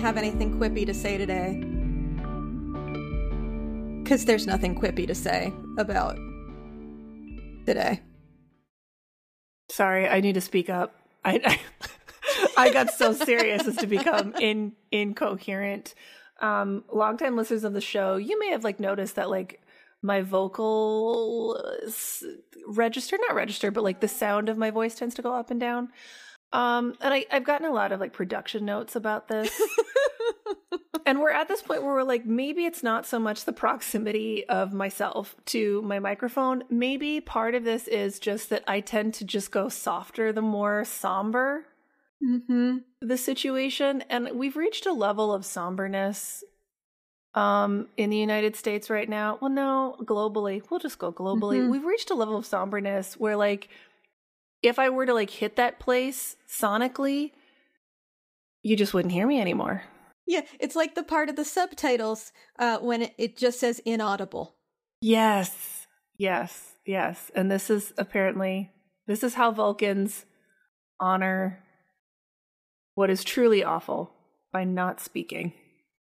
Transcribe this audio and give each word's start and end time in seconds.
Have 0.00 0.16
anything 0.16 0.58
quippy 0.58 0.86
to 0.86 0.94
say 0.94 1.18
today. 1.18 1.60
Because 4.02 4.24
there's 4.24 4.46
nothing 4.46 4.74
quippy 4.74 5.06
to 5.06 5.14
say 5.14 5.52
about 5.78 6.16
today. 7.66 8.00
Sorry, 9.70 10.08
I 10.08 10.20
need 10.20 10.34
to 10.34 10.40
speak 10.40 10.68
up. 10.68 10.96
I 11.24 11.40
I, 11.44 11.60
I 12.56 12.72
got 12.72 12.90
so 12.90 13.12
serious 13.12 13.66
as 13.66 13.76
to 13.76 13.86
become 13.86 14.34
in 14.40 14.72
incoherent. 14.90 15.94
Um, 16.40 16.84
longtime 16.92 17.36
listeners 17.36 17.64
of 17.64 17.74
the 17.74 17.80
show, 17.80 18.16
you 18.16 18.38
may 18.38 18.50
have 18.50 18.64
like 18.64 18.80
noticed 18.80 19.16
that 19.16 19.28
like 19.28 19.60
my 20.02 20.22
vocal 20.22 21.62
register, 22.66 23.18
not 23.20 23.34
register, 23.34 23.70
but 23.70 23.84
like 23.84 24.00
the 24.00 24.08
sound 24.08 24.48
of 24.48 24.56
my 24.56 24.70
voice 24.70 24.94
tends 24.94 25.14
to 25.16 25.22
go 25.22 25.34
up 25.34 25.50
and 25.50 25.60
down. 25.60 25.90
Um, 26.52 26.94
and 27.00 27.14
I, 27.14 27.26
I've 27.30 27.44
gotten 27.44 27.66
a 27.66 27.72
lot 27.72 27.92
of 27.92 28.00
like 28.00 28.12
production 28.12 28.64
notes 28.64 28.96
about 28.96 29.28
this. 29.28 29.50
and 31.06 31.20
we're 31.20 31.30
at 31.30 31.48
this 31.48 31.62
point 31.62 31.82
where 31.82 31.94
we're 31.94 32.02
like, 32.02 32.26
maybe 32.26 32.64
it's 32.64 32.82
not 32.82 33.06
so 33.06 33.18
much 33.18 33.44
the 33.44 33.52
proximity 33.52 34.44
of 34.48 34.72
myself 34.72 35.36
to 35.46 35.80
my 35.82 35.98
microphone. 35.98 36.64
Maybe 36.68 37.20
part 37.20 37.54
of 37.54 37.64
this 37.64 37.86
is 37.88 38.18
just 38.18 38.50
that 38.50 38.64
I 38.66 38.80
tend 38.80 39.14
to 39.14 39.24
just 39.24 39.50
go 39.50 39.68
softer 39.68 40.32
the 40.32 40.42
more 40.42 40.84
somber 40.84 41.66
Mm-hmm. 42.22 42.76
the 43.00 43.16
situation. 43.16 44.04
And 44.10 44.28
we've 44.34 44.56
reached 44.56 44.84
a 44.84 44.92
level 44.92 45.32
of 45.32 45.42
somberness 45.46 46.42
um 47.34 47.86
in 47.96 48.10
the 48.10 48.16
United 48.18 48.56
States 48.56 48.90
right 48.90 49.08
now. 49.08 49.38
Well, 49.40 49.50
no, 49.50 49.96
globally. 50.02 50.62
We'll 50.68 50.80
just 50.80 50.98
go 50.98 51.12
globally. 51.12 51.60
Mhm. 51.62 51.70
We've 51.70 51.84
reached 51.86 52.10
a 52.10 52.14
level 52.14 52.36
of 52.36 52.44
somberness 52.44 53.14
where 53.14 53.36
like 53.36 53.68
if 54.62 54.78
I 54.78 54.90
were 54.90 55.06
to 55.06 55.14
like 55.14 55.30
hit 55.30 55.56
that 55.56 55.78
place 55.78 56.36
sonically, 56.48 57.32
you 58.62 58.76
just 58.76 58.94
wouldn't 58.94 59.12
hear 59.12 59.26
me 59.26 59.40
anymore. 59.40 59.84
Yeah, 60.26 60.42
it's 60.60 60.76
like 60.76 60.94
the 60.94 61.02
part 61.02 61.28
of 61.28 61.36
the 61.36 61.44
subtitles 61.44 62.32
uh, 62.58 62.78
when 62.78 63.10
it, 63.18 63.36
just 63.36 63.58
says 63.58 63.80
inaudible. 63.80 64.54
Yes. 65.00 65.86
Yes. 66.18 66.74
Yes. 66.86 67.30
And 67.34 67.50
this 67.50 67.70
is 67.70 67.92
apparently 67.98 68.70
this 69.06 69.24
is 69.24 69.34
how 69.34 69.50
Vulcans 69.50 70.26
honor 71.00 71.64
what 72.94 73.10
is 73.10 73.24
truly 73.24 73.64
awful 73.64 74.12
by 74.52 74.64
not 74.64 75.00
speaking. 75.00 75.52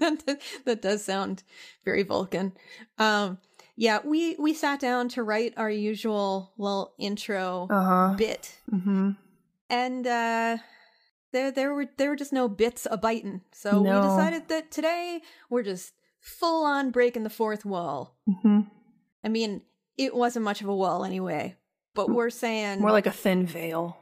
that, 0.00 0.22
does, 0.24 0.36
that 0.64 0.82
does 0.82 1.04
sound 1.04 1.42
very 1.84 2.02
Vulcan. 2.02 2.52
Um, 2.98 3.38
yeah, 3.82 3.98
we 4.04 4.36
we 4.38 4.54
sat 4.54 4.78
down 4.78 5.08
to 5.10 5.22
write 5.24 5.54
our 5.56 5.68
usual 5.70 6.52
little 6.56 6.94
intro 6.98 7.66
Uh-huh. 7.68 8.14
bit, 8.16 8.54
Mm-hmm. 8.72 9.10
and 9.70 10.06
uh, 10.06 10.58
there 11.32 11.50
there 11.50 11.74
were 11.74 11.86
there 11.98 12.10
were 12.10 12.16
just 12.16 12.32
no 12.32 12.48
bits 12.48 12.86
a 12.88 12.96
biting. 12.96 13.40
So 13.52 13.82
No. 13.82 14.00
we 14.00 14.06
decided 14.06 14.48
that 14.48 14.70
today 14.70 15.20
we're 15.50 15.64
just 15.64 15.94
full 16.20 16.64
on 16.64 16.92
breaking 16.92 17.24
the 17.24 17.30
fourth 17.40 17.64
wall. 17.64 18.16
Mm-hmm. 18.28 18.60
I 19.24 19.28
mean, 19.28 19.62
it 19.96 20.14
wasn't 20.14 20.44
much 20.44 20.60
of 20.62 20.68
a 20.68 20.74
wall 20.76 21.04
anyway, 21.04 21.56
but 21.94 22.08
we're 22.08 22.30
saying 22.30 22.80
More 22.80 22.92
like 22.92 23.06
a 23.08 23.10
thin 23.24 23.46
veil. 23.46 23.96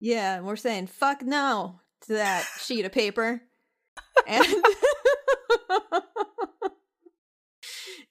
Yeah, 0.00 0.40
we're 0.40 0.56
saying 0.56 0.86
fuck 0.86 1.20
no 1.22 1.80
to 2.06 2.14
that 2.14 2.46
sheet 2.64 2.86
of 2.86 2.92
paper. 2.92 3.42
And 4.26 4.46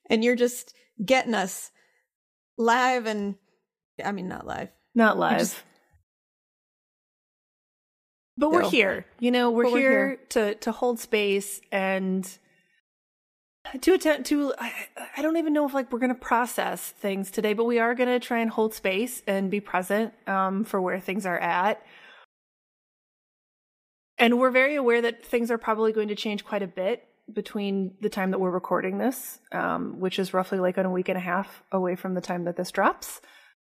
And 0.09 0.23
you're 0.23 0.35
just 0.37 0.73
getting 1.03 1.33
us 1.33 1.71
live 2.57 3.05
and 3.05 3.35
I 4.03 4.11
mean 4.11 4.27
not 4.27 4.45
live. 4.47 4.69
Not 4.95 5.17
live. 5.17 5.39
just- 5.39 5.63
but 8.37 8.51
we're 8.51 8.61
No. 8.63 8.69
here. 8.69 9.05
You 9.19 9.31
know, 9.31 9.49
we're, 9.49 9.65
we're 9.65 9.77
here, 9.79 10.07
here. 10.09 10.19
to 10.29 10.55
to 10.55 10.71
hold 10.71 10.99
space 10.99 11.59
and 11.71 12.27
to 13.81 13.93
attempt 13.93 14.27
to 14.29 14.53
I, 14.59 14.71
I 15.17 15.21
don't 15.21 15.37
even 15.37 15.53
know 15.53 15.65
if 15.65 15.73
like 15.73 15.91
we're 15.91 15.99
going 15.99 16.13
to 16.13 16.19
process 16.19 16.89
things 16.91 17.31
today, 17.31 17.53
but 17.53 17.65
we 17.65 17.79
are 17.79 17.95
going 17.95 18.09
to 18.09 18.19
try 18.19 18.39
and 18.39 18.49
hold 18.49 18.73
space 18.73 19.23
and 19.27 19.49
be 19.51 19.59
present 19.59 20.13
um 20.27 20.63
for 20.63 20.79
where 20.81 20.99
things 20.99 21.25
are 21.25 21.39
at. 21.39 21.81
And 24.19 24.39
we're 24.39 24.49
very 24.51 24.75
aware 24.75 25.01
that 25.01 25.23
things 25.25 25.51
are 25.51 25.57
probably 25.59 25.91
going 25.91 26.07
to 26.07 26.15
change 26.15 26.43
quite 26.43 26.63
a 26.63 26.67
bit 26.67 27.07
between 27.31 27.95
the 28.01 28.09
time 28.09 28.31
that 28.31 28.39
we're 28.39 28.51
recording 28.51 28.97
this, 28.97 29.39
um, 29.51 29.99
which 29.99 30.17
is 30.19 30.33
roughly 30.33 30.59
like 30.59 30.77
on 30.77 30.85
a 30.85 30.91
week 30.91 31.09
and 31.09 31.17
a 31.17 31.21
half 31.21 31.63
away 31.71 31.95
from 31.95 32.13
the 32.13 32.21
time 32.21 32.45
that 32.45 32.55
this 32.55 32.71
drops. 32.71 33.21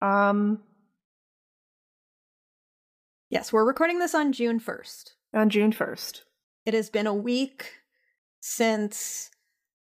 Um, 0.02 0.62
Yes, 3.30 3.52
we're 3.52 3.66
recording 3.66 4.00
this 4.00 4.16
on 4.16 4.32
June 4.32 4.60
1st. 4.60 5.12
on 5.34 5.50
June 5.50 5.74
1st. 5.74 6.22
It 6.66 6.74
has 6.74 6.90
been 6.90 7.08
a 7.08 7.14
week 7.14 7.74
since 8.40 9.30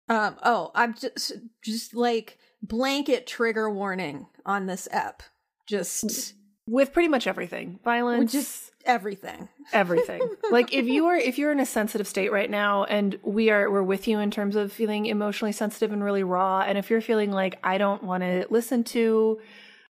um 0.09 0.37
oh, 0.43 0.71
I'm 0.75 0.94
just 0.94 1.33
just 1.62 1.94
like 1.94 2.38
blanket 2.62 3.27
trigger 3.27 3.69
warning 3.71 4.27
on 4.47 4.66
this 4.66 4.88
app. 4.91 5.22
Just 5.66 6.34
with 6.66 6.93
pretty 6.93 7.09
much 7.09 7.27
everything 7.27 7.78
violence 7.84 8.32
just 8.32 8.72
everything. 8.84 9.49
everything 9.72 10.21
like 10.50 10.72
if 10.72 10.87
you 10.87 11.06
are 11.06 11.16
if 11.16 11.38
you're 11.38 11.53
in 11.53 11.60
a 11.60 11.66
sensitive 11.66 12.06
state 12.06 12.31
right 12.32 12.50
now 12.50 12.84
and 12.84 13.19
we 13.22 13.50
are 13.50 13.71
we're 13.71 13.82
with 13.82 14.06
you 14.09 14.19
in 14.19 14.31
terms 14.31 14.56
of 14.56 14.72
feeling 14.72 15.06
emotionally 15.06 15.53
sensitive 15.53 15.93
and 15.93 16.03
really 16.04 16.22
raw 16.25 16.60
and 16.60 16.77
if 16.78 16.91
you're 16.91 17.00
feeling 17.00 17.31
like 17.32 17.59
i 17.65 17.78
don't 17.78 18.03
want 18.03 18.22
to 18.22 18.47
listen 18.50 18.82
to 18.84 19.38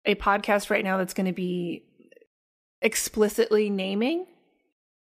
a 0.05 0.15
podcast 0.15 0.69
right 0.69 0.83
now 0.83 0.97
that's 0.97 1.13
going 1.13 1.25
to 1.27 1.31
be 1.33 1.83
explicitly 2.81 3.69
naming 3.69 4.25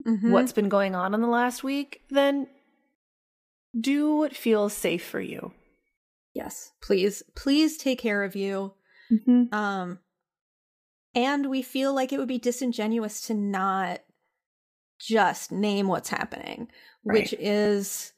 Mhm. 0.06 0.32
what's 0.32 0.52
been 0.54 0.70
going 0.70 0.96
on 0.96 1.14
in 1.14 1.22
the 1.22 1.28
last 1.28 1.64
week 1.64 2.02
then 2.10 2.48
do 3.80 4.16
what 4.16 4.36
feels 4.36 4.74
safe 4.74 5.06
for 5.06 5.20
you 5.20 5.52
Yes, 6.34 6.72
please, 6.84 7.24
please 7.36 7.78
take 7.78 7.98
care 7.98 8.22
of 8.24 8.36
you. 8.36 8.74
mm-hmm. 9.12 9.52
Um, 9.52 9.98
and 11.18 11.50
we 11.50 11.64
feel 11.64 11.96
like 11.96 12.14
it 12.14 12.20
would 12.20 12.28
be 12.28 12.38
disingenuous 12.38 13.22
to 13.22 13.34
not 13.34 14.02
just 15.00 15.52
name 15.52 15.88
what's 15.88 16.10
happening, 16.10 16.68
which 17.02 17.34
is 17.40 18.14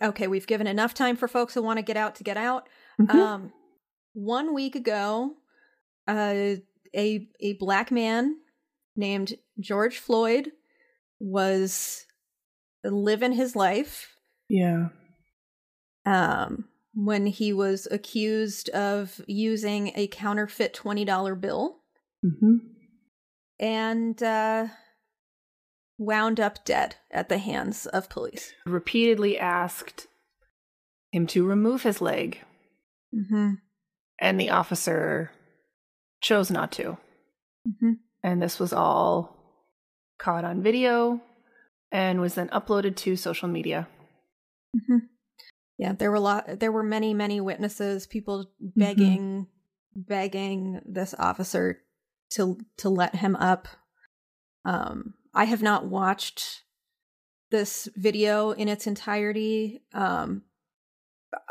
okay. 0.00 0.26
We've 0.26 0.46
given 0.46 0.66
enough 0.66 0.94
time 0.94 1.16
for 1.16 1.28
folks 1.28 1.52
who 1.52 1.62
want 1.62 1.78
to 1.78 1.84
get 1.84 1.98
out 1.98 2.14
to 2.16 2.24
get 2.24 2.38
out. 2.38 2.68
Mhm. 2.98 3.14
Um, 3.14 3.52
one 4.14 4.54
week 4.54 4.74
ago, 4.76 5.36
uh, 6.08 6.54
a 6.96 7.28
a 7.40 7.52
black 7.58 7.90
man 7.90 8.36
named 8.96 9.34
George 9.58 9.98
Floyd 9.98 10.52
was 11.18 12.06
living 12.82 13.32
his 13.32 13.54
life 13.54 14.16
yeah 14.48 14.88
um, 16.06 16.64
when 16.94 17.26
he 17.26 17.52
was 17.52 17.86
accused 17.90 18.70
of 18.70 19.20
using 19.26 19.92
a 19.94 20.06
counterfeit 20.06 20.72
$20 20.72 21.38
bill 21.38 21.79
mm-hmm. 22.24 22.56
and 23.58 24.22
uh, 24.22 24.66
wound 25.98 26.40
up 26.40 26.64
dead 26.64 26.96
at 27.10 27.28
the 27.28 27.38
hands 27.38 27.86
of 27.86 28.08
police. 28.08 28.52
repeatedly 28.66 29.38
asked 29.38 30.06
him 31.12 31.26
to 31.28 31.46
remove 31.46 31.82
his 31.82 32.00
leg 32.00 32.40
Mm-hmm. 33.12 33.54
and 34.20 34.40
the 34.40 34.50
officer 34.50 35.32
chose 36.20 36.48
not 36.48 36.70
to. 36.72 36.96
Mm-hmm. 37.66 37.92
And 38.22 38.40
this 38.40 38.60
was 38.60 38.72
all 38.72 39.36
caught 40.16 40.44
on 40.44 40.62
video 40.62 41.20
and 41.90 42.20
was 42.20 42.36
then 42.36 42.48
uploaded 42.50 42.94
to 42.96 43.16
social 43.16 43.48
media. 43.48 43.88
Mm-hmm. 44.76 44.98
Yeah, 45.78 45.94
there 45.94 46.10
were 46.10 46.18
a 46.18 46.20
lot. 46.20 46.60
There 46.60 46.70
were 46.70 46.84
many, 46.84 47.14
many 47.14 47.40
witnesses. 47.40 48.06
People 48.06 48.52
begging, 48.60 49.48
begging 49.96 50.80
this 50.86 51.14
officer 51.18 51.80
to 52.30 52.58
to 52.78 52.88
let 52.88 53.16
him 53.16 53.36
up. 53.36 53.68
Um, 54.64 55.14
I 55.34 55.44
have 55.44 55.62
not 55.62 55.86
watched 55.86 56.62
this 57.50 57.88
video 57.96 58.50
in 58.50 58.68
its 58.68 58.86
entirety. 58.86 59.82
Um, 59.92 60.42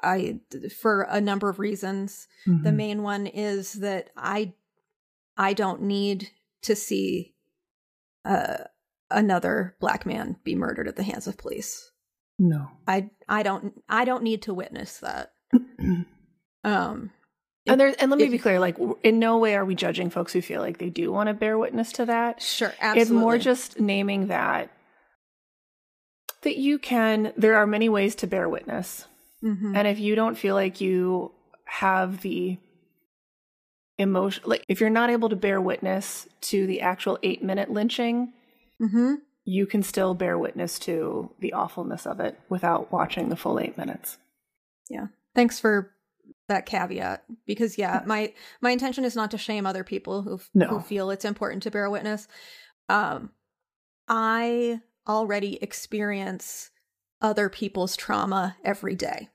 I 0.03 0.39
for 0.77 1.03
a 1.03 1.21
number 1.21 1.49
of 1.49 1.59
reasons. 1.59 2.27
The 2.63 2.71
main 2.71 3.03
one 3.03 3.27
is 3.27 3.73
that 3.73 4.09
I 4.15 4.53
I 5.37 5.53
don't 5.53 5.83
need 5.83 6.29
to 6.63 6.75
see 6.75 7.33
uh, 8.25 8.65
another 9.09 9.75
black 9.79 10.05
man 10.05 10.37
be 10.43 10.55
murdered 10.55 10.87
at 10.87 10.95
the 10.95 11.03
hands 11.03 11.27
of 11.27 11.37
police. 11.37 11.91
No. 12.37 12.67
I 12.87 13.09
I 13.27 13.43
don't 13.43 13.81
I 13.87 14.05
don't 14.05 14.23
need 14.23 14.41
to 14.43 14.53
witness 14.53 14.99
that. 14.99 15.31
um 16.63 17.11
and 17.71 17.79
there 17.79 17.95
and 17.99 18.11
let 18.11 18.19
me 18.19 18.29
be 18.29 18.37
clear 18.37 18.59
like 18.59 18.77
in 19.03 19.19
no 19.19 19.37
way 19.37 19.55
are 19.55 19.65
we 19.65 19.75
judging 19.75 20.09
folks 20.09 20.33
who 20.33 20.41
feel 20.41 20.61
like 20.61 20.77
they 20.77 20.89
do 20.89 21.11
want 21.11 21.27
to 21.27 21.33
bear 21.33 21.57
witness 21.57 21.91
to 21.93 22.05
that. 22.05 22.41
Sure, 22.41 22.73
absolutely. 22.79 23.01
It's 23.01 23.11
more 23.11 23.37
just 23.37 23.79
naming 23.79 24.27
that 24.27 24.69
that 26.41 26.57
you 26.57 26.79
can 26.79 27.33
there 27.37 27.55
are 27.55 27.67
many 27.67 27.89
ways 27.89 28.15
to 28.15 28.27
bear 28.27 28.47
witness. 28.47 29.05
Mm-hmm. 29.43 29.75
And 29.75 29.87
if 29.87 29.99
you 29.99 30.15
don't 30.15 30.37
feel 30.37 30.55
like 30.55 30.81
you 30.81 31.31
have 31.65 32.21
the 32.21 32.57
emotion 33.97 34.43
like 34.45 34.63
if 34.67 34.79
you're 34.79 34.89
not 34.89 35.09
able 35.09 35.29
to 35.29 35.35
bear 35.35 35.61
witness 35.61 36.27
to 36.41 36.65
the 36.67 36.81
actual 36.81 37.19
8 37.23 37.43
minute 37.43 37.71
lynching, 37.71 38.33
mm-hmm. 38.81 39.15
you 39.45 39.65
can 39.65 39.83
still 39.83 40.13
bear 40.13 40.37
witness 40.37 40.79
to 40.79 41.31
the 41.39 41.53
awfulness 41.53 42.05
of 42.05 42.19
it 42.19 42.39
without 42.49 42.91
watching 42.91 43.29
the 43.29 43.35
full 43.35 43.59
8 43.59 43.77
minutes. 43.77 44.17
Yeah. 44.89 45.07
Thanks 45.35 45.59
for 45.59 45.91
that 46.47 46.65
caveat 46.65 47.23
because 47.45 47.77
yeah, 47.77 48.01
my 48.05 48.33
my 48.61 48.71
intention 48.71 49.03
is 49.05 49.15
not 49.15 49.31
to 49.31 49.37
shame 49.37 49.65
other 49.65 49.83
people 49.83 50.21
who 50.23 50.39
No. 50.53 50.67
who 50.67 50.79
feel 50.81 51.09
it's 51.11 51.25
important 51.25 51.63
to 51.63 51.71
bear 51.71 51.89
witness. 51.89 52.27
Um 52.87 53.31
I 54.07 54.81
already 55.07 55.61
experience 55.61 56.71
other 57.21 57.49
people's 57.49 57.95
trauma 57.95 58.55
every 58.63 58.95
day. 58.95 59.29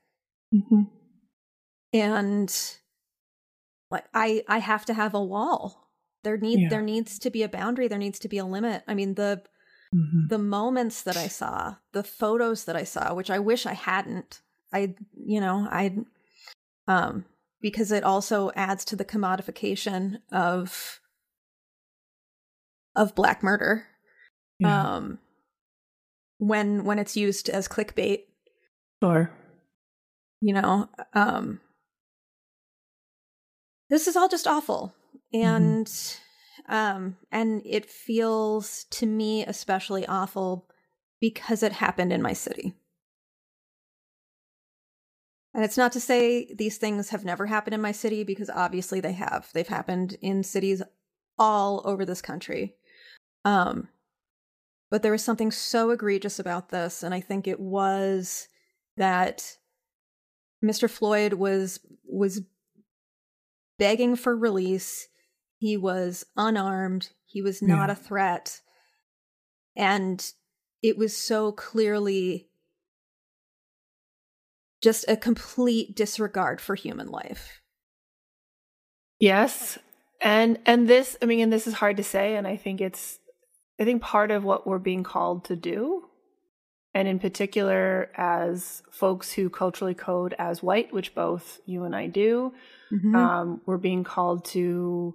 Mm-hmm. 0.53 0.83
and 1.93 2.77
like 3.91 4.05
i 4.13 4.43
i 4.47 4.59
have 4.59 4.85
to 4.85 4.93
have 4.93 5.13
a 5.13 5.23
wall 5.23 5.89
there 6.23 6.37
need 6.37 6.59
Yeah. 6.59 6.69
there 6.69 6.81
needs 6.81 7.19
to 7.19 7.29
be 7.29 7.43
a 7.43 7.49
boundary 7.49 7.87
there 7.87 7.97
needs 7.99 8.19
to 8.19 8.27
be 8.29 8.37
a 8.37 8.45
limit 8.45 8.83
i 8.87 8.93
mean 8.93 9.15
the 9.15 9.41
Mm-hmm. 9.93 10.27
the 10.27 10.37
moments 10.39 11.03
that 11.03 11.15
i 11.15 11.27
saw 11.27 11.75
the 11.93 12.03
photos 12.03 12.65
that 12.65 12.75
i 12.75 12.83
saw 12.83 13.13
which 13.13 13.29
i 13.29 13.39
wish 13.39 13.65
i 13.65 13.73
hadn't 13.73 14.41
i 14.73 14.93
you 15.15 15.39
know 15.39 15.67
i 15.71 15.95
um 16.87 17.25
because 17.61 17.91
it 17.91 18.03
also 18.03 18.51
adds 18.55 18.85
to 18.85 18.95
the 18.95 19.05
commodification 19.05 20.19
of 20.31 20.99
of 22.95 23.15
black 23.15 23.43
murder. 23.43 23.87
Yeah. 24.59 24.95
um 24.95 25.19
when 26.37 26.85
when 26.85 26.99
it's 26.99 27.17
used 27.17 27.49
as 27.49 27.67
clickbait. 27.67 28.23
Sure. 29.03 29.29
you 30.41 30.53
know 30.53 30.89
um 31.13 31.59
this 33.89 34.07
is 34.07 34.15
all 34.15 34.27
just 34.27 34.47
awful. 34.47 34.93
And 35.33 35.91
um 36.69 37.17
and 37.31 37.61
it 37.65 37.89
feels 37.89 38.85
to 38.91 39.05
me 39.05 39.43
especially 39.45 40.05
awful 40.07 40.67
because 41.19 41.63
it 41.63 41.71
happened 41.73 42.11
in 42.13 42.21
my 42.21 42.33
city 42.33 42.73
and 45.55 45.63
it's 45.63 45.77
not 45.77 45.91
to 45.93 45.99
say 45.99 46.53
these 46.53 46.77
things 46.77 47.09
have 47.09 47.25
never 47.25 47.45
happened 47.47 47.73
in 47.73 47.81
my 47.81 47.91
city 47.93 48.23
because 48.23 48.49
obviously 48.49 48.99
they 48.99 49.13
have 49.13 49.49
they've 49.53 49.67
happened 49.67 50.17
in 50.21 50.43
cities 50.43 50.83
all 51.39 51.81
over 51.85 52.05
this 52.05 52.21
country 52.21 52.75
um 53.45 53.87
but 54.91 55.01
there 55.01 55.11
was 55.11 55.23
something 55.23 55.49
so 55.51 55.89
egregious 55.89 56.37
about 56.39 56.69
this 56.69 57.01
and 57.03 57.13
i 57.13 57.19
think 57.19 57.47
it 57.47 57.59
was 57.59 58.47
that 58.97 59.57
Mr. 60.63 60.89
Floyd 60.89 61.33
was 61.33 61.79
was 62.07 62.41
begging 63.77 64.15
for 64.15 64.35
release. 64.35 65.07
He 65.57 65.77
was 65.77 66.25
unarmed. 66.37 67.09
He 67.25 67.41
was 67.41 67.61
not 67.61 67.89
Yeah. 67.89 67.93
a 67.93 67.95
threat. 67.95 68.61
And 69.75 70.25
it 70.81 70.97
was 70.97 71.15
so 71.15 71.51
clearly 71.51 72.47
just 74.85 75.03
a 75.09 75.17
complete 75.17 75.95
disregard 75.95 76.61
for 76.61 76.75
human 76.75 77.07
life. 77.09 77.59
Yes. 79.19 79.77
And 80.21 80.59
and 80.65 80.87
this 80.87 81.17
I 81.21 81.25
mean 81.25 81.41
and 81.41 81.51
this 81.53 81.67
is 81.67 81.73
hard 81.75 81.97
to 81.97 82.03
say 82.03 82.35
and 82.37 82.47
I 82.47 82.55
think 82.55 82.79
it's 82.81 83.19
I 83.79 83.83
think 83.83 84.01
part 84.01 84.31
of 84.31 84.43
what 84.43 84.65
we're 84.65 84.79
being 84.79 85.03
called 85.03 85.45
to 85.45 85.55
do 85.55 86.03
and 86.93 87.07
in 87.07 87.19
particular 87.19 88.09
as 88.15 88.81
folks 88.91 89.33
who 89.33 89.49
culturally 89.49 89.93
code 89.93 90.33
as 90.39 90.63
white, 90.63 90.93
which 90.93 91.13
both 91.13 91.59
you 91.65 91.83
and 91.83 91.93
I 91.95 92.07
do, 92.07 92.53
Mhm. 92.93 93.15
um, 93.15 93.61
we're 93.65 93.77
being 93.89 94.03
called 94.05 94.45
to 94.55 95.13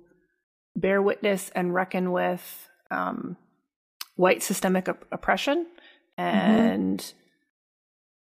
bear 0.77 1.01
witness 1.01 1.51
and 1.55 1.73
reckon 1.73 2.13
with 2.13 2.69
um, 2.91 3.37
white 4.17 4.43
systemic 4.43 4.89
op- 4.89 5.07
oppression 5.13 5.67
and 6.19 7.15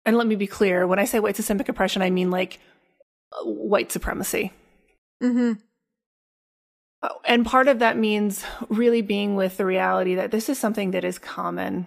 and 0.06 0.16
let 0.16 0.26
me 0.26 0.34
be 0.36 0.46
clear 0.46 0.86
when 0.86 0.98
i 0.98 1.04
say 1.04 1.20
white 1.20 1.36
systemic 1.36 1.68
oppression 1.68 2.02
i 2.02 2.10
mean 2.10 2.30
like 2.30 2.58
white 3.44 3.90
supremacy 3.92 4.52
Mhm. 5.22 5.60
Uh, 7.02 7.08
and 7.26 7.46
part 7.46 7.68
of 7.68 7.78
that 7.78 7.96
means 7.96 8.44
really 8.68 9.02
being 9.02 9.34
with 9.36 9.56
the 9.56 9.64
reality 9.64 10.14
that 10.14 10.30
this 10.30 10.48
is 10.48 10.58
something 10.58 10.90
that 10.90 11.04
is 11.04 11.18
common 11.18 11.86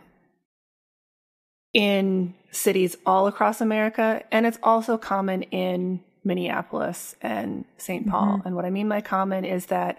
in 1.74 2.33
cities 2.51 2.95
all 3.06 3.27
across 3.27 3.62
America, 3.62 4.24
and 4.31 4.45
it's 4.45 4.60
also 4.62 4.98
common 4.98 5.44
in 5.44 6.00
Minneapolis 6.24 7.15
and 7.21 7.65
saint 7.77 8.07
Paul. 8.07 8.42
And 8.45 8.56
what 8.56 8.65
I 8.65 8.69
mean 8.69 8.88
by 8.88 9.01
common 9.01 9.44
is 9.44 9.68
that 9.68 9.98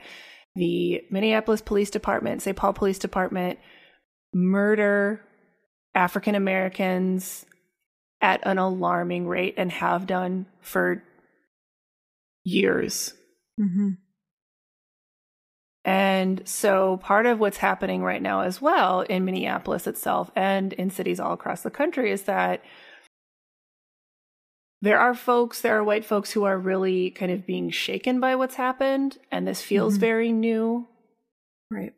the 0.55 1.03
Minneapolis 1.11 1.61
Police 1.61 1.91
Department, 1.91 2.43
St. 2.43 2.57
Paul 2.57 2.73
Police 2.73 2.99
Department, 2.99 3.59
murder 4.33 5.21
African 5.95 6.35
Americans 6.37 7.45
at 8.25 8.41
an 8.47 8.57
alarming 8.57 9.29
rate 9.29 9.53
and 9.59 9.71
have 9.71 10.07
done 10.07 10.47
for 10.63 11.03
years. 12.43 13.13
Mhm. 13.61 13.99
And 15.85 16.49
so 16.49 16.97
part 16.97 17.27
of 17.27 17.39
what's 17.39 17.59
happening 17.59 18.03
right 18.03 18.23
now 18.23 18.41
as 18.41 18.63
well 18.63 19.03
in 19.03 19.27
Minneapolis 19.27 19.87
itself 19.87 20.31
and 20.35 20.73
in 20.73 20.89
cities 20.89 21.21
all 21.21 21.35
across 21.35 21.63
the 21.63 21.71
country 21.71 22.11
is 22.11 22.23
that 22.23 22.63
there 24.81 24.99
are 24.99 25.15
folks, 25.15 25.61
there 25.61 25.77
are 25.79 25.85
white 25.85 26.07
folks 26.07 26.33
who 26.33 26.45
are 26.45 26.59
really 26.59 27.11
kind 27.11 27.31
of 27.31 27.45
being 27.47 27.69
shaken 27.69 28.21
by 28.21 28.35
what's 28.37 28.55
happened. 28.55 29.19
And 29.31 29.47
this 29.47 29.61
feels 29.61 29.99
Mhm. 29.99 30.01
very 30.01 30.33
new. 30.33 30.89
Right. 31.71 31.93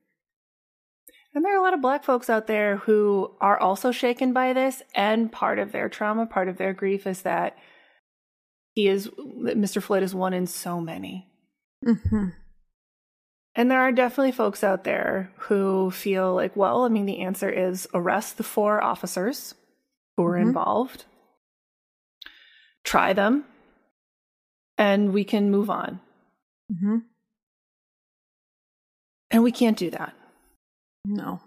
And 1.36 1.44
there 1.44 1.54
are 1.54 1.58
a 1.58 1.62
lot 1.62 1.74
of 1.74 1.82
black 1.82 2.02
folks 2.02 2.30
out 2.30 2.46
there 2.46 2.78
who 2.78 3.30
are 3.42 3.60
also 3.60 3.92
shaken 3.92 4.32
by 4.32 4.54
this. 4.54 4.82
And 4.94 5.30
part 5.30 5.58
of 5.58 5.70
their 5.70 5.90
trauma, 5.90 6.24
part 6.24 6.48
of 6.48 6.56
their 6.56 6.72
grief 6.72 7.06
is 7.06 7.20
that 7.22 7.58
he 8.72 8.88
is, 8.88 9.08
Mr. 9.08 9.82
Floyd 9.82 10.02
is 10.02 10.14
one 10.14 10.32
in 10.32 10.46
so 10.46 10.80
many. 10.80 11.28
Mhm. 11.84 12.32
And 13.54 13.70
there 13.70 13.80
are 13.82 13.92
definitely 13.92 14.32
folks 14.32 14.64
out 14.64 14.84
there 14.84 15.30
who 15.36 15.90
feel 15.90 16.34
like, 16.34 16.56
well, 16.56 16.84
I 16.84 16.88
mean, 16.88 17.04
the 17.04 17.20
answer 17.20 17.50
is 17.50 17.86
arrest 17.92 18.38
the 18.38 18.42
four 18.42 18.82
officers 18.82 19.54
who 20.16 20.22
were 20.22 20.38
Mhm. 20.38 20.42
involved, 20.42 21.04
try 22.82 23.12
them, 23.12 23.44
and 24.78 25.12
we 25.12 25.22
can 25.22 25.50
move 25.50 25.68
on. 25.68 26.00
Mhm. 26.72 27.04
And 29.30 29.42
we 29.42 29.52
can't 29.52 29.76
do 29.76 29.90
that. 29.90 30.14
No. 31.06 31.40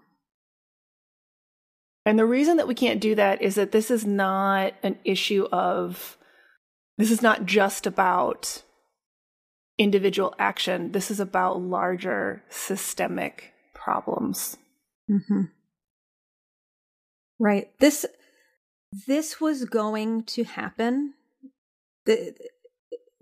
And 2.05 2.17
the 2.17 2.25
reason 2.25 2.57
that 2.57 2.67
we 2.67 2.75
can't 2.75 3.01
do 3.01 3.13
that 3.15 3.41
is 3.41 3.55
that 3.55 3.71
this 3.71 3.91
is 3.91 4.05
not 4.05 4.73
an 4.81 4.97
issue 5.03 5.47
of, 5.51 6.17
this 6.97 7.11
is 7.11 7.21
not 7.21 7.45
just 7.45 7.85
about 7.85 8.63
individual 9.77 10.33
action. 10.39 10.91
This 10.91 11.11
is 11.11 11.19
about 11.19 11.61
larger 11.61 12.43
systemic 12.49 13.53
problems. 13.73 14.57
hmm 15.07 15.43
Right. 17.41 17.69
This 17.79 18.05
this 19.07 19.39
was 19.39 19.63
going 19.65 20.23
to 20.23 20.43
happen. 20.43 21.13
The, 22.05 22.35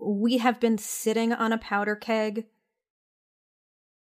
we 0.00 0.38
have 0.38 0.58
been 0.58 0.78
sitting 0.78 1.32
on 1.32 1.52
a 1.52 1.58
powder 1.58 1.94
keg 1.94 2.46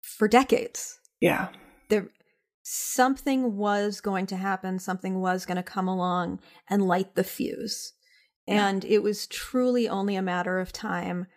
for 0.00 0.26
decades. 0.26 1.00
Yeah. 1.21 1.49
There 1.90 2.09
something 2.68 3.56
was 3.56 4.00
going 4.00 4.26
to 4.26 4.37
happen, 4.37 4.76
something 4.80 5.20
was 5.20 5.46
going 5.46 5.56
to 5.56 5.62
come 5.62 5.87
along 5.87 6.40
and 6.68 6.88
light 6.88 7.14
the 7.14 7.23
fuse. 7.23 7.92
Yeah. 8.44 8.66
And 8.66 8.85
it 8.85 9.04
was 9.04 9.28
truly 9.28 9.88
only 9.88 10.16
a 10.16 10.23
matter 10.23 10.58
of 10.58 10.73
time. 10.73 11.28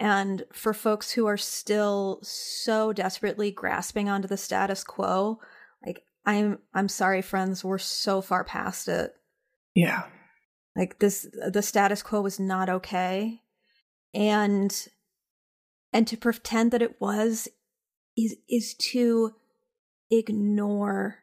And 0.00 0.42
for 0.52 0.74
folks 0.74 1.12
who 1.12 1.24
are 1.26 1.36
still 1.36 2.18
so 2.24 2.92
desperately 2.92 3.52
grasping 3.52 4.08
onto 4.08 4.26
the 4.26 4.36
status 4.36 4.82
quo, 4.82 5.38
like 5.86 6.02
I'm 6.26 6.58
I'm 6.74 6.88
sorry 6.88 7.22
friends, 7.22 7.64
we're 7.64 7.78
so 7.78 8.20
far 8.20 8.42
past 8.42 8.88
it. 8.88 9.14
Yeah. 9.76 10.02
Like 10.74 10.98
this 10.98 11.28
the 11.48 11.62
status 11.62 12.02
quo 12.02 12.22
was 12.22 12.40
not 12.40 12.68
okay. 12.68 13.42
And 14.12 14.88
and 15.92 16.08
to 16.08 16.16
pretend 16.16 16.72
that 16.72 16.82
it 16.82 17.00
was 17.00 17.46
is 18.16 18.34
is 18.48 18.74
to 18.74 19.34
ignore 20.12 21.18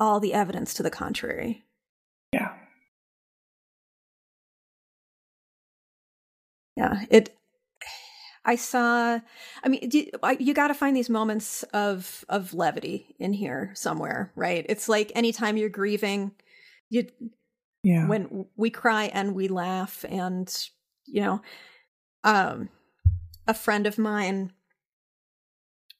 all 0.00 0.18
the 0.18 0.34
evidence 0.34 0.74
to 0.74 0.82
the 0.82 0.90
contrary. 0.90 1.64
Yeah. 2.32 2.54
Yeah, 6.76 7.04
it 7.10 7.36
I 8.44 8.56
saw 8.56 9.20
I 9.62 9.68
mean 9.68 9.88
you, 9.92 10.10
you 10.38 10.54
got 10.54 10.68
to 10.68 10.74
find 10.74 10.96
these 10.96 11.10
moments 11.10 11.62
of 11.74 12.24
of 12.28 12.54
levity 12.54 13.14
in 13.18 13.32
here 13.32 13.70
somewhere, 13.74 14.32
right? 14.34 14.66
It's 14.68 14.88
like 14.88 15.12
anytime 15.14 15.56
you're 15.56 15.68
grieving, 15.68 16.32
you 16.90 17.06
yeah. 17.84 18.08
when 18.08 18.46
we 18.56 18.70
cry 18.70 19.04
and 19.04 19.34
we 19.34 19.48
laugh 19.48 20.04
and 20.08 20.52
you 21.06 21.20
know 21.20 21.42
um 22.24 22.68
a 23.46 23.54
friend 23.54 23.86
of 23.86 23.98
mine 23.98 24.52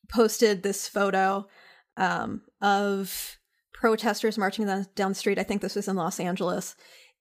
posted 0.09 0.63
this 0.63 0.89
photo 0.89 1.47
um, 1.97 2.43
of 2.61 3.39
protesters 3.73 4.39
marching 4.39 4.67
down, 4.67 4.87
down 4.95 5.11
the 5.11 5.17
street. 5.17 5.39
I 5.39 5.43
think 5.43 5.63
this 5.63 5.75
was 5.77 5.89
in 5.89 5.97
Los 5.97 6.21
Angeles, 6.21 6.77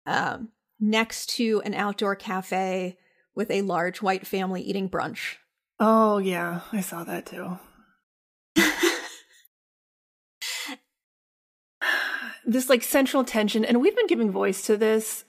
um, 0.06 0.49
next 0.80 1.30
to 1.37 1.62
an 1.64 1.75
outdoor 1.75 2.16
cafe 2.16 2.96
with 3.35 3.50
a 3.50 3.62
large 3.62 4.00
white 4.02 4.26
family 4.26 4.62
eating 4.62 4.88
brunch. 4.88 5.37
Oh, 5.78 6.18
yeah, 6.18 6.61
I 6.73 6.80
saw 6.80 7.04
that 7.04 7.26
too. 7.26 7.58
this 12.46 12.68
like 12.70 12.82
central 12.82 13.25
tension, 13.25 13.64
and 13.64 13.80
we've 13.80 13.96
been 13.96 14.06
giving 14.06 14.30
voice 14.30 14.62
to 14.62 14.76
this 14.76 15.25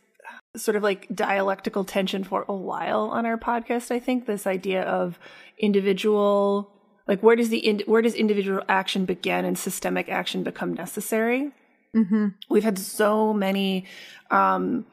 sort 0.56 0.77
of 0.77 0.84
like 0.84 1.08
dialectical 1.13 1.84
tension 1.84 2.24
for 2.24 2.46
a 2.48 2.56
while 2.56 3.10
on 3.12 3.25
our 3.25 3.38
podcast. 3.38 3.91
I 3.91 4.00
think 4.00 4.25
this 4.25 4.48
idea 4.48 4.84
of 4.84 5.20
individual, 5.60 6.72
like 7.07 7.21
where 7.21 7.35
does 7.35 7.49
the 7.49 7.57
in, 7.57 7.81
where 7.85 8.01
does 8.01 8.13
individual 8.13 8.61
action 8.67 9.05
begin 9.05 9.45
and 9.45 9.57
systemic 9.57 10.09
action 10.09 10.43
become 10.43 10.73
necessary? 10.73 11.51
Mm-hmm. 11.95 12.27
We've 12.49 12.63
had 12.63 12.77
so 12.77 13.33
many 13.33 13.85
um, 14.29 14.85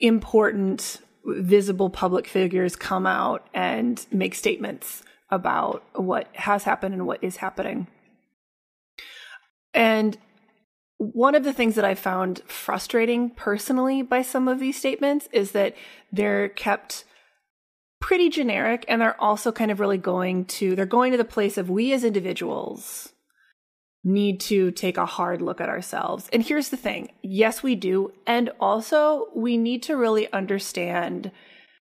important, 0.00 0.98
visible 1.24 1.90
public 1.90 2.26
figures 2.26 2.76
come 2.76 3.06
out 3.06 3.46
and 3.52 4.04
make 4.12 4.34
statements 4.34 5.02
about 5.28 5.82
what 5.94 6.28
has 6.34 6.64
happened 6.64 6.94
and 6.94 7.06
what 7.06 7.22
is 7.22 7.36
happening. 7.36 7.88
And 9.74 10.16
one 10.98 11.34
of 11.34 11.44
the 11.44 11.52
things 11.52 11.74
that 11.74 11.84
I 11.84 11.94
found 11.94 12.40
frustrating 12.46 13.30
personally 13.30 14.02
by 14.02 14.22
some 14.22 14.48
of 14.48 14.60
these 14.60 14.78
statements 14.78 15.28
is 15.32 15.50
that 15.52 15.74
they're 16.10 16.48
kept 16.48 17.04
pretty 18.06 18.28
generic 18.28 18.84
and 18.86 19.00
they're 19.00 19.20
also 19.20 19.50
kind 19.50 19.72
of 19.72 19.80
really 19.80 19.98
going 19.98 20.44
to 20.44 20.76
they're 20.76 20.86
going 20.86 21.10
to 21.10 21.18
the 21.18 21.24
place 21.24 21.58
of 21.58 21.68
we 21.68 21.92
as 21.92 22.04
individuals 22.04 23.12
need 24.04 24.38
to 24.38 24.70
take 24.70 24.96
a 24.96 25.04
hard 25.04 25.42
look 25.42 25.60
at 25.60 25.68
ourselves. 25.68 26.28
And 26.32 26.40
here's 26.40 26.68
the 26.68 26.76
thing. 26.76 27.10
Yes, 27.24 27.64
we 27.64 27.74
do. 27.74 28.12
And 28.24 28.50
also 28.60 29.26
we 29.34 29.56
need 29.58 29.82
to 29.82 29.96
really 29.96 30.32
understand 30.32 31.32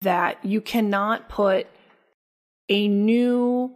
that 0.00 0.44
you 0.44 0.60
cannot 0.60 1.28
put 1.28 1.68
a 2.68 2.88
new 2.88 3.72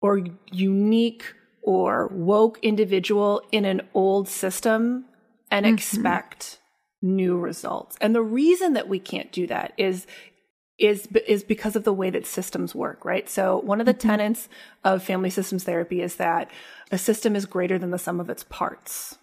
or 0.00 0.22
unique 0.52 1.24
or 1.60 2.06
woke 2.12 2.60
individual 2.62 3.42
in 3.50 3.64
an 3.64 3.80
old 3.94 4.28
system 4.28 5.06
and 5.50 5.66
mm-hmm. 5.66 5.74
expect 5.74 6.60
new 7.02 7.36
results. 7.36 7.96
And 8.00 8.14
the 8.14 8.22
reason 8.22 8.74
that 8.74 8.88
we 8.88 9.00
can't 9.00 9.32
do 9.32 9.48
that 9.48 9.72
is 9.76 10.06
is 10.78 11.06
is 11.26 11.44
because 11.44 11.76
of 11.76 11.84
the 11.84 11.92
way 11.92 12.10
that 12.10 12.26
systems 12.26 12.74
work, 12.74 13.04
right? 13.04 13.28
So 13.28 13.60
one 13.60 13.80
of 13.80 13.86
the 13.86 13.94
mm-hmm. 13.94 14.08
tenets 14.08 14.48
of 14.82 15.02
family 15.02 15.30
systems 15.30 15.64
therapy 15.64 16.02
is 16.02 16.16
that 16.16 16.50
a 16.90 16.98
system 16.98 17.36
is 17.36 17.46
greater 17.46 17.78
than 17.78 17.90
the 17.90 17.98
sum 17.98 18.20
of 18.20 18.30
its 18.30 18.44
parts. 18.44 19.18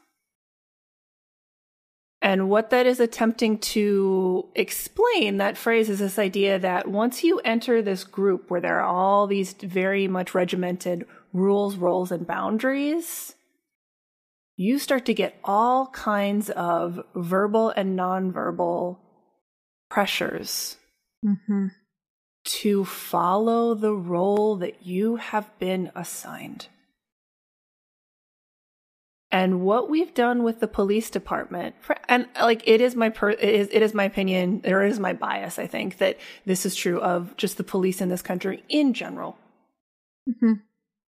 And 2.23 2.49
what 2.49 2.69
that 2.69 2.85
is 2.85 2.99
attempting 2.99 3.57
to 3.57 4.47
explain, 4.53 5.37
that 5.37 5.57
phrase 5.57 5.89
is 5.89 5.99
this 5.99 6.19
idea 6.19 6.59
that 6.59 6.87
once 6.87 7.23
you 7.23 7.39
enter 7.39 7.81
this 7.81 8.03
group 8.03 8.51
where 8.51 8.61
there 8.61 8.79
are 8.79 8.85
all 8.85 9.25
these 9.25 9.53
very 9.53 10.07
much 10.07 10.35
regimented 10.35 11.05
rules, 11.33 11.77
roles, 11.77 12.11
and 12.11 12.27
boundaries, 12.27 13.33
you 14.55 14.77
start 14.77 15.05
to 15.07 15.15
get 15.15 15.39
all 15.43 15.87
kinds 15.87 16.51
of 16.51 17.03
verbal 17.15 17.71
and 17.71 17.97
nonverbal 17.97 18.99
pressures 19.89 20.77
mm-hmm. 21.25 21.67
to 22.43 22.85
follow 22.85 23.73
the 23.73 23.93
role 23.93 24.55
that 24.57 24.85
you 24.85 25.17
have 25.17 25.57
been 25.59 25.91
assigned. 25.95 26.67
And 29.33 29.61
what 29.61 29.89
we've 29.89 30.13
done 30.13 30.43
with 30.43 30.59
the 30.59 30.67
police 30.67 31.09
department, 31.09 31.75
and 32.09 32.27
like 32.41 32.67
it 32.67 32.81
is 32.81 32.95
my 32.95 33.09
per, 33.09 33.29
it 33.29 33.41
is 33.41 33.69
it 33.71 33.81
is 33.81 33.93
my 33.93 34.03
opinion, 34.03 34.61
or 34.65 34.83
it 34.83 34.91
is 34.91 34.99
my 34.99 35.13
bias. 35.13 35.57
I 35.57 35.67
think 35.67 35.99
that 35.99 36.17
this 36.45 36.65
is 36.65 36.75
true 36.75 36.99
of 36.99 37.37
just 37.37 37.55
the 37.55 37.63
police 37.63 38.01
in 38.01 38.09
this 38.09 38.21
country 38.21 38.63
in 38.67 38.93
general. 38.93 39.37
Mm-hmm. 40.29 40.53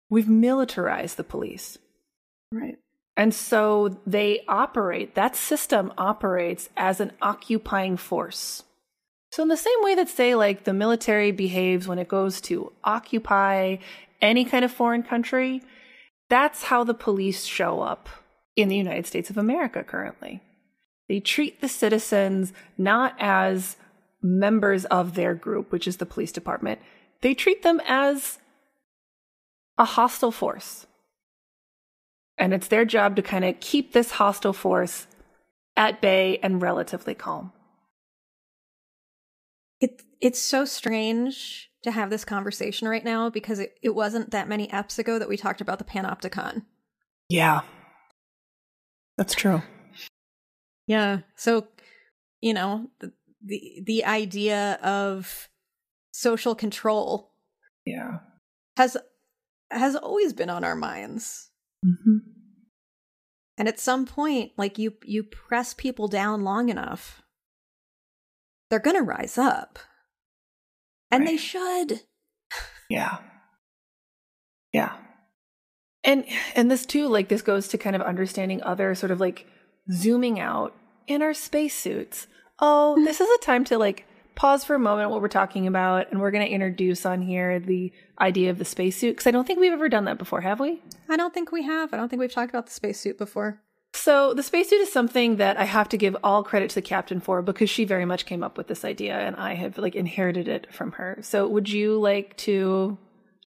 We've 0.09 0.29
militarized 0.29 1.17
the 1.17 1.25
police. 1.25 1.77
Right. 2.51 2.77
And 3.17 3.33
so 3.33 3.99
they 4.07 4.43
operate, 4.47 5.15
that 5.15 5.35
system 5.35 5.93
operates 5.97 6.69
as 6.77 6.99
an 6.99 7.11
occupying 7.21 7.97
force. 7.97 8.63
So, 9.33 9.41
in 9.41 9.49
the 9.49 9.57
same 9.57 9.79
way 9.81 9.95
that, 9.95 10.09
say, 10.09 10.35
like 10.35 10.63
the 10.63 10.73
military 10.73 11.31
behaves 11.31 11.87
when 11.87 11.97
it 11.97 12.07
goes 12.07 12.39
to 12.41 12.71
occupy 12.83 13.77
any 14.21 14.45
kind 14.45 14.63
of 14.63 14.71
foreign 14.71 15.01
country, 15.01 15.63
that's 16.29 16.61
how 16.61 16.83
the 16.83 16.93
police 16.93 17.43
show 17.43 17.81
up 17.81 18.09
in 18.55 18.69
the 18.69 18.75
United 18.75 19.07
States 19.07 19.31
of 19.31 19.37
America 19.39 19.83
currently. 19.83 20.39
They 21.09 21.19
treat 21.19 21.61
the 21.61 21.67
citizens 21.67 22.53
not 22.77 23.15
as 23.17 23.75
members 24.21 24.85
of 24.85 25.15
their 25.15 25.33
group, 25.33 25.71
which 25.71 25.87
is 25.87 25.97
the 25.97 26.05
police 26.05 26.31
department, 26.31 26.79
they 27.21 27.33
treat 27.33 27.63
them 27.63 27.81
as 27.87 28.37
a 29.79 29.85
hostile 29.85 30.31
force. 30.31 30.85
And 32.37 32.53
it's 32.53 32.67
their 32.67 32.85
job 32.85 33.15
to 33.15 33.23
kind 33.23 33.45
of 33.45 33.59
keep 33.59 33.93
this 33.93 34.11
hostile 34.11 34.53
force 34.53 35.07
at 35.75 36.01
bay 36.01 36.37
and 36.43 36.61
relatively 36.61 37.15
calm. 37.15 37.51
It, 39.83 40.01
it's 40.21 40.39
so 40.39 40.63
strange 40.63 41.69
to 41.83 41.91
have 41.91 42.09
this 42.09 42.23
conversation 42.23 42.87
right 42.87 43.03
now 43.03 43.29
because 43.29 43.59
it, 43.59 43.77
it 43.81 43.93
wasn't 43.93 44.31
that 44.31 44.47
many 44.47 44.69
eps 44.69 44.97
ago 44.97 45.19
that 45.19 45.27
we 45.27 45.35
talked 45.35 45.59
about 45.59 45.77
the 45.77 45.83
Panopticon. 45.83 46.63
Yeah. 47.27 47.63
That's 49.17 49.33
true. 49.33 49.61
Yeah. 50.87 51.19
So, 51.35 51.67
you 52.39 52.53
know, 52.53 52.91
the 53.01 53.11
the, 53.45 53.83
the 53.85 54.05
idea 54.05 54.79
of 54.81 55.49
social 56.13 56.55
control 56.55 57.33
yeah 57.85 58.19
has 58.77 58.95
has 59.69 59.97
always 59.97 60.31
been 60.31 60.49
on 60.49 60.63
our 60.63 60.75
minds. 60.77 61.49
Mm-hmm. 61.85 62.19
And 63.57 63.67
at 63.67 63.81
some 63.81 64.05
point, 64.05 64.53
like 64.55 64.77
you 64.77 64.93
you 65.03 65.23
press 65.23 65.73
people 65.73 66.07
down 66.07 66.45
long 66.45 66.69
enough, 66.69 67.22
they're 68.73 68.79
going 68.79 68.95
to 68.95 69.03
rise 69.03 69.37
up. 69.37 69.77
And 71.11 71.21
right. 71.21 71.29
they 71.29 71.37
should. 71.37 72.01
Yeah. 72.89 73.19
Yeah. 74.71 74.93
And 76.03 76.25
and 76.55 76.71
this 76.71 76.83
too 76.83 77.07
like 77.07 77.29
this 77.29 77.43
goes 77.43 77.67
to 77.67 77.77
kind 77.77 77.95
of 77.95 78.01
understanding 78.01 78.63
other 78.63 78.95
sort 78.95 79.11
of 79.11 79.19
like 79.19 79.45
zooming 79.91 80.39
out 80.39 80.75
in 81.05 81.21
our 81.21 81.35
spacesuits. 81.35 82.25
Oh, 82.59 82.95
mm-hmm. 82.95 83.05
this 83.05 83.21
is 83.21 83.29
a 83.29 83.45
time 83.45 83.63
to 83.65 83.77
like 83.77 84.07
pause 84.33 84.63
for 84.63 84.73
a 84.73 84.79
moment 84.79 85.11
what 85.11 85.21
we're 85.21 85.27
talking 85.27 85.67
about, 85.67 86.11
and 86.11 86.19
we're 86.19 86.31
going 86.31 86.45
to 86.45 86.51
introduce 86.51 87.05
on 87.05 87.21
here 87.21 87.59
the 87.59 87.93
idea 88.19 88.49
of 88.49 88.57
the 88.57 88.65
spacesuit 88.65 89.15
because 89.15 89.27
I 89.27 89.31
don't 89.31 89.45
think 89.45 89.59
we've 89.59 89.71
ever 89.71 89.87
done 89.87 90.05
that 90.05 90.17
before, 90.17 90.41
have 90.41 90.59
we? 90.59 90.81
I 91.07 91.15
don't 91.15 91.33
think 91.33 91.51
we 91.51 91.61
have. 91.61 91.93
I 91.93 91.97
don't 91.97 92.09
think 92.09 92.19
we've 92.19 92.33
talked 92.33 92.49
about 92.49 92.65
the 92.65 92.73
spacesuit 92.73 93.19
before. 93.19 93.61
So 93.95 94.33
the 94.33 94.43
spacesuit 94.43 94.81
is 94.81 94.91
something 94.91 95.35
that 95.35 95.57
I 95.57 95.65
have 95.65 95.87
to 95.89 95.97
give 95.97 96.17
all 96.23 96.43
credit 96.43 96.69
to 96.69 96.75
the 96.75 96.81
captain 96.81 97.19
for 97.19 97.41
because 97.43 97.69
she 97.69 97.85
very 97.85 98.05
much 98.05 98.25
came 98.25 98.43
up 98.43 98.57
with 98.57 98.67
this 98.67 98.83
idea, 98.83 99.19
and 99.19 99.35
I 99.35 99.53
have 99.53 99.77
like 99.77 99.95
inherited 99.95 100.47
it 100.47 100.73
from 100.73 100.93
her. 100.93 101.19
So 101.21 101.47
would 101.47 101.69
you 101.69 101.99
like 101.99 102.35
to 102.37 102.97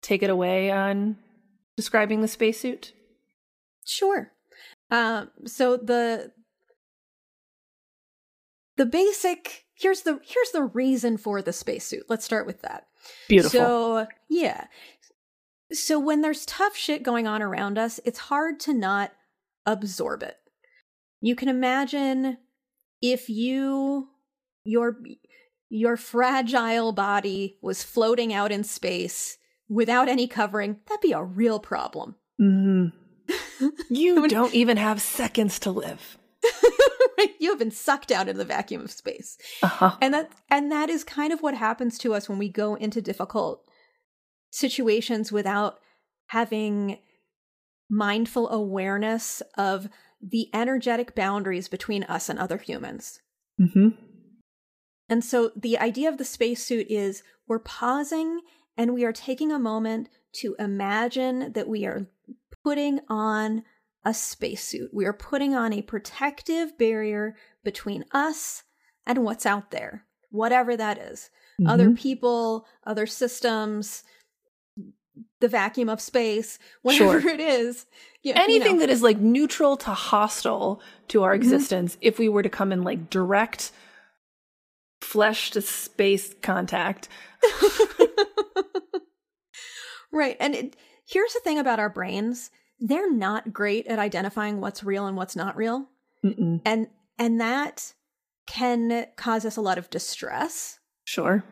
take 0.01 0.23
it 0.23 0.31
away 0.31 0.71
on 0.71 1.17
describing 1.77 2.21
the 2.21 2.27
spacesuit? 2.27 2.91
Sure. 3.85 4.31
Um, 4.89 5.29
so 5.45 5.77
the 5.77 6.31
the 8.77 8.85
basic 8.87 9.65
here's 9.75 10.01
the 10.01 10.19
here's 10.23 10.51
the 10.51 10.63
reason 10.63 11.17
for 11.17 11.41
the 11.41 11.53
spacesuit. 11.53 12.05
Let's 12.09 12.25
start 12.25 12.47
with 12.47 12.63
that. 12.63 12.87
Beautiful. 13.27 13.51
So 13.51 14.07
yeah. 14.27 14.65
So 15.71 15.99
when 15.99 16.21
there's 16.21 16.45
tough 16.45 16.75
shit 16.75 17.03
going 17.03 17.27
on 17.27 17.41
around 17.41 17.77
us, 17.77 17.99
it's 18.03 18.19
hard 18.19 18.59
to 18.61 18.73
not 18.73 19.11
absorb 19.65 20.23
it. 20.23 20.37
You 21.21 21.35
can 21.35 21.49
imagine 21.49 22.37
if 23.01 23.29
you 23.29 24.09
your 24.63 24.99
your 25.69 25.97
fragile 25.97 26.91
body 26.91 27.57
was 27.61 27.83
floating 27.83 28.33
out 28.33 28.51
in 28.51 28.63
space 28.63 29.37
without 29.69 30.09
any 30.09 30.27
covering, 30.27 30.77
that'd 30.87 31.01
be 31.01 31.13
a 31.13 31.23
real 31.23 31.59
problem. 31.59 32.15
Mm. 32.39 32.91
You 33.89 34.27
don't 34.27 34.53
even 34.55 34.77
have 34.77 35.01
seconds 35.01 35.59
to 35.59 35.71
live. 35.71 36.17
you 37.39 37.49
have 37.51 37.59
been 37.59 37.71
sucked 37.71 38.11
out 38.11 38.27
into 38.27 38.39
the 38.39 38.45
vacuum 38.45 38.81
of 38.81 38.91
space. 38.91 39.37
Uh-huh. 39.61 39.95
And 40.01 40.13
that 40.13 40.31
and 40.49 40.71
that 40.71 40.89
is 40.89 41.03
kind 41.03 41.31
of 41.31 41.41
what 41.41 41.55
happens 41.55 41.97
to 41.99 42.13
us 42.13 42.27
when 42.27 42.39
we 42.39 42.49
go 42.49 42.75
into 42.75 43.01
difficult 43.01 43.63
situations 44.51 45.31
without 45.31 45.79
having 46.27 46.97
mindful 47.91 48.49
awareness 48.49 49.43
of 49.57 49.89
the 50.21 50.49
energetic 50.53 51.13
boundaries 51.13 51.67
between 51.67 52.03
us 52.05 52.29
and 52.29 52.39
other 52.39 52.57
humans. 52.57 53.19
Mm-hmm. 53.59 53.89
And 55.09 55.25
so 55.25 55.51
the 55.55 55.77
idea 55.77 56.07
of 56.07 56.17
the 56.17 56.25
spacesuit 56.25 56.87
is 56.89 57.21
we're 57.47 57.59
pausing 57.59 58.39
and 58.77 58.93
we 58.93 59.03
are 59.03 59.11
taking 59.11 59.51
a 59.51 59.59
moment 59.59 60.07
to 60.35 60.55
imagine 60.57 61.51
that 61.51 61.67
we 61.67 61.85
are 61.85 62.07
putting 62.63 63.01
on 63.09 63.63
a 64.05 64.13
spacesuit. 64.13 64.91
We 64.93 65.05
are 65.05 65.13
putting 65.13 65.53
on 65.53 65.73
a 65.73 65.81
protective 65.81 66.77
barrier 66.77 67.35
between 67.63 68.05
us 68.13 68.63
and 69.05 69.25
what's 69.25 69.45
out 69.45 69.71
there, 69.71 70.05
whatever 70.29 70.77
that 70.77 70.97
is. 70.97 71.29
Mm-hmm. 71.59 71.67
Other 71.69 71.91
people, 71.91 72.65
other 72.85 73.05
systems, 73.05 74.03
the 75.39 75.47
vacuum 75.47 75.89
of 75.89 75.99
space, 76.01 76.57
whatever 76.81 77.21
Sure. 77.21 77.29
it 77.31 77.39
is. 77.39 77.85
You- 78.23 78.33
you 78.35 78.41
Anything 78.41 78.75
know. 78.75 78.81
that 78.81 78.89
is 78.91 79.01
like 79.01 79.17
neutral 79.17 79.75
to 79.77 79.91
hostile 79.91 80.79
to 81.07 81.23
our 81.23 81.33
Mhm. 81.33 81.37
existence, 81.37 81.97
if 82.01 82.19
we 82.19 82.29
were 82.29 82.43
to 82.43 82.49
come 82.49 82.71
in 82.71 82.83
like 82.83 83.09
direct 83.09 83.71
flesh 85.01 85.49
to 85.51 85.61
space 85.61 86.35
contact. 86.41 87.09
right. 90.11 90.37
And 90.39 90.55
it, 90.55 90.75
here's 91.07 91.33
the 91.33 91.39
thing 91.43 91.57
about 91.59 91.79
our 91.79 91.89
brains 91.89 92.51
they're 92.83 93.11
not 93.11 93.53
great 93.53 93.85
at 93.85 93.99
identifying 93.99 94.59
what's 94.59 94.83
real 94.83 95.05
and 95.05 95.15
what's 95.15 95.35
not 95.35 95.55
real. 95.55 95.87
Mm-mm. 96.25 96.61
And 96.65 96.87
and 97.19 97.39
that 97.39 97.93
can 98.47 99.05
cause 99.17 99.45
us 99.45 99.55
a 99.55 99.61
lot 99.61 99.77
of 99.77 99.89
distress. 99.91 100.79
Sure. 101.05 101.43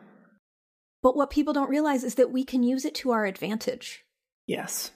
But 1.02 1.16
what 1.16 1.30
people 1.30 1.52
don't 1.52 1.70
realize 1.70 2.04
is 2.04 2.16
that 2.16 2.30
we 2.30 2.44
can 2.44 2.62
use 2.62 2.84
it 2.84 2.94
to 2.96 3.10
our 3.10 3.24
advantage. 3.24 4.04
Yes. 4.46 4.90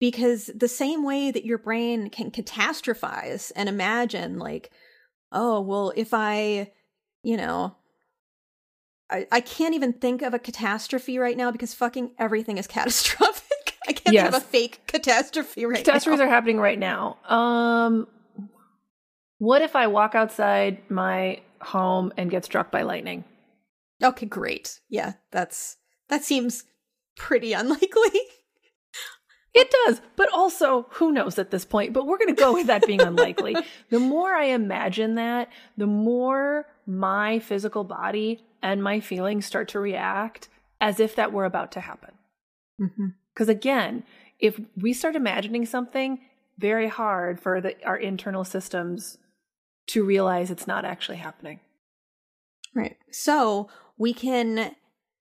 Because 0.00 0.50
the 0.54 0.68
same 0.68 1.04
way 1.04 1.30
that 1.30 1.44
your 1.44 1.58
brain 1.58 2.10
can 2.10 2.30
catastrophize 2.30 3.52
and 3.54 3.68
imagine, 3.68 4.38
like, 4.38 4.70
oh, 5.30 5.60
well, 5.60 5.92
if 5.94 6.12
I, 6.12 6.72
you 7.22 7.36
know, 7.36 7.76
I, 9.10 9.26
I 9.30 9.40
can't 9.40 9.74
even 9.74 9.92
think 9.92 10.22
of 10.22 10.32
a 10.34 10.38
catastrophe 10.38 11.18
right 11.18 11.36
now 11.36 11.50
because 11.50 11.74
fucking 11.74 12.12
everything 12.18 12.58
is 12.58 12.66
catastrophic. 12.68 13.76
I 13.86 13.92
can't 13.92 14.16
think 14.16 14.28
of 14.28 14.34
a 14.34 14.40
fake 14.40 14.80
catastrophe 14.86 15.66
right 15.66 15.84
Catastrophes 15.84 16.20
now. 16.20 16.26
are 16.26 16.28
happening 16.28 16.58
right 16.58 16.78
now. 16.78 17.18
Um 17.28 18.06
what 19.38 19.60
if 19.60 19.74
I 19.74 19.88
walk 19.88 20.14
outside 20.14 20.78
my 20.88 21.40
home 21.60 22.12
and 22.16 22.30
get 22.30 22.44
struck 22.44 22.70
by 22.70 22.82
lightning? 22.82 23.24
Okay, 24.02 24.26
great. 24.26 24.80
Yeah, 24.88 25.14
that's 25.30 25.76
that 26.08 26.24
seems 26.24 26.64
pretty 27.16 27.52
unlikely. 27.52 28.10
It 29.54 29.70
does, 29.84 30.00
but 30.16 30.32
also 30.32 30.86
who 30.92 31.12
knows 31.12 31.38
at 31.38 31.50
this 31.50 31.66
point, 31.66 31.92
but 31.92 32.06
we're 32.06 32.16
going 32.16 32.34
to 32.34 32.40
go 32.40 32.54
with 32.54 32.68
that 32.68 32.86
being 32.86 33.02
unlikely. 33.02 33.54
The 33.90 33.98
more 33.98 34.34
I 34.34 34.44
imagine 34.44 35.16
that, 35.16 35.50
the 35.76 35.86
more 35.86 36.66
my 36.86 37.38
physical 37.38 37.84
body 37.84 38.46
and 38.62 38.82
my 38.82 39.00
feelings 39.00 39.44
start 39.44 39.68
to 39.68 39.78
react 39.78 40.48
as 40.80 40.98
if 40.98 41.14
that 41.16 41.32
were 41.32 41.44
about 41.44 41.70
to 41.72 41.80
happen. 41.80 42.14
mm-hmm. 42.80 43.08
Because 43.34 43.50
again, 43.50 44.04
if 44.38 44.58
we 44.74 44.94
start 44.94 45.16
imagining 45.16 45.66
something, 45.66 46.20
very 46.58 46.88
hard 46.88 47.38
for 47.38 47.60
the, 47.60 47.74
our 47.84 47.96
internal 47.96 48.44
systems 48.44 49.18
to 49.88 50.04
realize 50.04 50.50
it's 50.50 50.66
not 50.66 50.84
actually 50.84 51.18
happening. 51.18 51.60
Right. 52.74 52.96
So 53.10 53.68
we 53.96 54.12
can 54.12 54.74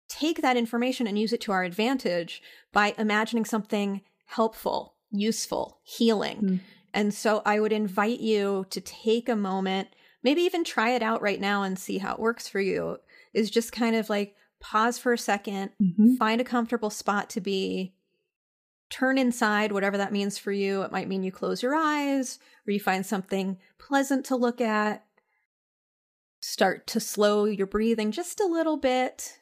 take 0.10 0.42
that 0.42 0.58
information 0.58 1.08
and 1.08 1.18
use 1.18 1.34
it 1.34 1.42
to 1.42 1.52
our 1.52 1.64
advantage 1.64 2.42
by 2.72 2.94
imagining 2.98 3.46
something 3.46 4.02
helpful, 4.26 4.96
useful, 5.12 5.80
healing. 5.84 6.42
Mm. 6.42 6.60
And 6.94 7.14
so 7.14 7.42
I 7.46 7.60
would 7.60 7.72
invite 7.72 8.20
you 8.20 8.66
to 8.70 8.80
take 8.82 9.28
a 9.28 9.36
moment, 9.36 9.90
maybe 10.22 10.42
even 10.42 10.64
try 10.64 10.92
it 10.92 11.02
out 11.02 11.22
right 11.22 11.42
now 11.42 11.64
and 11.64 11.78
see 11.78 11.98
how 11.98 12.14
it 12.14 12.20
works 12.20 12.48
for 12.48 12.60
you. 12.60 12.98
Is 13.34 13.50
just 13.50 13.72
kind 13.72 13.96
of 13.96 14.10
like 14.10 14.36
pause 14.60 14.98
for 14.98 15.14
a 15.14 15.18
2nd 15.18 15.72
Mm-hmm. 15.82 16.16
find 16.16 16.40
a 16.40 16.46
comfortable 16.46 16.92
spot 16.92 17.30
to 17.32 17.42
be, 17.42 17.94
turn 18.90 19.18
inside, 19.18 19.72
whatever 19.72 19.98
that 19.98 20.14
means 20.14 20.38
for 20.38 20.52
you. 20.52 20.84
It 20.84 20.92
might 20.92 21.08
mean 21.08 21.24
you 21.24 21.32
close 21.32 21.64
your 21.64 21.76
eyes 21.76 22.38
or 22.68 22.72
you 22.72 22.80
find 22.80 23.04
something 23.06 23.58
pleasant 23.80 24.26
to 24.28 24.36
look 24.36 24.62
at. 24.62 25.04
Start 26.46 26.88
to 26.88 27.00
slow 27.00 27.46
your 27.46 27.66
breathing 27.66 28.12
just 28.12 28.42
a 28.42 28.46
little 28.46 28.76
bit. 28.76 29.40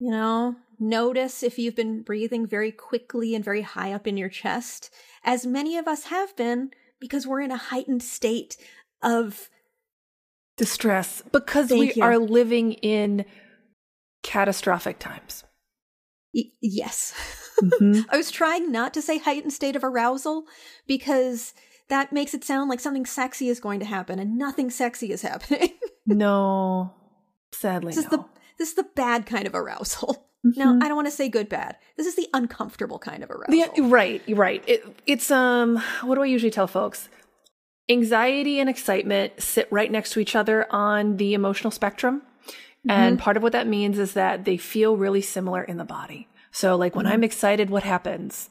You 0.00 0.10
know, 0.10 0.56
notice 0.80 1.44
if 1.44 1.60
you've 1.60 1.76
been 1.76 2.02
breathing 2.02 2.44
very 2.44 2.72
quickly 2.72 3.36
and 3.36 3.44
very 3.44 3.62
high 3.62 3.92
up 3.92 4.08
in 4.08 4.16
your 4.16 4.28
chest, 4.28 4.90
as 5.22 5.46
many 5.46 5.76
of 5.76 5.86
us 5.86 6.06
have 6.06 6.34
been 6.34 6.72
because 6.98 7.24
we're 7.24 7.40
in 7.40 7.52
a 7.52 7.56
heightened 7.56 8.02
state 8.02 8.56
of 9.00 9.48
Distress, 10.56 11.22
because 11.30 11.68
Thank 11.68 11.80
we 11.80 11.92
you. 11.94 12.02
are 12.02 12.18
living 12.18 12.72
in 12.72 13.24
catastrophic 14.24 14.98
times. 14.98 15.44
y- 16.34 16.50
yes. 16.60 17.14
Mm-hmm. 17.62 18.00
I 18.10 18.16
was 18.16 18.32
trying 18.32 18.72
not 18.72 18.92
to 18.94 19.00
say 19.00 19.18
heightened 19.18 19.52
state 19.52 19.76
of 19.76 19.84
arousal 19.84 20.46
because 20.88 21.54
that 21.88 22.12
makes 22.12 22.34
it 22.34 22.44
sound 22.44 22.70
like 22.70 22.80
something 22.80 23.06
sexy 23.06 23.48
is 23.48 23.60
going 23.60 23.80
to 23.80 23.86
happen 23.86 24.18
and 24.18 24.38
nothing 24.38 24.70
sexy 24.70 25.12
is 25.12 25.22
happening. 25.22 25.70
no, 26.06 26.92
sadly, 27.52 27.92
this 27.94 28.04
is 28.04 28.10
no. 28.10 28.18
the 28.18 28.24
this 28.58 28.68
is 28.70 28.74
the 28.74 28.86
bad 28.94 29.26
kind 29.26 29.46
of 29.46 29.54
arousal. 29.54 30.28
No, 30.46 30.74
Mhm. 30.74 30.82
I 30.82 30.88
don't 30.88 30.96
want 30.96 31.06
to 31.08 31.10
say 31.10 31.30
good 31.30 31.48
bad. 31.48 31.76
This 31.96 32.06
is 32.06 32.16
the 32.16 32.28
uncomfortable 32.34 32.98
kind 32.98 33.22
of 33.24 33.30
arousal. 33.30 33.72
The, 33.74 33.82
right, 33.82 34.22
right. 34.28 34.62
It, 34.66 34.84
it's 35.06 35.30
um. 35.30 35.82
What 36.02 36.16
do 36.16 36.22
I 36.22 36.26
usually 36.26 36.50
tell 36.50 36.66
folks? 36.66 37.08
Anxiety 37.88 38.60
and 38.60 38.68
excitement 38.68 39.40
sit 39.42 39.68
right 39.70 39.90
next 39.90 40.10
to 40.12 40.20
each 40.20 40.36
other 40.36 40.66
on 40.70 41.16
the 41.16 41.32
emotional 41.32 41.70
spectrum, 41.70 42.22
and 42.88 43.18
part 43.18 43.38
of 43.38 43.42
what 43.42 43.52
that 43.52 43.66
means 43.66 43.98
is 43.98 44.12
that 44.12 44.44
they 44.44 44.58
feel 44.58 44.96
really 44.98 45.22
similar 45.22 45.62
in 45.62 45.78
the 45.78 45.84
body. 45.84 46.28
So, 46.50 46.76
like 46.76 46.94
when 46.94 47.06
I'm 47.06 47.24
excited, 47.24 47.70
what 47.70 47.82
happens? 47.82 48.48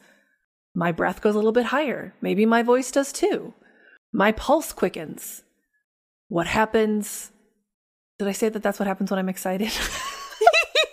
My 0.74 0.90
breath 0.92 1.20
goes 1.20 1.34
a 1.34 1.38
little 1.38 1.52
bit 1.52 1.66
higher. 1.66 2.14
Maybe 2.20 2.44
my 2.46 2.62
voice 2.62 2.90
does 2.90 3.12
too. 3.12 3.54
My 4.12 4.32
pulse 4.32 4.72
quickens. 4.72 5.42
What 6.28 6.46
happens? 6.46 7.30
Did 8.18 8.28
I 8.28 8.32
say 8.32 8.48
that 8.48 8.62
that's 8.62 8.78
what 8.78 8.86
happens 8.88 9.10
when 9.10 9.18
I'm 9.18 9.28
excited? 9.28 9.70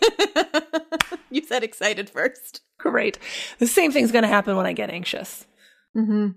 you 1.29 1.43
said 1.45 1.63
excited 1.63 2.09
first. 2.09 2.61
Great. 2.77 3.17
The 3.59 3.67
same 3.67 3.91
thing's 3.91 4.11
going 4.11 4.23
to 4.23 4.27
happen 4.27 4.55
when 4.55 4.65
I 4.65 4.73
get 4.73 4.89
anxious. 4.89 5.45
Mm-hmm. 5.95 6.29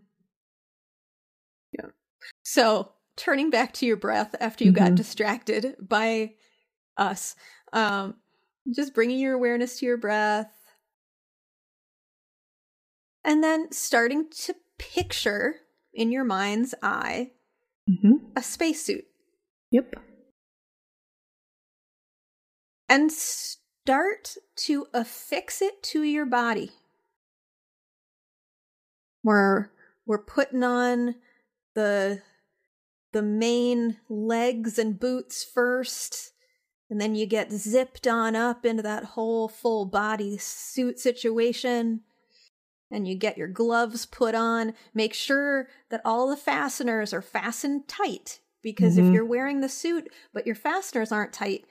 Yeah. 1.73 1.87
So 2.43 2.93
turning 3.17 3.51
back 3.51 3.73
to 3.75 3.87
your 3.87 3.97
breath 3.97 4.35
after 4.41 4.65
you 4.65 4.73
got 4.73 4.93
Mhm. 4.93 4.97
distracted 4.97 5.77
by 5.81 6.35
us, 6.97 7.35
um, 7.73 8.17
just 8.75 8.95
bringing 8.95 9.19
your 9.19 9.35
awareness 9.35 9.79
to 9.79 9.87
your 9.87 9.97
breath, 9.97 10.53
and 13.25 13.43
then 13.43 13.73
starting 13.73 14.29
to 14.31 14.55
picture 14.79 15.57
in 15.93 16.11
your 16.13 16.25
mind's 16.25 16.75
eye 16.83 17.31
Mm-hmm. 17.89 18.15
a 18.35 18.43
spacesuit, 18.43 19.05
Yep. 19.71 19.97
and 22.89 23.13
start 23.13 24.37
to 24.57 24.87
affix 24.95 25.61
it 25.61 25.83
to 25.83 26.03
your 26.03 26.25
body. 26.25 26.71
We're 29.23 29.71
we're 30.07 30.25
putting 30.25 30.63
on 30.63 31.17
the 31.75 32.23
the 33.13 33.23
main 33.23 33.99
legs 34.09 34.79
and 34.79 34.99
boots 34.99 35.45
first, 35.45 36.33
and 36.91 37.01
then 37.01 37.15
you 37.15 37.27
get 37.27 37.53
zipped 37.53 38.07
on 38.07 38.35
up 38.35 38.65
into 38.65 38.83
that 38.83 39.05
whole 39.05 39.49
full 39.49 39.85
body 39.87 40.37
suit 40.39 40.99
situation. 40.99 42.01
And 42.91 43.09
you 43.09 43.15
get 43.15 43.39
your 43.39 43.49
gloves 43.49 44.07
put 44.07 44.35
on. 44.35 44.75
Make 44.93 45.15
sure 45.15 45.69
that 45.91 46.03
all 46.05 46.29
the 46.29 46.37
fasteners 46.37 47.13
are 47.13 47.23
fastened 47.23 47.89
tight. 47.89 48.41
Because 48.63 48.97
if 48.97 49.05
Mhm. 49.07 49.13
you're 49.15 49.25
wearing 49.27 49.61
the 49.61 49.69
suit, 49.69 50.11
but 50.33 50.47
your 50.47 50.55
fasteners 50.55 51.13
aren't 51.13 51.33
tight, 51.33 51.67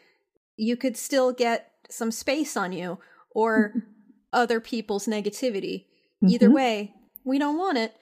you 0.58 0.76
could 0.78 0.95
still 0.97 1.32
get 1.32 1.71
some 1.89 2.12
space 2.12 2.56
on 2.58 2.71
you 2.71 2.99
or 3.32 3.73
other 4.34 4.60
people's 4.60 5.08
negativity. 5.08 5.86
Either 6.28 6.49
Mhm. 6.49 6.54
way, 6.54 6.93
we 7.23 7.39
don't 7.39 7.58
want 7.58 7.78
it. 7.78 7.95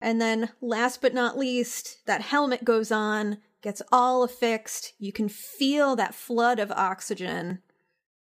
And 0.00 0.20
then, 0.20 0.50
last 0.60 1.00
but 1.00 1.14
not 1.14 1.38
least, 1.38 2.04
that 2.06 2.20
helmet 2.20 2.64
goes 2.64 2.90
on, 2.92 3.38
gets 3.62 3.80
all 3.90 4.22
affixed. 4.22 4.92
You 4.98 5.12
can 5.12 5.28
feel 5.28 5.96
that 5.96 6.14
flood 6.14 6.58
of 6.58 6.70
oxygen 6.72 7.62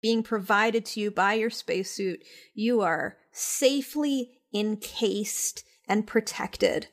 being 0.03 0.23
provided 0.23 0.85
to 0.87 1.01
you 1.01 1.11
by 1.11 1.35
your 1.35 1.51
spacesuit. 1.51 2.23
You 2.55 2.81
are 2.81 3.17
safely 3.33 4.41
encased 4.55 5.65
and 5.89 6.07
protected. 6.07 6.89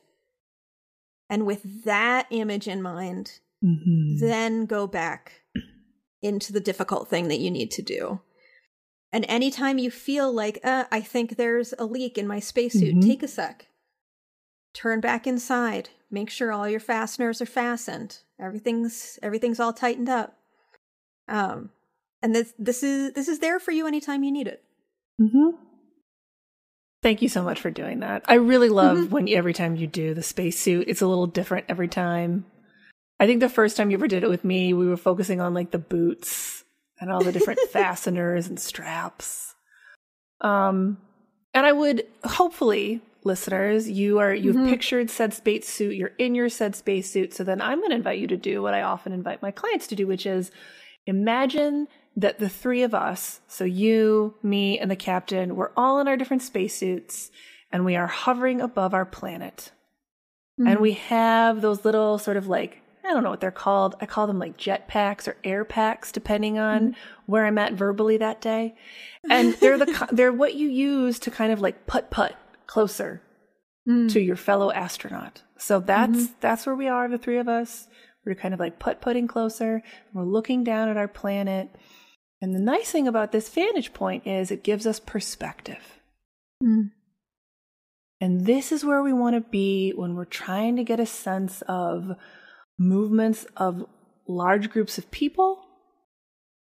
And 1.29 1.45
with 1.45 1.83
that 1.83 2.27
image 2.29 2.67
in 2.67 2.81
mind, 2.81 3.39
mm-hmm. 3.63 4.19
then 4.19 4.65
go 4.65 4.87
back 4.87 5.41
into 6.21 6.53
the 6.53 6.59
difficult 6.59 7.09
thing 7.09 7.27
that 7.27 7.39
you 7.39 7.51
need 7.51 7.71
to 7.71 7.81
do. 7.81 8.21
And 9.11 9.25
anytime 9.29 9.77
you 9.77 9.89
feel 9.89 10.31
like, 10.31 10.59
uh, 10.63 10.85
I 10.91 11.01
think 11.01 11.35
there's 11.35 11.73
a 11.79 11.85
leak 11.85 12.17
in 12.17 12.27
my 12.27 12.39
spacesuit, 12.39 12.95
mm-hmm. 12.95 13.07
take 13.07 13.23
a 13.23 13.27
sec. 13.27 13.67
Turn 14.73 14.99
back 14.99 15.25
inside. 15.25 15.89
Make 16.11 16.29
sure 16.29 16.51
all 16.51 16.69
your 16.69 16.79
fasteners 16.79 17.41
are 17.41 17.47
fastened. 17.47 18.19
Everything's 18.39 19.17
everything's 19.23 19.59
all 19.59 19.73
tightened 19.73 20.09
up. 20.09 20.37
Um, 21.27 21.71
and 22.21 22.33
this 22.33 22.53
this 22.57 22.83
is 22.83 23.13
this 23.13 23.27
is 23.27 23.39
there 23.39 23.59
for 23.59 23.71
you 23.71 23.87
anytime 23.87 24.23
you 24.23 24.31
need 24.31 24.47
it. 24.47 24.63
Mm-hmm. 25.21 25.57
Thank 27.03 27.21
you 27.21 27.29
so 27.29 27.43
much 27.43 27.61
for 27.61 27.69
doing 27.69 27.99
that. 27.99 28.23
I 28.27 28.35
really 28.35 28.69
love 28.69 28.97
mm-hmm. 28.97 29.13
when 29.13 29.29
every 29.29 29.53
time 29.53 29.75
you 29.75 29.87
do 29.87 30.13
the 30.13 30.23
spacesuit, 30.23 30.87
it's 30.87 31.01
a 31.01 31.07
little 31.07 31.27
different 31.27 31.65
every 31.69 31.87
time. 31.87 32.45
I 33.19 33.27
think 33.27 33.39
the 33.39 33.49
first 33.49 33.77
time 33.77 33.91
you 33.91 33.97
ever 33.97 34.07
did 34.07 34.23
it 34.23 34.29
with 34.29 34.43
me, 34.43 34.73
we 34.73 34.87
were 34.87 34.97
focusing 34.97 35.41
on 35.41 35.53
like 35.53 35.71
the 35.71 35.79
boots 35.79 36.63
and 36.99 37.11
all 37.11 37.23
the 37.23 37.31
different 37.31 37.59
fasteners 37.69 38.47
and 38.47 38.59
straps. 38.59 39.55
Um, 40.41 40.97
and 41.53 41.65
I 41.65 41.71
would 41.71 42.05
hopefully, 42.23 43.01
listeners, 43.23 43.89
you 43.89 44.19
are 44.19 44.33
you've 44.33 44.55
mm-hmm. 44.55 44.69
pictured 44.69 45.09
said 45.09 45.33
spacesuit, 45.33 45.95
you're 45.95 46.13
in 46.17 46.35
your 46.35 46.49
said 46.49 46.75
spacesuit. 46.75 47.33
So 47.33 47.43
then 47.43 47.61
I'm 47.61 47.79
going 47.79 47.91
to 47.91 47.95
invite 47.95 48.19
you 48.19 48.27
to 48.27 48.37
do 48.37 48.61
what 48.61 48.73
I 48.73 48.81
often 48.81 49.13
invite 49.13 49.41
my 49.41 49.51
clients 49.51 49.87
to 49.87 49.95
do, 49.95 50.07
which 50.07 50.25
is 50.25 50.51
imagine 51.05 51.87
that 52.17 52.39
the 52.39 52.49
three 52.49 52.83
of 52.83 52.93
us, 52.93 53.39
so 53.47 53.63
you, 53.63 54.35
me, 54.43 54.77
and 54.77 54.91
the 54.91 54.95
captain, 54.95 55.55
we're 55.55 55.71
all 55.77 55.99
in 55.99 56.07
our 56.07 56.17
different 56.17 56.41
spacesuits 56.41 57.31
and 57.71 57.85
we 57.85 57.95
are 57.95 58.07
hovering 58.07 58.59
above 58.59 58.93
our 58.93 59.05
planet. 59.05 59.71
Mm-hmm. 60.59 60.67
And 60.67 60.79
we 60.79 60.93
have 60.93 61.61
those 61.61 61.85
little 61.85 62.17
sort 62.17 62.35
of 62.35 62.47
like 62.47 62.81
I 63.05 63.13
don't 63.13 63.23
know 63.23 63.29
what 63.29 63.39
they're 63.39 63.51
called. 63.51 63.95
I 64.01 64.05
call 64.05 64.27
them 64.27 64.37
like 64.37 64.57
jet 64.57 64.89
packs 64.89 65.29
or 65.29 65.37
air 65.41 65.63
packs, 65.63 66.11
depending 66.11 66.59
on 66.59 66.89
mm-hmm. 66.89 66.99
where 67.25 67.45
I'm 67.45 67.57
at 67.57 67.71
verbally 67.71 68.17
that 68.17 68.41
day. 68.41 68.75
And 69.29 69.53
they're 69.53 69.77
the 69.77 70.07
they're 70.11 70.33
what 70.33 70.55
you 70.55 70.67
use 70.67 71.19
to 71.19 71.31
kind 71.31 71.53
of 71.53 71.61
like 71.61 71.87
put 71.87 72.11
put 72.11 72.35
closer 72.65 73.21
mm. 73.87 74.11
to 74.11 74.19
your 74.19 74.35
fellow 74.35 74.71
astronaut. 74.71 75.43
So 75.57 75.79
that's 75.79 76.17
mm-hmm. 76.17 76.33
that's 76.41 76.65
where 76.65 76.75
we 76.75 76.89
are, 76.89 77.07
the 77.07 77.17
three 77.17 77.37
of 77.37 77.47
us. 77.47 77.87
We're 78.25 78.35
kind 78.35 78.53
of 78.53 78.59
like 78.59 78.77
put 78.77 78.99
putting 78.99 79.25
closer. 79.25 79.81
We're 80.13 80.25
looking 80.25 80.65
down 80.65 80.89
at 80.89 80.97
our 80.97 81.07
planet. 81.07 81.73
And 82.41 82.53
the 82.53 82.59
nice 82.59 82.91
thing 82.91 83.07
about 83.07 83.31
this 83.31 83.49
vantage 83.49 83.93
point 83.93 84.27
is 84.27 84.51
it 84.51 84.63
gives 84.63 84.85
us 84.85 84.99
perspective. 84.99 85.99
Mm. 86.63 86.91
And 88.19 88.45
this 88.45 88.71
is 88.71 88.85
where 88.85 89.01
we 89.01 89.13
want 89.13 89.35
to 89.35 89.49
be 89.49 89.91
when 89.95 90.15
we're 90.15 90.25
trying 90.25 90.75
to 90.75 90.83
get 90.83 90.99
a 90.99 91.05
sense 91.05 91.63
of 91.67 92.15
movements 92.77 93.45
of 93.55 93.85
large 94.27 94.69
groups 94.69 94.97
of 94.97 95.09
people. 95.11 95.63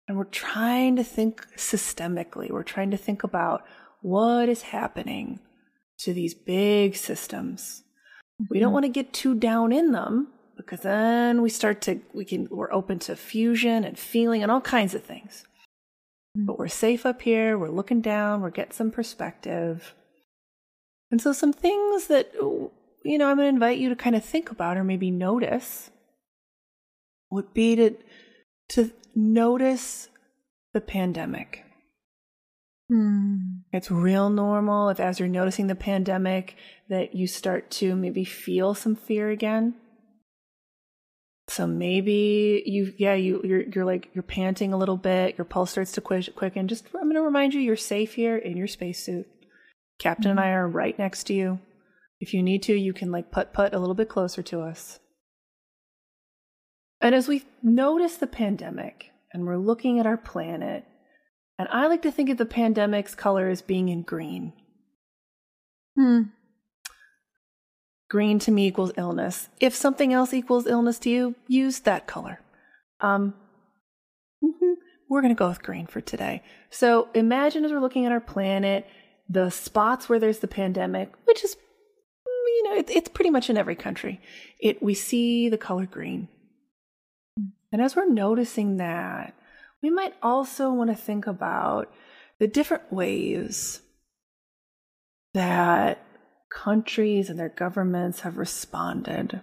And 0.09 0.16
we're 0.16 0.25
trying 0.25 0.96
to 0.96 1.05
think 1.05 1.46
systemically. 1.57 2.51
We're 2.51 2.62
trying 2.62 2.90
to 2.90 2.96
think 2.96 3.23
about 3.23 3.64
what 4.03 4.49
is 4.49 4.62
happening 4.62 5.40
to 5.99 6.12
these 6.12 6.35
big 6.35 6.96
systems. 6.96 7.85
Mm-hmm. 8.40 8.44
We 8.51 8.59
don't 8.59 8.68
mm-hmm. 8.68 8.75
want 8.75 8.85
to 8.85 8.88
get 8.90 9.12
too 9.12 9.35
down 9.35 9.73
in 9.73 9.92
them 9.92 10.29
because 10.57 10.81
then 10.81 11.42
we 11.42 11.49
start 11.49 11.81
to, 11.83 12.01
we 12.12 12.25
can, 12.25 12.49
we're 12.51 12.73
open 12.73 12.99
to 13.01 13.16
fusion 13.16 13.85
and 13.85 13.99
feeling 13.99 14.42
and 14.42 14.51
all 14.51 14.61
kinds 14.61 14.94
of 14.94 15.05
things. 15.05 15.44
Mm-hmm. 16.36 16.46
But 16.46 16.58
we're 16.58 16.68
safe 16.68 17.04
up 17.04 17.22
here. 17.22 17.58
We're 17.58 17.68
looking 17.68 18.00
down. 18.00 18.40
We're 18.40 18.50
getting 18.50 18.72
some 18.72 18.90
perspective. 18.90 19.94
And 21.10 21.20
so, 21.20 21.32
some 21.32 21.52
things 21.52 22.06
that 22.06 22.32
you 23.02 23.18
know, 23.18 23.28
I'm 23.28 23.36
going 23.36 23.46
to 23.46 23.54
invite 23.54 23.78
you 23.78 23.88
to 23.88 23.96
kind 23.96 24.16
of 24.16 24.24
think 24.24 24.50
about 24.50 24.76
or 24.76 24.84
maybe 24.84 25.10
notice 25.10 25.90
would 27.30 27.54
be 27.54 27.76
to, 27.76 27.96
to 28.70 28.90
notice 29.14 30.08
the 30.72 30.80
pandemic. 30.80 31.64
Hmm. 32.88 33.36
It's 33.72 33.90
real 33.90 34.30
normal 34.30 34.88
if, 34.88 34.98
as 34.98 35.20
you're 35.20 35.28
noticing 35.28 35.68
the 35.68 35.76
pandemic, 35.76 36.56
that 36.88 37.14
you 37.14 37.26
start 37.26 37.70
to 37.72 37.94
maybe 37.94 38.24
feel 38.24 38.74
some 38.74 38.96
fear 38.96 39.30
again. 39.30 39.74
So 41.50 41.66
maybe 41.66 42.62
you, 42.64 42.94
yeah, 42.96 43.14
you, 43.14 43.40
you're, 43.42 43.62
you're 43.62 43.84
like, 43.84 44.08
you're 44.14 44.22
panting 44.22 44.72
a 44.72 44.76
little 44.76 44.96
bit, 44.96 45.36
your 45.36 45.44
pulse 45.44 45.72
starts 45.72 45.90
to 45.92 46.00
quicken. 46.00 46.68
Just, 46.68 46.86
I'm 46.94 47.02
going 47.02 47.16
to 47.16 47.22
remind 47.22 47.54
you, 47.54 47.60
you're 47.60 47.74
safe 47.74 48.14
here 48.14 48.36
in 48.36 48.56
your 48.56 48.68
spacesuit. 48.68 49.26
Captain 49.98 50.30
mm-hmm. 50.30 50.38
and 50.38 50.40
I 50.40 50.50
are 50.50 50.68
right 50.68 50.96
next 50.96 51.24
to 51.24 51.34
you. 51.34 51.58
If 52.20 52.34
you 52.34 52.40
need 52.40 52.62
to, 52.64 52.74
you 52.74 52.92
can 52.92 53.10
like 53.10 53.32
put 53.32 53.52
put 53.52 53.74
a 53.74 53.80
little 53.80 53.96
bit 53.96 54.08
closer 54.08 54.42
to 54.44 54.60
us. 54.60 55.00
And 57.00 57.16
as 57.16 57.26
we 57.26 57.44
notice 57.64 58.16
the 58.16 58.28
pandemic 58.28 59.06
and 59.32 59.44
we're 59.44 59.56
looking 59.56 59.98
at 59.98 60.06
our 60.06 60.18
planet, 60.18 60.84
and 61.58 61.66
I 61.72 61.88
like 61.88 62.02
to 62.02 62.12
think 62.12 62.30
of 62.30 62.36
the 62.36 62.46
pandemic's 62.46 63.16
color 63.16 63.48
as 63.48 63.60
being 63.60 63.88
in 63.88 64.02
green. 64.02 64.52
Hmm. 65.98 66.22
Green 68.11 68.40
to 68.40 68.51
me 68.51 68.66
equals 68.66 68.92
illness. 68.96 69.49
If 69.61 69.75
something 69.75 70.12
else 70.12 70.35
equals 70.35 70.66
illness 70.66 70.99
to 71.01 71.11
you, 71.11 71.37
use 71.46 71.79
that 71.81 72.07
color. 72.07 72.40
Um, 73.01 73.35
mm-hmm. 74.44 74.73
we're 75.09 75.23
going 75.23 75.35
to 75.35 75.38
go 75.38 75.49
with 75.49 75.62
green 75.62 75.87
for 75.87 76.01
today. 76.01 76.42
So 76.70 77.09
imagine 77.14 77.64
as 77.64 77.73
we're 77.73 77.81
looking 77.81 78.07
at 78.07 78.12
our 78.12 78.20
planet, 78.20 78.87
the 79.29 79.49
spots 79.49 80.09
where 80.09 80.18
there's 80.18 80.40
the 80.40 80.49
pandemic, 80.49 81.12
which 81.25 81.44
is 81.44 81.57
you 82.27 82.64
know, 82.64 82.77
it, 82.77 82.90
it's 82.90 83.09
pretty 83.09 83.31
much 83.31 83.49
in 83.49 83.57
every 83.57 83.77
country. 83.77 84.20
It 84.59 84.83
we 84.83 84.92
see 84.92 85.49
the 85.49 85.57
color 85.57 85.87
green, 85.87 86.29
and 87.73 87.81
as 87.81 87.96
we're 87.96 88.09
noticing 88.09 88.79
that, 88.79 89.35
we 89.83 89.88
might 89.88 90.14
also 90.23 90.73
want 90.73 90.90
to 90.90 90.96
think 90.96 91.27
about 91.27 91.92
the 92.38 92.49
different 92.49 92.92
ways 92.92 93.81
that 95.33 96.05
countries 96.50 97.30
and 97.30 97.38
their 97.38 97.48
governments 97.48 98.20
have 98.20 98.36
responded 98.36 99.40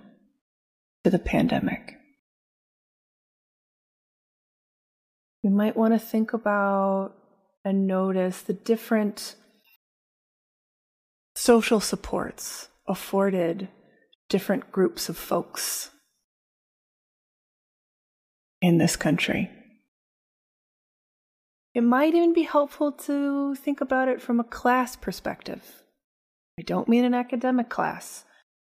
to 1.03 1.09
the 1.09 1.19
pandemic. 1.19 1.95
You 5.41 5.49
might 5.49 5.77
want 5.77 5.93
to 5.93 5.99
think 5.99 6.33
about 6.33 7.13
and 7.63 7.87
notice 7.87 8.41
the 8.41 8.53
different 8.53 9.35
social 11.35 11.79
supports 11.79 12.69
afforded 12.87 13.69
different 14.29 14.71
groups 14.71 15.09
of 15.09 15.17
folks 15.17 15.91
in 18.61 18.77
this 18.77 18.95
country. 18.95 19.49
It 21.73 21.81
might 21.81 22.15
even 22.15 22.33
be 22.33 22.43
helpful 22.43 22.91
to 22.91 23.53
think 23.55 23.81
about 23.81 24.07
it 24.07 24.21
from 24.21 24.39
a 24.39 24.43
class 24.43 24.95
perspective. 24.95 25.83
I 26.59 26.63
don't 26.63 26.87
mean 26.87 27.05
an 27.05 27.13
academic 27.13 27.69
class, 27.69 28.25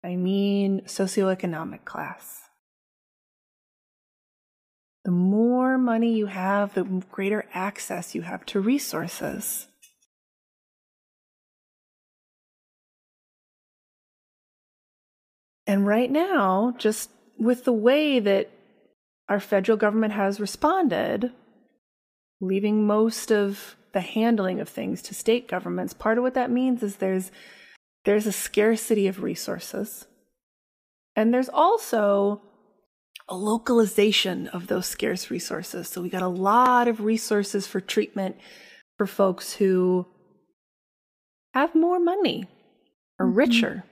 I 0.04 0.16
mean 0.16 0.82
socioeconomic 0.86 1.84
class. 1.84 2.42
The 5.04 5.12
more 5.12 5.78
money 5.78 6.14
you 6.14 6.26
have, 6.26 6.74
the 6.74 6.82
greater 6.82 7.46
access 7.54 8.14
you 8.14 8.22
have 8.22 8.44
to 8.46 8.60
resources. 8.60 9.68
And 15.64 15.86
right 15.86 16.10
now, 16.10 16.74
just 16.78 17.10
with 17.38 17.64
the 17.64 17.72
way 17.72 18.18
that 18.18 18.50
our 19.28 19.40
federal 19.40 19.76
government 19.76 20.12
has 20.12 20.40
responded, 20.40 21.32
leaving 22.40 22.86
most 22.86 23.30
of 23.30 23.76
the 23.92 24.00
handling 24.00 24.60
of 24.60 24.68
things 24.68 25.02
to 25.02 25.14
state 25.14 25.48
governments, 25.48 25.92
part 25.92 26.18
of 26.18 26.24
what 26.24 26.34
that 26.34 26.50
means 26.50 26.82
is 26.82 26.96
there's 26.96 27.30
there's 28.06 28.26
a 28.26 28.32
scarcity 28.32 29.08
of 29.08 29.20
resources. 29.20 30.06
And 31.16 31.34
there's 31.34 31.48
also 31.48 32.40
a 33.28 33.34
localization 33.34 34.46
of 34.48 34.68
those 34.68 34.86
scarce 34.86 35.28
resources. 35.28 35.88
So 35.88 36.00
we 36.00 36.08
got 36.08 36.22
a 36.22 36.28
lot 36.28 36.86
of 36.86 37.00
resources 37.00 37.66
for 37.66 37.80
treatment 37.80 38.36
for 38.96 39.08
folks 39.08 39.54
who 39.54 40.06
have 41.52 41.74
more 41.74 41.98
money 41.98 42.48
or 43.18 43.26
mm-hmm. 43.26 43.38
richer. 43.38 43.84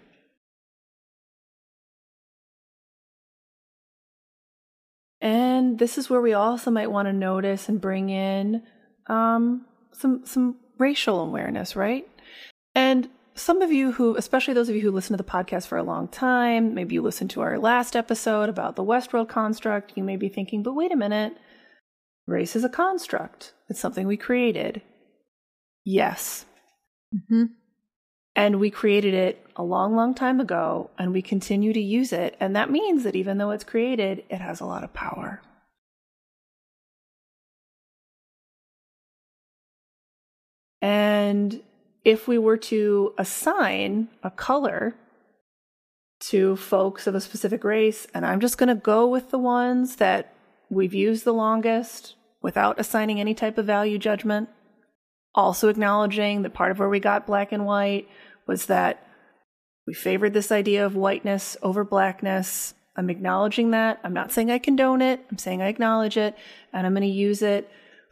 And 5.20 5.76
this 5.78 5.98
is 5.98 6.08
where 6.08 6.20
we 6.20 6.34
also 6.34 6.70
might 6.70 6.90
want 6.90 7.08
to 7.08 7.12
notice 7.12 7.68
and 7.68 7.80
bring 7.80 8.10
in 8.10 8.62
um, 9.08 9.66
some 9.92 10.24
some 10.24 10.56
racial 10.78 11.20
awareness, 11.20 11.74
right? 11.74 12.06
And 12.76 13.08
some 13.34 13.62
of 13.62 13.72
you 13.72 13.92
who, 13.92 14.16
especially 14.16 14.54
those 14.54 14.68
of 14.68 14.76
you 14.76 14.82
who 14.82 14.90
listen 14.90 15.16
to 15.16 15.22
the 15.22 15.28
podcast 15.28 15.66
for 15.66 15.76
a 15.76 15.82
long 15.82 16.08
time, 16.08 16.74
maybe 16.74 16.94
you 16.94 17.02
listened 17.02 17.30
to 17.30 17.40
our 17.40 17.58
last 17.58 17.96
episode 17.96 18.48
about 18.48 18.76
the 18.76 18.84
Westworld 18.84 19.28
construct, 19.28 19.92
you 19.96 20.04
may 20.04 20.16
be 20.16 20.28
thinking, 20.28 20.62
but 20.62 20.74
wait 20.74 20.92
a 20.92 20.96
minute, 20.96 21.36
race 22.26 22.54
is 22.54 22.64
a 22.64 22.68
construct, 22.68 23.52
it's 23.68 23.80
something 23.80 24.06
we 24.06 24.16
created. 24.16 24.82
Yes. 25.84 26.46
Mm-hmm. 27.14 27.44
And 28.36 28.60
we 28.60 28.70
created 28.70 29.14
it 29.14 29.46
a 29.56 29.62
long, 29.62 29.94
long 29.94 30.14
time 30.14 30.40
ago, 30.40 30.90
and 30.98 31.12
we 31.12 31.22
continue 31.22 31.72
to 31.72 31.80
use 31.80 32.12
it. 32.12 32.36
And 32.40 32.56
that 32.56 32.70
means 32.70 33.04
that 33.04 33.14
even 33.14 33.38
though 33.38 33.50
it's 33.50 33.64
created, 33.64 34.24
it 34.28 34.40
has 34.40 34.60
a 34.60 34.66
lot 34.66 34.82
of 34.82 34.92
power. 34.92 35.40
And 40.82 41.62
if 42.04 42.28
we 42.28 42.38
were 42.38 42.58
to 42.58 43.14
assign 43.18 44.08
a 44.22 44.30
color 44.30 44.94
to 46.20 46.56
folks 46.56 47.06
of 47.06 47.14
a 47.14 47.20
specific 47.20 47.64
race, 47.64 48.06
and 48.14 48.24
I'm 48.24 48.40
just 48.40 48.58
going 48.58 48.68
to 48.68 48.74
go 48.74 49.06
with 49.06 49.30
the 49.30 49.38
ones 49.38 49.96
that 49.96 50.34
we've 50.70 50.94
used 50.94 51.24
the 51.24 51.32
longest 51.32 52.14
without 52.42 52.78
assigning 52.78 53.20
any 53.20 53.34
type 53.34 53.58
of 53.58 53.66
value 53.66 53.98
judgment, 53.98 54.48
also 55.34 55.68
acknowledging 55.68 56.42
that 56.42 56.54
part 56.54 56.70
of 56.70 56.78
where 56.78 56.88
we 56.88 57.00
got 57.00 57.26
black 57.26 57.52
and 57.52 57.66
white 57.66 58.08
was 58.46 58.66
that 58.66 59.06
we 59.86 59.94
favored 59.94 60.32
this 60.32 60.52
idea 60.52 60.84
of 60.84 60.96
whiteness 60.96 61.56
over 61.62 61.84
blackness. 61.84 62.74
I'm 62.96 63.10
acknowledging 63.10 63.72
that. 63.72 63.98
I'm 64.04 64.12
not 64.12 64.30
saying 64.30 64.50
I 64.50 64.58
condone 64.58 65.02
it. 65.02 65.24
I'm 65.30 65.38
saying 65.38 65.60
I 65.60 65.68
acknowledge 65.68 66.16
it, 66.16 66.36
and 66.72 66.86
I'm 66.86 66.92
going 66.92 67.02
to 67.02 67.08
use 67.08 67.42
it 67.42 67.70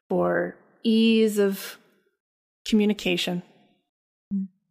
for 0.08 0.56
ease 0.82 1.38
of 1.38 1.78
communication. 2.66 3.42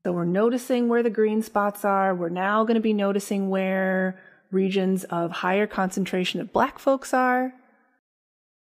So 0.04 0.12
we're 0.12 0.26
noticing 0.26 0.90
where 0.90 1.04
the 1.04 1.10
green 1.10 1.44
spots 1.44 1.86
are. 1.86 2.16
We're 2.16 2.30
now 2.30 2.64
going 2.64 2.76
to 2.76 2.82
be 2.82 2.94
noticing 2.94 3.50
where 3.50 4.20
regions 4.52 5.04
of 5.06 5.32
higher 5.32 5.68
concentration 5.68 6.42
of 6.42 6.52
black 6.52 6.80
folks 6.80 7.14
are. 7.14 7.54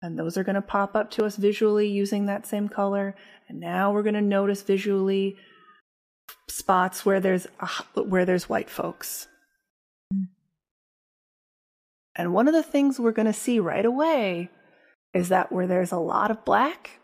And 0.02 0.18
those 0.18 0.36
are 0.36 0.44
going 0.44 0.54
to 0.54 0.62
pop 0.62 0.96
up 0.96 1.10
to 1.12 1.24
us 1.24 1.36
visually 1.36 1.88
using 1.88 2.26
that 2.26 2.46
same 2.46 2.68
color. 2.68 3.14
And 3.48 3.60
now 3.60 3.92
we're 3.92 4.02
going 4.02 4.14
to 4.14 4.20
notice 4.20 4.62
visually 4.62 5.36
spots 6.48 7.06
where 7.06 7.20
there's 7.20 7.46
where 7.94 8.24
there's 8.24 8.48
white 8.48 8.70
folks. 8.70 9.28
And 12.16 12.32
one 12.32 12.48
of 12.48 12.54
the 12.54 12.62
things 12.62 12.98
we're 12.98 13.12
going 13.12 13.26
to 13.26 13.32
see 13.32 13.60
right 13.60 13.84
away 13.84 14.50
is 15.14 15.28
that 15.28 15.52
where 15.52 15.66
there's 15.66 15.92
a 15.92 15.98
lot 15.98 16.30
of 16.30 16.44
black, 16.44 16.98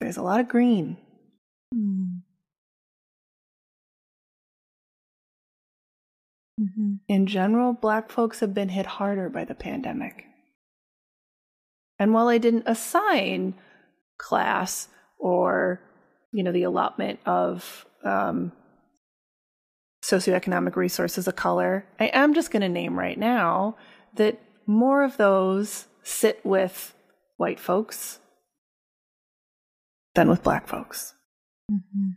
there's 0.00 0.16
a 0.16 0.22
lot 0.22 0.40
of 0.40 0.48
green. 0.48 0.96
Mm-hmm. 6.64 6.94
In 7.08 7.26
general, 7.26 7.72
black 7.72 8.10
folks 8.10 8.40
have 8.40 8.54
been 8.54 8.70
hit 8.70 8.86
harder 8.86 9.28
by 9.28 9.44
the 9.44 9.54
pandemic. 9.54 10.24
And 11.98 12.12
while 12.12 12.28
I 12.28 12.38
didn't 12.38 12.64
assign 12.66 13.54
class 14.18 14.88
or, 15.18 15.80
you 16.32 16.42
know, 16.42 16.52
the 16.52 16.62
allotment 16.62 17.20
of 17.26 17.86
um, 18.04 18.52
socioeconomic 20.02 20.76
resources 20.76 21.28
of 21.28 21.36
color, 21.36 21.86
I 22.00 22.06
am 22.06 22.34
just 22.34 22.50
going 22.50 22.62
to 22.62 22.68
name 22.68 22.98
right 22.98 23.18
now 23.18 23.76
that 24.16 24.40
more 24.66 25.04
of 25.04 25.16
those 25.16 25.86
sit 26.02 26.44
with 26.44 26.94
white 27.36 27.60
folks 27.60 28.18
than 30.14 30.28
with 30.28 30.42
black 30.42 30.68
folks. 30.68 31.14
Mm-hmm. 31.70 32.10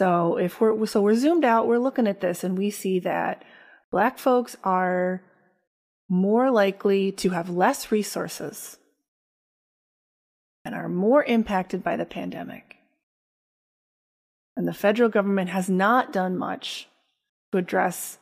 So 0.00 0.36
if 0.36 0.60
we're 0.60 0.86
so 0.86 1.02
we're 1.02 1.16
zoomed 1.16 1.44
out, 1.44 1.66
we're 1.66 1.78
looking 1.78 2.06
at 2.06 2.20
this 2.20 2.44
and 2.44 2.56
we 2.56 2.70
see 2.70 3.00
that 3.00 3.44
black 3.90 4.18
folks 4.18 4.56
are 4.62 5.22
more 6.08 6.50
likely 6.50 7.12
to 7.12 7.30
have 7.30 7.50
less 7.50 7.90
resources 7.90 8.78
and 10.64 10.74
are 10.74 10.88
more 10.88 11.24
impacted 11.24 11.82
by 11.82 11.96
the 11.96 12.04
pandemic. 12.04 12.76
And 14.56 14.66
the 14.66 14.74
federal 14.74 15.08
government 15.08 15.50
has 15.50 15.68
not 15.68 16.12
done 16.12 16.36
much 16.36 16.88
to 17.52 17.58
address 17.58 18.18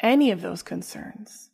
any 0.00 0.30
of 0.30 0.40
those 0.40 0.62
concerns. 0.62 1.50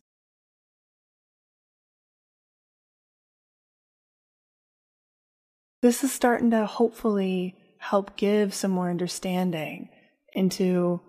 This 5.81 6.03
is 6.03 6.11
starting 6.11 6.51
to 6.51 6.65
hopefully 6.65 7.55
help 7.89 8.15
give 8.17 8.53
some 8.53 8.71
more 8.71 8.89
understanding 8.89 9.89
into 10.33 10.99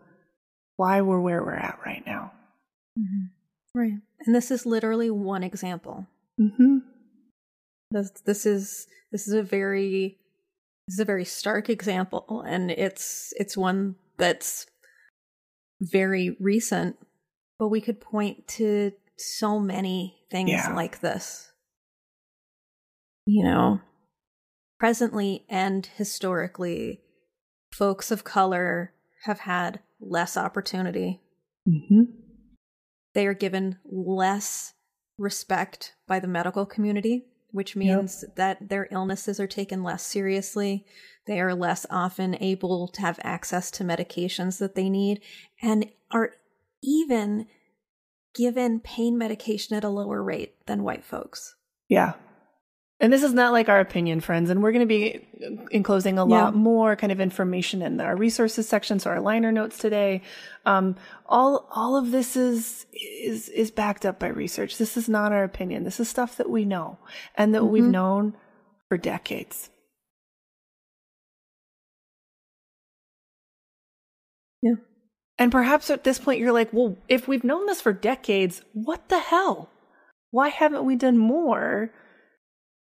why 0.76 1.00
we're 1.00 1.20
where 1.20 1.42
we're 1.42 1.54
at 1.54 1.78
right 1.84 2.02
now. 2.06 2.32
Mm-hmm. 2.98 3.78
Right. 3.78 3.92
And 4.26 4.34
this 4.34 4.50
is 4.50 4.66
literally 4.66 5.10
one 5.10 5.42
example. 5.42 6.06
Mm-hmm. 6.40 6.78
This, 7.90 8.10
this 8.26 8.46
is 8.46 8.86
this 9.12 9.26
is 9.26 9.34
a 9.34 9.42
very 9.42 10.18
this 10.86 10.94
is 10.94 11.00
a 11.00 11.04
very 11.04 11.24
stark 11.24 11.70
example, 11.70 12.44
and 12.46 12.70
it's 12.70 13.32
it's 13.36 13.56
one 13.56 13.96
that's 14.18 14.66
very 15.80 16.36
recent, 16.40 16.96
but 17.58 17.68
we 17.68 17.80
could 17.80 18.00
point 18.00 18.46
to 18.48 18.92
so 19.18 19.58
many 19.58 20.16
things 20.30 20.50
Yeah. 20.50 20.74
like 20.74 21.00
this. 21.00 21.52
You 23.26 23.44
know, 23.44 23.80
presently 24.78 25.44
and 25.48 25.86
historically, 25.96 27.00
folks 27.72 28.10
of 28.10 28.24
color 28.24 28.92
have 29.24 29.40
had 29.40 29.80
less 30.00 30.36
opportunity. 30.36 31.20
Mm-hmm. 31.68 32.02
They 33.14 33.26
are 33.26 33.34
given 33.34 33.78
less 33.84 34.74
respect 35.18 35.94
by 36.06 36.20
the 36.20 36.28
medical 36.28 36.66
community, 36.66 37.26
which 37.50 37.74
means 37.74 38.24
that 38.36 38.68
their 38.68 38.88
illnesses 38.90 39.40
are 39.40 39.46
taken 39.46 39.82
less 39.82 40.02
seriously. 40.02 40.84
They 41.26 41.40
are 41.40 41.54
less 41.54 41.86
often 41.90 42.36
able 42.40 42.88
to 42.88 43.00
have 43.00 43.18
access 43.22 43.70
to 43.72 43.84
medications 43.84 44.58
that 44.58 44.74
they 44.74 44.90
need 44.90 45.22
and 45.62 45.90
are 46.10 46.32
even 46.82 47.46
given 48.34 48.80
pain 48.80 49.16
medication 49.16 49.74
at 49.76 49.84
a 49.84 49.88
lower 49.88 50.22
rate 50.22 50.66
than 50.66 50.82
white 50.82 51.04
folks. 51.04 51.56
Yeah. 51.88 52.12
And 52.98 53.12
this 53.12 53.22
is 53.22 53.34
not 53.34 53.52
like 53.52 53.68
our 53.68 53.78
opinion, 53.80 54.20
friends. 54.20 54.48
And 54.48 54.62
we're 54.62 54.72
going 54.72 54.80
to 54.80 54.86
be 54.86 55.26
enclosing 55.70 56.18
a 56.18 56.26
Yeah. 56.26 56.44
lot 56.44 56.54
more 56.54 56.96
kind 56.96 57.12
of 57.12 57.20
information 57.20 57.82
in 57.82 58.00
our 58.00 58.16
resources 58.16 58.66
section, 58.68 58.98
so 58.98 59.10
our 59.10 59.20
liner 59.20 59.52
notes 59.52 59.76
today. 59.76 60.22
Um, 60.64 60.96
all 61.26 61.68
all 61.70 61.96
of 61.96 62.10
this 62.10 62.36
is 62.36 62.86
is 62.94 63.50
is 63.50 63.70
backed 63.70 64.06
up 64.06 64.18
by 64.18 64.28
research. 64.28 64.78
This 64.78 64.96
is 64.96 65.10
not 65.10 65.30
our 65.32 65.44
opinion. 65.44 65.84
This 65.84 66.00
is 66.00 66.08
stuff 66.08 66.36
that 66.38 66.48
we 66.48 66.64
know 66.64 66.96
and 67.34 67.54
that 67.54 67.66
we've 67.66 67.84
Mhm. 67.84 67.90
known 67.90 68.34
for 68.88 68.96
decades. 68.96 69.68
Yeah. 74.62 74.76
And 75.38 75.52
perhaps 75.52 75.90
at 75.90 76.04
this 76.04 76.18
point 76.18 76.40
you're 76.40 76.52
like, 76.52 76.72
well, 76.72 76.96
if 77.08 77.28
we've 77.28 77.44
known 77.44 77.66
this 77.66 77.80
for 77.82 77.92
decades, 77.92 78.62
what 78.72 79.08
the 79.08 79.18
hell? 79.18 79.68
Why 80.30 80.48
haven't 80.48 80.84
we 80.84 80.96
done 80.96 81.18
more 81.18 81.90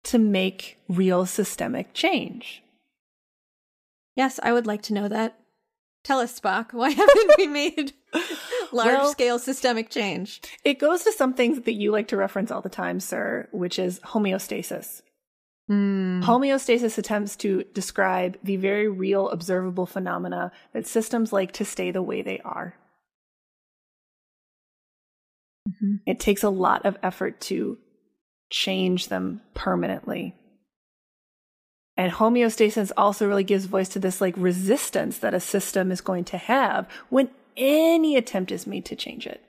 to 0.04 0.18
make 0.18 0.78
real 0.88 1.26
systemic 1.26 1.92
change? 1.94 2.62
Yes, 4.16 4.40
I 4.42 4.52
would 4.52 4.66
like 4.66 4.82
to 4.82 4.94
know 4.94 5.08
that. 5.08 5.36
Tell 6.02 6.18
us, 6.20 6.38
Spock, 6.38 6.72
why 6.72 6.90
haven't 7.02 7.32
we 7.36 7.46
made 7.46 7.92
large 8.72 8.86
Well- 8.92 9.10
scale 9.12 9.38
systemic 9.38 9.90
change? 9.90 10.40
It 10.64 10.78
goes 10.78 11.04
to 11.04 11.12
some 11.12 11.34
things 11.34 11.62
that 11.62 11.72
you 11.74 11.90
like 11.90 12.08
to 12.08 12.16
reference 12.16 12.50
all 12.50 12.62
the 12.62 12.68
time, 12.68 13.00
sir, 13.00 13.48
which 13.52 13.78
is 13.78 14.00
homeostasis. 14.00 15.02
Mm. 15.70 16.24
Homeostasis 16.24 16.98
attempts 16.98 17.36
to 17.36 17.62
describe 17.74 18.38
the 18.42 18.56
very 18.56 18.88
real 18.88 19.28
observable 19.28 19.86
phenomena 19.86 20.50
that 20.72 20.86
systems 20.86 21.32
like 21.32 21.52
to 21.52 21.64
stay 21.64 21.90
the 21.92 22.02
way 22.02 22.22
they 22.22 22.40
are. 22.40 22.74
Mhm. 25.68 26.00
It 26.06 26.18
takes 26.18 26.42
a 26.42 26.50
lot 26.50 26.84
of 26.84 26.96
effort 27.02 27.40
to 27.42 27.78
change 28.50 29.08
them 29.08 29.40
permanently. 29.54 30.34
And 31.96 32.12
homeostasis 32.12 32.92
also 32.96 33.28
really 33.28 33.44
gives 33.44 33.66
voice 33.66 33.88
to 33.90 33.98
this 33.98 34.20
like 34.20 34.34
resistance 34.36 35.18
that 35.18 35.34
a 35.34 35.40
system 35.40 35.92
is 35.92 36.00
going 36.00 36.24
to 36.24 36.38
have 36.38 36.88
when 37.08 37.30
any 37.56 38.16
attempt 38.16 38.52
is 38.52 38.66
made 38.66 38.84
to 38.86 38.96
change 38.96 39.26
it. 39.26 39.42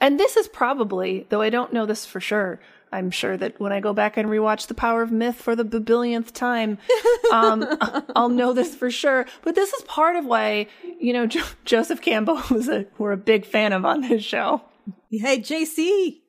And 0.00 0.18
this 0.18 0.36
is 0.36 0.46
probably, 0.46 1.26
though 1.28 1.40
I 1.40 1.50
don't 1.50 1.72
know 1.72 1.86
this 1.86 2.06
for 2.06 2.20
sure, 2.20 2.60
I'm 2.92 3.10
sure 3.10 3.36
that 3.36 3.58
when 3.60 3.72
I 3.72 3.80
go 3.80 3.92
back 3.92 4.16
and 4.16 4.28
rewatch 4.28 4.66
The 4.66 4.74
Power 4.74 5.02
of 5.02 5.10
Myth 5.10 5.36
for 5.36 5.56
the 5.56 5.64
billionth 5.64 6.32
time, 6.32 6.78
um, 7.32 7.66
I'll 8.16 8.28
know 8.28 8.52
this 8.52 8.74
for 8.74 8.90
sure. 8.90 9.26
But 9.42 9.54
this 9.54 9.72
is 9.72 9.82
part 9.82 10.16
of 10.16 10.24
why, 10.24 10.68
you 11.00 11.12
know, 11.12 11.26
jo- 11.26 11.44
Joseph 11.64 12.00
Campbell 12.00 12.40
was 12.50 12.68
a, 12.68 12.86
we're 12.96 13.12
a 13.12 13.16
big 13.16 13.44
fan 13.44 13.72
of 13.72 13.84
on 13.84 14.02
this 14.02 14.22
show. 14.22 14.62
Hey, 15.10 15.40
JC. 15.40 16.20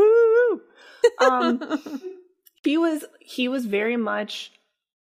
Woo! 0.00 0.60
Um, 1.20 2.00
he 2.64 2.76
was 2.76 3.04
he 3.20 3.48
was 3.48 3.66
very 3.66 3.96
much 3.96 4.52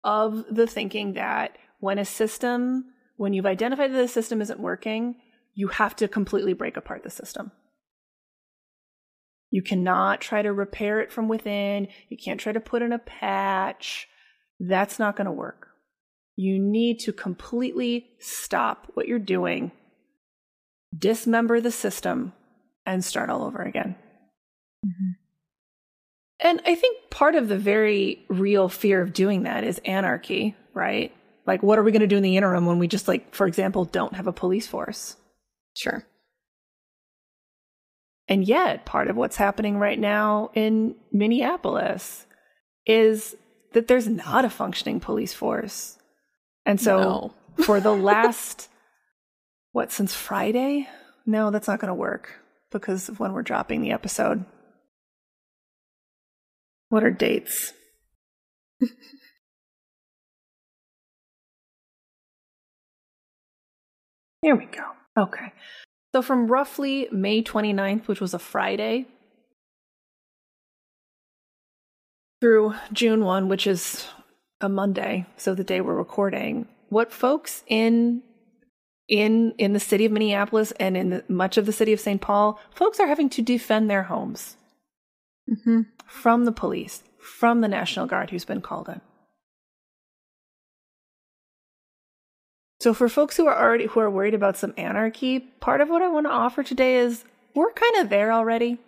of 0.04 0.45
the 0.49 0.67
thinking 0.67 1.13
that 1.13 1.58
when 1.80 1.99
a 1.99 2.06
system, 2.06 2.86
when 3.17 3.34
you've 3.34 3.45
identified 3.45 3.91
that 3.91 3.97
the 3.97 4.08
system 4.08 4.41
isn't 4.41 4.60
working, 4.60 5.15
you 5.54 5.67
have 5.67 5.95
to 5.97 6.08
completely 6.08 6.54
break 6.54 6.77
apart 6.77 7.04
the 7.04 7.10
system. 7.10 7.51
You 9.49 9.62
cannot 9.62 10.21
try 10.21 10.41
to 10.41 10.54
repair 10.54 11.01
it 11.01 11.12
from 11.12 11.27
within. 11.27 11.89
You 12.10 12.17
can't 12.17 12.39
try 12.39 12.54
to 12.54 12.60
put 12.60 12.82
in 12.82 12.93
a 12.93 12.99
patch. 12.99 14.08
That's 14.60 14.97
not 14.97 15.17
going 15.17 15.25
to 15.25 15.32
work. 15.32 15.67
You 16.38 16.58
need 16.58 16.99
to 17.01 17.12
completely 17.12 18.12
stop 18.19 18.88
what 18.93 19.08
you're 19.08 19.19
doing, 19.19 19.71
dismember 20.97 21.60
the 21.60 21.71
system, 21.71 22.34
and 22.86 23.04
start 23.04 23.30
all 23.30 23.43
over 23.43 23.62
again. 23.62 23.95
Mm-hmm. 24.86 25.12
And 26.41 26.62
I 26.65 26.76
think 26.76 27.10
part 27.12 27.36
of 27.36 27.48
the 27.48 27.58
very 27.58 28.26
real 28.28 28.67
fear 28.67 29.02
of 29.02 29.13
doing 29.13 29.44
that 29.44 29.63
is 29.63 29.80
anarchy, 29.86 30.56
right? 30.74 31.13
Like, 31.46 31.62
what 31.62 31.78
are 31.78 31.84
we 31.84 31.91
going 31.91 32.02
to 32.02 32.08
do 32.08 32.17
in 32.17 32.24
the 32.24 32.38
interim 32.38 32.65
when 32.65 32.80
we 32.80 32.88
just, 32.88 33.08
like, 33.08 33.34
for 33.34 33.46
example, 33.48 33.86
don't 33.86 34.15
have 34.15 34.28
a 34.28 34.34
police 34.34 34.67
force? 34.67 35.17
Sure. 35.76 36.04
And 38.28 38.48
yet, 38.48 38.86
part 38.86 39.10
of 39.10 39.15
what's 39.15 39.36
happening 39.36 39.78
right 39.78 40.00
now 40.00 40.52
in 40.54 40.96
Minneapolis 41.12 42.26
is 42.86 43.36
that 43.74 43.88
there's 43.88 44.08
not 44.08 44.46
a 44.46 44.50
functioning 44.50 45.00
police 45.00 45.34
force. 45.34 45.98
And 46.65 46.80
so, 46.80 47.00
no. 47.00 47.34
for 47.65 47.80
the 47.80 47.94
last, 47.96 48.70
what, 49.74 49.91
since 49.91 50.13
Friday? 50.13 50.88
No, 51.26 51.52
that's 51.52 51.67
not 51.67 51.80
going 51.80 51.89
to 51.89 51.94
work 51.94 52.34
because 52.72 53.10
of 53.10 53.20
when 53.20 53.34
we're 53.34 53.44
dropping 53.44 53.82
the 53.82 53.91
episode. 53.91 54.46
What 56.91 57.04
are 57.06 57.10
dates? 57.10 57.73
Here 64.41 64.58
we 64.58 64.65
go. 64.65 64.84
Okay. 65.17 65.54
So 66.13 66.21
from 66.21 66.47
roughly 66.47 67.08
May 67.10 67.41
29th, 67.41 68.10
which 68.10 68.19
was 68.19 68.34
a 68.34 68.39
Friday, 68.39 69.06
through 72.41 72.73
June 72.91 73.23
1, 73.23 73.47
which 73.47 73.65
is 73.65 74.08
a 74.60 74.67
Monday, 74.67 75.25
so 75.38 75.56
the 75.56 75.63
day 75.63 75.80
we're 75.80 75.95
recording, 75.95 76.67
what 76.89 77.13
folks 77.13 77.63
in 77.67 78.21
in 79.08 79.54
in 79.58 79.71
the 79.71 79.80
city 79.80 80.04
of 80.04 80.12
Minneapolis 80.12 80.73
and 80.73 80.97
in 80.97 81.12
the, 81.12 81.23
much 81.30 81.58
of 81.58 81.65
the 81.65 81.71
city 81.71 81.93
of 81.93 82.01
St. 82.01 82.19
Paul, 82.19 82.60
folks 82.75 82.99
are 82.99 83.08
having 83.08 83.30
to 83.30 83.41
defend 83.41 83.89
their 83.89 84.04
homes 84.04 84.58
mm-hmm. 85.49 85.82
from 86.06 86.45
the 86.45 86.51
police, 86.51 87.04
from 87.19 87.62
the 87.62 87.67
National 87.67 88.06
Guard 88.06 88.30
who's 88.30 88.45
been 88.45 88.62
called 88.62 88.89
in. 88.89 89.01
So 92.82 92.95
for 92.95 93.08
folks 93.08 93.38
who 93.38 93.47
are 93.47 93.63
already 93.63 93.86
who 93.86 93.99
are 93.99 94.10
worried 94.10 94.34
about 94.34 94.58
some 94.58 94.73
anarchy, 94.75 95.39
part 95.39 95.82
of 95.82 95.89
what 95.89 96.01
I 96.01 96.08
want 96.08 96.25
to 96.25 96.32
offer 96.32 96.63
today 96.63 96.97
is 96.97 97.23
we're 97.54 97.71
kind 97.71 97.97
of 97.97 98.10
there 98.10 98.32
already. 98.32 98.80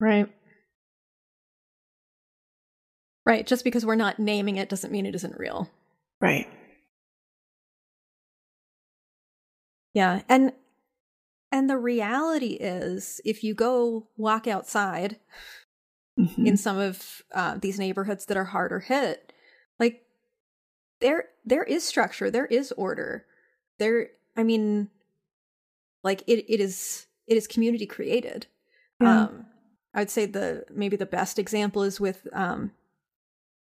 Right. 0.00 0.32
Right, 3.26 3.46
just 3.46 3.64
because 3.64 3.84
we're 3.84 3.96
not 3.96 4.18
naming 4.18 4.56
it 4.56 4.68
doesn't 4.68 4.92
mean 4.92 5.04
it 5.04 5.14
isn't 5.14 5.38
real. 5.38 5.68
Right. 6.20 6.48
Yeah, 9.92 10.22
and 10.28 10.52
and 11.56 11.70
the 11.70 11.78
reality 11.78 12.58
is 12.60 13.18
if 13.24 13.42
you 13.42 13.54
go 13.54 14.08
walk 14.18 14.46
outside 14.46 15.18
mm-hmm. 16.20 16.46
in 16.46 16.58
some 16.58 16.76
of 16.76 17.22
uh, 17.32 17.56
these 17.58 17.78
neighborhoods 17.78 18.26
that 18.26 18.36
are 18.36 18.44
harder 18.44 18.80
hit, 18.80 19.32
like 19.80 20.02
there 21.00 21.28
there 21.46 21.62
is 21.62 21.82
structure, 21.82 22.30
there 22.30 22.44
is 22.44 22.72
order. 22.72 23.24
There 23.78 24.08
I 24.36 24.42
mean 24.42 24.90
like 26.04 26.22
it 26.26 26.44
it 26.46 26.60
is 26.60 27.06
it 27.26 27.38
is 27.38 27.46
community 27.46 27.86
created. 27.86 28.48
Yeah. 29.00 29.22
Um 29.22 29.46
I'd 29.94 30.10
say 30.10 30.26
the 30.26 30.66
maybe 30.70 30.98
the 30.98 31.06
best 31.06 31.38
example 31.38 31.84
is 31.84 31.98
with 31.98 32.28
um 32.34 32.72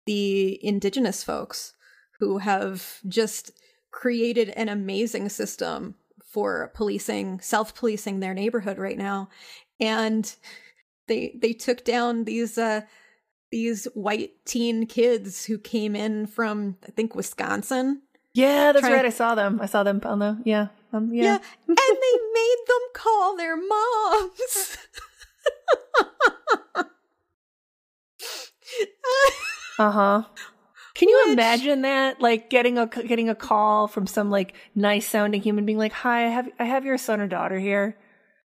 the 0.05 0.63
indigenous 0.63 1.25
folks 1.25 1.73
who 2.21 2.37
have 2.37 2.99
just 3.09 3.51
created 3.91 4.51
an 4.51 4.69
amazing 4.69 5.31
system 5.31 5.95
for 6.31 6.71
policing 6.75 7.41
self-policing 7.41 8.21
their 8.21 8.35
neighborhood 8.35 8.79
right 8.79 8.99
now 8.99 9.29
and 9.81 10.37
they 11.07 11.37
they 11.41 11.53
took 11.53 11.85
down 11.85 12.25
these 12.25 12.59
uh 12.59 12.83
these 13.51 13.87
white 13.95 14.33
teen 14.45 14.87
kids 14.87 15.47
who 15.47 15.59
came 15.59 15.97
in 15.97 16.27
from 16.27 16.77
I 16.87 16.91
think 16.91 17.15
Wisconsin. 17.15 18.03
Yeah, 18.35 18.73
that's 18.73 18.85
right. 18.85 19.05
I 19.05 19.11
saw 19.11 19.35
them. 19.35 19.59
I 19.61 19.67
saw 19.67 19.83
them 19.83 20.01
on 20.05 20.19
the 20.21 20.41
yeah. 20.45 20.69
Um, 20.93 21.13
yeah. 21.13 21.25
yeah. 21.25 21.39
and 21.69 21.77
they 21.77 22.19
made 22.35 22.57
them 22.67 22.81
call 22.95 23.37
their 23.37 23.57
moms. 23.57 24.79
uh-huh. 29.79 30.23
Can 30.99 31.09
you 31.09 31.23
Which, 31.27 31.35
imagine 31.35 31.83
that? 31.83 32.21
Like 32.21 32.51
getting 32.51 32.77
a 32.77 32.87
getting 32.87 33.29
a 33.29 33.35
call 33.37 33.87
from 33.87 34.09
some 34.09 34.31
like 34.31 34.55
nice 34.75 35.07
sounding 35.07 35.41
human 35.41 35.65
being 35.65 35.79
like, 35.79 35.93
"Hi, 35.93 36.27
I 36.27 36.29
have 36.29 36.49
I 36.59 36.65
have 36.65 36.85
your 36.85 36.99
son 36.99 37.21
or 37.21 37.29
daughter 37.29 37.61
here." 37.61 37.97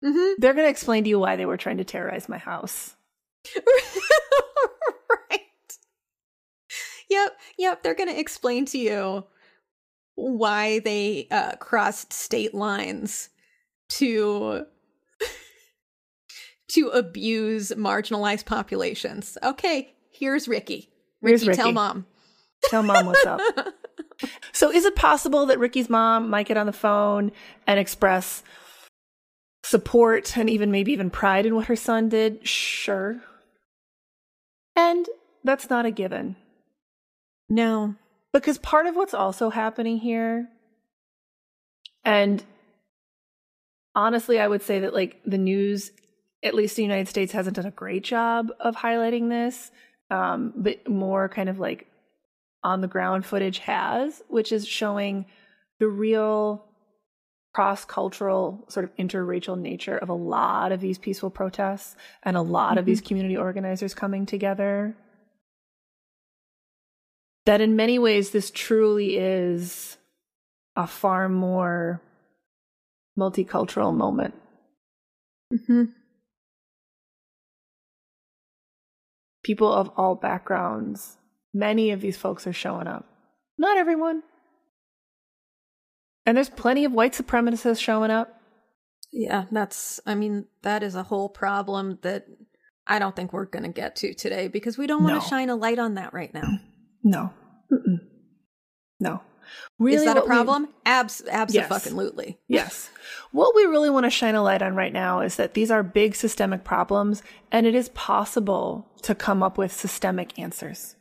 Mm-hmm. 0.03 0.33
They're 0.39 0.53
going 0.53 0.65
to 0.65 0.69
explain 0.69 1.05
to 1.05 1.09
you 1.09 1.17
why 1.17 1.37
they 1.37 1.45
were 1.45 1.55
trying 1.55 1.77
to 1.77 1.85
terrorize 1.85 2.27
my 2.29 2.37
house. 2.37 2.95
Right. 5.29 5.41
Yep, 7.09 7.37
yep. 7.57 7.83
They're 7.83 7.95
going 7.95 8.09
to 8.09 8.19
explain 8.19 8.65
to 8.67 8.77
you 8.77 9.25
why 10.15 10.79
they 10.79 11.27
uh, 11.31 11.55
crossed 11.57 12.13
state 12.13 12.53
lines 12.53 13.29
to 13.89 14.65
to 16.69 16.87
abuse 16.89 17.71
marginalized 17.75 18.45
populations. 18.45 19.37
Okay, 19.43 19.95
here's 20.11 20.47
Ricky. 20.47 20.89
Ricky, 21.21 21.31
here's 21.31 21.47
Ricky. 21.47 21.57
tell 21.57 21.71
mom. 21.71 22.05
Tell 22.65 22.83
mom 22.83 23.05
what's 23.05 23.25
up. 23.25 23.41
so, 24.51 24.71
is 24.71 24.85
it 24.85 24.95
possible 24.95 25.45
that 25.47 25.59
Ricky's 25.59 25.89
mom 25.89 26.29
might 26.29 26.47
get 26.47 26.57
on 26.57 26.65
the 26.65 26.73
phone 26.73 27.31
and 27.67 27.79
express 27.79 28.43
support 29.63 30.37
and 30.37 30.49
even 30.49 30.71
maybe 30.71 30.91
even 30.91 31.09
pride 31.09 31.45
in 31.45 31.55
what 31.55 31.65
her 31.65 31.75
son 31.75 32.09
did? 32.09 32.47
Sure. 32.47 33.21
And 34.75 35.07
that's 35.43 35.69
not 35.69 35.85
a 35.85 35.91
given. 35.91 36.35
No. 37.49 37.95
Because 38.33 38.57
part 38.57 38.85
of 38.85 38.95
what's 38.95 39.13
also 39.13 39.49
happening 39.49 39.97
here, 39.97 40.47
and 42.05 42.43
honestly, 43.93 44.39
I 44.39 44.47
would 44.47 44.61
say 44.61 44.79
that 44.79 44.93
like 44.93 45.19
the 45.25 45.37
news, 45.37 45.91
at 46.43 46.55
least 46.55 46.75
the 46.75 46.83
United 46.83 47.09
States, 47.09 47.33
hasn't 47.33 47.57
done 47.57 47.65
a 47.65 47.71
great 47.71 48.03
job 48.03 48.51
of 48.59 48.77
highlighting 48.77 49.29
this, 49.29 49.71
um, 50.09 50.53
but 50.55 50.87
more 50.87 51.27
kind 51.27 51.49
of 51.49 51.59
like 51.59 51.87
on 52.63 52.81
the 52.81 52.87
ground 52.87 53.25
footage 53.25 53.59
has, 53.59 54.21
which 54.27 54.51
is 54.51 54.67
showing 54.67 55.25
the 55.79 55.87
real 55.87 56.65
cross 57.53 57.83
cultural, 57.83 58.65
sort 58.69 58.83
of 58.83 58.95
interracial 58.95 59.59
nature 59.59 59.97
of 59.97 60.09
a 60.09 60.13
lot 60.13 60.71
of 60.71 60.79
these 60.79 60.97
peaceful 60.97 61.29
protests 61.29 61.95
and 62.23 62.37
a 62.37 62.41
lot 62.41 62.71
mm-hmm. 62.71 62.77
of 62.79 62.85
these 62.85 63.01
community 63.01 63.35
organizers 63.35 63.93
coming 63.93 64.25
together 64.25 64.95
that 67.45 67.61
in 67.61 67.75
many 67.75 67.97
ways 67.97 68.31
this 68.31 68.51
truly 68.51 69.17
is 69.17 69.97
a 70.75 70.87
far 70.87 71.27
more 71.27 72.01
multicultural 73.17 73.95
moment. 73.95 74.35
Mm-hmm. 75.53 75.85
People 79.43 79.71
of 79.71 79.89
all 79.97 80.15
backgrounds, 80.15 81.17
many 81.53 81.91
of 81.91 82.01
these 82.01 82.17
folks 82.17 82.47
are 82.47 82.53
showing 82.53 82.87
up. 82.87 83.05
Not 83.57 83.77
everyone. 83.77 84.23
And 86.25 86.37
there's 86.37 86.49
plenty 86.49 86.85
of 86.85 86.91
white 86.91 87.13
supremacists 87.13 87.79
showing 87.79 88.11
up. 88.11 88.39
Yeah, 89.11 89.45
that's, 89.51 89.99
I 90.05 90.15
mean, 90.15 90.45
that 90.61 90.83
is 90.83 90.95
a 90.95 91.03
whole 91.03 91.29
problem 91.29 91.99
that 92.03 92.27
I 92.87 92.99
don't 92.99 93.15
think 93.15 93.33
we're 93.33 93.45
going 93.45 93.63
to 93.63 93.69
get 93.69 93.95
to 93.97 94.13
today 94.13 94.47
because 94.47 94.77
we 94.77 94.87
don't 94.87 95.03
want 95.03 95.15
to 95.15 95.25
no. 95.25 95.29
shine 95.29 95.49
a 95.49 95.55
light 95.55 95.79
on 95.79 95.95
that 95.95 96.13
right 96.13 96.33
now. 96.33 96.43
No. 97.03 97.33
Mm-mm. 97.73 97.97
No. 98.99 99.21
Really, 99.79 99.97
is 99.97 100.05
that 100.05 100.17
a 100.17 100.21
problem? 100.21 100.65
We, 100.65 100.71
Abs, 100.85 101.23
absolutely. 101.27 102.37
Yes. 102.47 102.89
yes. 102.97 103.01
What 103.31 103.55
we 103.55 103.65
really 103.65 103.89
want 103.89 104.03
to 104.03 104.11
shine 104.11 104.35
a 104.35 104.43
light 104.43 104.61
on 104.61 104.75
right 104.75 104.93
now 104.93 105.21
is 105.21 105.37
that 105.37 105.55
these 105.55 105.71
are 105.71 105.81
big 105.81 106.13
systemic 106.15 106.63
problems, 106.63 107.23
and 107.51 107.65
it 107.65 107.73
is 107.73 107.89
possible 107.89 108.87
to 109.01 109.15
come 109.15 109.41
up 109.41 109.57
with 109.57 109.71
systemic 109.71 110.37
answers. 110.37 110.95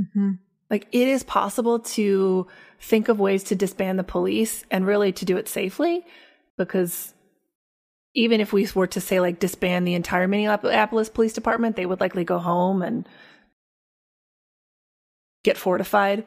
Mm-hmm. 0.00 0.32
Like 0.70 0.88
it 0.92 1.08
is 1.08 1.22
possible 1.22 1.78
to 1.80 2.46
think 2.80 3.08
of 3.08 3.20
ways 3.20 3.44
to 3.44 3.54
disband 3.54 3.98
the 3.98 4.04
police 4.04 4.64
and 4.70 4.86
really 4.86 5.12
to 5.12 5.24
do 5.24 5.36
it 5.36 5.48
safely, 5.48 6.04
because 6.56 7.14
even 8.14 8.40
if 8.40 8.52
we 8.52 8.68
were 8.74 8.86
to 8.86 9.00
say 9.00 9.20
like 9.20 9.40
disband 9.40 9.86
the 9.86 9.94
entire 9.94 10.28
Minneapolis 10.28 11.08
Police 11.08 11.32
Department, 11.32 11.76
they 11.76 11.86
would 11.86 12.00
likely 12.00 12.24
go 12.24 12.38
home 12.38 12.82
and 12.82 13.08
get 15.42 15.56
fortified. 15.56 16.24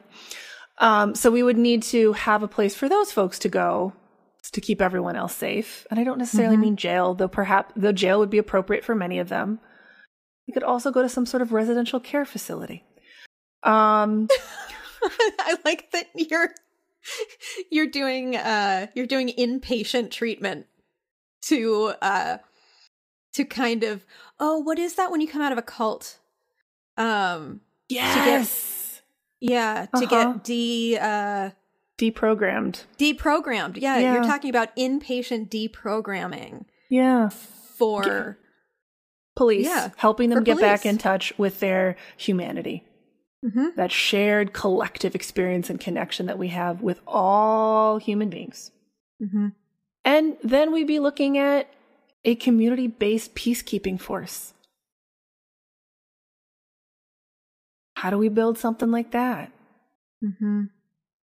Um, 0.78 1.14
so 1.14 1.30
we 1.30 1.42
would 1.42 1.58
need 1.58 1.82
to 1.84 2.12
have 2.12 2.42
a 2.42 2.48
place 2.48 2.74
for 2.74 2.88
those 2.88 3.10
folks 3.10 3.38
to 3.40 3.48
go 3.48 3.92
to 4.52 4.60
keep 4.60 4.80
everyone 4.80 5.16
else 5.16 5.34
safe. 5.34 5.86
And 5.90 5.98
I 5.98 6.04
don't 6.04 6.18
necessarily 6.18 6.56
Mhm. 6.56 6.60
mean 6.60 6.76
jail, 6.76 7.14
though 7.14 7.28
perhaps 7.28 7.72
though 7.76 7.92
jail 7.92 8.18
would 8.20 8.30
be 8.30 8.38
appropriate 8.38 8.84
for 8.84 8.94
many 8.94 9.18
of 9.18 9.28
them. 9.28 9.60
You 10.46 10.54
could 10.54 10.62
also 10.62 10.90
go 10.90 11.02
to 11.02 11.08
some 11.08 11.26
sort 11.26 11.42
of 11.42 11.52
residential 11.52 12.00
care 12.00 12.24
facility. 12.24 12.84
Um, 13.62 14.28
I 15.40 15.56
like 15.64 15.90
that 15.92 16.06
you're 16.14 16.50
you're 17.70 17.86
doing 17.86 18.36
uh 18.36 18.88
you're 18.94 19.06
doing 19.06 19.28
inpatient 19.38 20.10
treatment 20.10 20.66
to 21.42 21.92
uh 22.02 22.38
to 23.34 23.44
kind 23.44 23.84
of 23.84 24.04
oh 24.40 24.58
what 24.58 24.78
is 24.78 24.94
that 24.96 25.10
when 25.10 25.20
you 25.20 25.28
come 25.28 25.40
out 25.42 25.52
of 25.52 25.58
a 25.58 25.62
cult 25.62 26.18
um 26.96 27.60
yes, 27.88 29.00
yeah 29.40 29.86
to 29.96 30.04
Uh-huh. 30.04 30.06
get 30.34 30.44
de 30.44 30.98
uh 31.00 31.50
deprogrammed. 31.98 32.82
deprogrammed 32.98 33.76
yeah, 33.80 33.98
Yeah. 33.98 34.12
you're 34.14 34.24
talking 34.24 34.50
about 34.50 34.74
inpatient 34.76 35.48
deprogramming 35.48 36.64
Yeah, 36.90 37.28
for 37.30 38.38
police 39.36 39.66
Yeah, 39.66 39.90
helping 39.96 40.30
them 40.30 40.38
for 40.40 40.44
get 40.44 40.60
back 40.60 40.84
in 40.84 40.98
touch 40.98 41.32
with 41.38 41.60
their 41.60 41.96
humanity. 42.16 42.84
Mhm. 43.44 43.76
that 43.76 43.92
shared 43.92 44.52
collective 44.52 45.14
experience 45.14 45.70
and 45.70 45.78
connection 45.80 46.26
that 46.26 46.38
we 46.38 46.48
have 46.48 46.82
with 46.82 47.00
all 47.06 47.98
human 47.98 48.28
beings. 48.30 48.72
Mhm. 49.22 49.54
And 50.04 50.36
then 50.42 50.72
we'd 50.72 50.86
be 50.88 50.98
looking 50.98 51.38
at 51.38 51.72
a 52.24 52.34
community 52.34 52.88
based 52.88 53.34
peacekeeping 53.36 54.00
force. 54.00 54.54
How 57.96 58.10
do 58.10 58.18
we 58.18 58.28
build 58.28 58.58
something 58.58 58.90
like 58.90 59.10
that? 59.12 59.52
Mhm. 60.22 60.70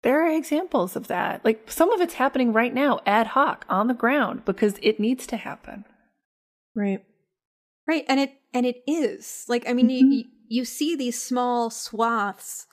There 0.03 0.23
are 0.23 0.31
examples 0.37 0.97
of 0.97 1.07
that. 1.09 1.45
Like 1.45 1.71
some 1.71 1.91
of 1.91 2.01
it's 2.01 2.15
happening 2.15 2.53
right 2.53 2.75
now, 2.75 3.01
ad 3.07 3.29
hoc, 3.29 3.65
on 3.69 3.87
the 3.89 3.95
ground, 3.95 4.45
because 4.45 4.79
it 4.83 5.01
needs 5.01 5.27
to 5.29 5.37
happen. 5.37 5.85
Right. 6.75 7.05
Right. 7.87 8.05
And 8.09 8.21
it 8.21 8.33
and 8.53 8.67
it 8.67 8.83
is. 8.87 9.47
Like 9.49 9.69
I 9.69 9.73
mean 9.73 9.89
Mhm. 9.89 10.13
you 10.13 10.25
you 10.49 10.65
see 10.65 10.97
these 10.97 11.21
small 11.21 11.71
swaths 11.71 12.67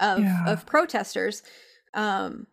of 0.00 0.20
Yeah. 0.20 0.44
of 0.46 0.66
protesters 0.66 1.42
um 1.94 2.46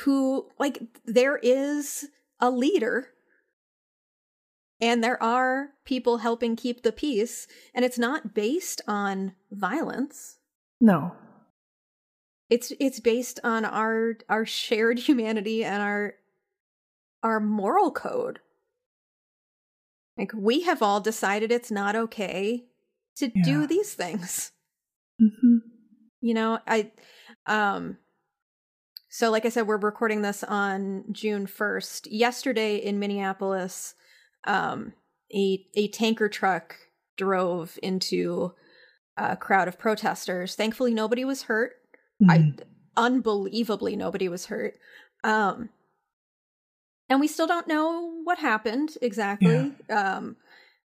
who 0.00 0.48
like 0.58 0.82
there 1.04 1.38
is 1.42 2.08
a 2.40 2.50
leader 2.50 3.08
and 4.80 5.02
there 5.02 5.20
are 5.22 5.70
people 5.84 6.18
helping 6.18 6.54
keep 6.56 6.82
the 6.82 6.92
peace 6.92 7.46
and 7.74 7.84
it's 7.84 7.98
not 7.98 8.34
based 8.34 8.80
on 8.86 9.34
violence. 9.50 10.38
No. 10.80 11.12
It's 12.50 12.72
it's 12.78 13.00
based 13.00 13.40
on 13.42 13.64
our 13.64 14.18
our 14.28 14.46
shared 14.46 14.98
humanity 15.08 15.64
and 15.64 15.82
our 15.82 16.14
our 17.22 17.40
moral 17.40 17.90
code. 17.90 18.40
Like 20.16 20.32
we 20.34 20.62
have 20.62 20.82
all 20.82 21.00
decided 21.00 21.50
it's 21.50 21.70
not 21.70 21.96
okay 21.96 22.66
to 23.18 23.30
Yeah. 23.34 23.42
do 23.44 23.66
these 23.66 23.94
things. 23.94 24.52
Mm-hmm. 25.20 25.56
You 26.20 26.34
know, 26.34 26.58
I 26.66 26.92
um 27.46 27.98
so 29.10 29.30
like 29.30 29.46
I 29.46 29.48
said 29.48 29.66
we're 29.66 29.78
recording 29.78 30.22
this 30.22 30.44
on 30.44 31.04
June 31.12 31.46
1st. 31.46 32.08
Yesterday 32.10 32.76
in 32.76 32.98
Minneapolis 32.98 33.94
um 34.46 34.92
a 35.34 35.66
a 35.74 35.88
tanker 35.88 36.28
truck 36.28 36.76
drove 37.16 37.78
into 37.82 38.52
a 39.16 39.36
crowd 39.36 39.66
of 39.68 39.78
protesters. 39.78 40.54
Thankfully 40.54 40.94
nobody 40.94 41.24
was 41.24 41.42
hurt. 41.44 41.72
Mm-hmm. 42.22 42.60
unbelievably 42.96 43.94
nobody 43.96 44.28
was 44.28 44.46
hurt. 44.46 44.74
Um 45.24 45.68
and 47.08 47.20
we 47.20 47.26
still 47.28 47.46
don't 47.46 47.68
know 47.68 48.20
what 48.24 48.38
happened 48.38 48.90
exactly. 49.02 49.72
Um 49.90 50.36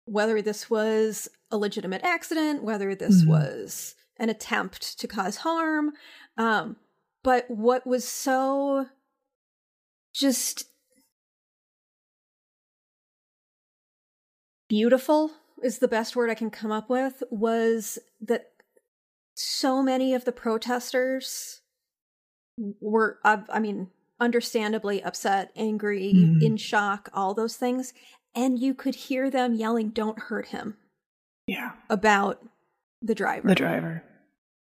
whether 0.06 0.42
this 0.42 0.70
was 0.70 1.30
a 1.54 1.58
legitimate 1.58 2.04
accident, 2.04 2.64
whether 2.64 2.96
this 2.96 3.24
Mhm. 3.24 3.28
was 3.28 3.96
an 4.18 4.30
attempt 4.30 5.00
to 5.00 5.08
cause 5.08 5.38
harm. 5.38 5.94
Um 6.38 6.78
but 7.24 7.50
what 7.50 7.88
was 7.88 8.06
so 8.06 8.88
just 10.14 10.66
beautiful 14.68 15.32
is 15.64 15.80
the 15.80 15.88
best 15.88 16.16
word 16.16 16.30
I 16.30 16.36
can 16.36 16.50
come 16.50 16.72
up 16.72 16.90
with 16.90 17.24
was 17.30 18.00
that 18.22 18.52
so 19.36 19.82
many 19.82 20.14
of 20.14 20.26
the 20.26 20.32
protesters 20.32 21.62
were 22.80 23.20
uh, 23.24 23.38
i 23.50 23.60
mean 23.60 23.90
understandably 24.20 25.02
upset 25.04 25.52
angry 25.56 26.14
Mhm. 26.14 26.44
in 26.44 26.56
shock 26.58 27.10
all 27.12 27.34
those 27.34 27.56
things 27.58 27.94
and 28.36 28.60
you 28.60 28.76
could 28.76 28.94
hear 28.94 29.32
them 29.32 29.56
yelling 29.56 29.90
don't 29.90 30.20
hurt 30.20 30.50
him 30.50 30.78
Yeah. 31.48 31.72
about 31.90 32.42
the 33.02 33.16
driver 33.16 33.48
The 33.48 33.56
driver. 33.56 34.04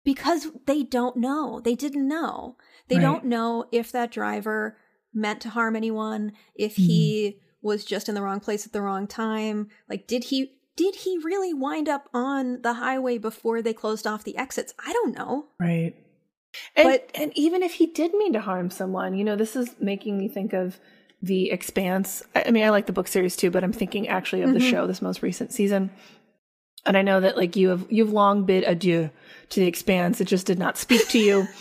because 0.05 0.49
they 0.67 0.83
don't 0.83 1.17
know 1.17 1.61
they 1.61 1.75
didn't 1.77 2.07
know 2.09 2.57
they 2.89 2.97
Right. 2.97 3.03
don't 3.03 3.25
know 3.27 3.67
if 3.71 3.93
that 3.93 4.11
driver 4.11 4.77
meant 5.15 5.41
to 5.43 5.51
harm 5.51 5.77
anyone 5.77 6.33
if 6.57 6.75
he 6.77 7.39
was 7.63 7.85
just 7.85 8.09
in 8.09 8.15
the 8.17 8.23
wrong 8.23 8.41
place 8.41 8.67
at 8.67 8.73
the 8.73 8.83
wrong 8.83 9.07
time 9.07 9.69
like 9.89 10.07
did 10.09 10.25
he 10.25 10.55
did 10.75 10.97
he 10.97 11.19
really 11.19 11.55
wind 11.55 11.89
up 11.89 12.09
on 12.13 12.63
the 12.63 12.73
highway 12.75 13.19
before 13.19 13.63
they 13.63 13.73
closed 13.75 14.07
off 14.07 14.25
the 14.25 14.37
exits 14.37 14.75
i 14.85 14.93
don't 14.93 15.17
know 15.17 15.47
Right. 15.61 15.95
And, 16.77 16.87
But- 16.89 17.11
and 17.15 17.31
even 17.37 17.63
if 17.63 17.75
he 17.75 17.87
did 17.87 18.13
mean 18.13 18.35
to 18.35 18.41
harm 18.43 18.69
someone, 18.69 19.15
you 19.17 19.25
know, 19.25 19.37
this 19.37 19.57
is 19.57 19.75
making 19.81 20.19
me 20.19 20.29
think 20.29 20.53
of 20.53 20.79
The 21.23 21.51
Expanse. 21.51 22.23
I 22.37 22.51
mean, 22.51 22.63
I 22.63 22.69
like 22.69 22.85
the 22.85 22.93
book 22.93 23.09
series 23.09 23.37
too, 23.37 23.51
but 23.51 23.65
I'm 23.65 23.73
thinking 23.73 24.07
actually 24.07 24.43
of 24.43 24.53
the 24.53 24.59
Mhm. 24.59 24.69
show, 24.71 24.87
this 24.87 25.01
most 25.01 25.23
recent 25.23 25.51
season. 25.51 25.91
And 26.85 26.97
I 26.97 27.03
know 27.03 27.21
that 27.21 27.37
like 27.37 27.57
you 27.57 27.69
have 27.69 27.87
you've 27.91 28.13
long 28.13 28.45
bid 28.45 28.65
adieu 28.65 29.11
to 29.51 29.61
The 29.61 29.67
Expanse. 29.67 30.21
It 30.21 30.27
just 30.27 30.47
did 30.47 30.59
not 30.59 30.77
speak 30.79 31.09
to 31.09 31.19
you. 31.19 31.47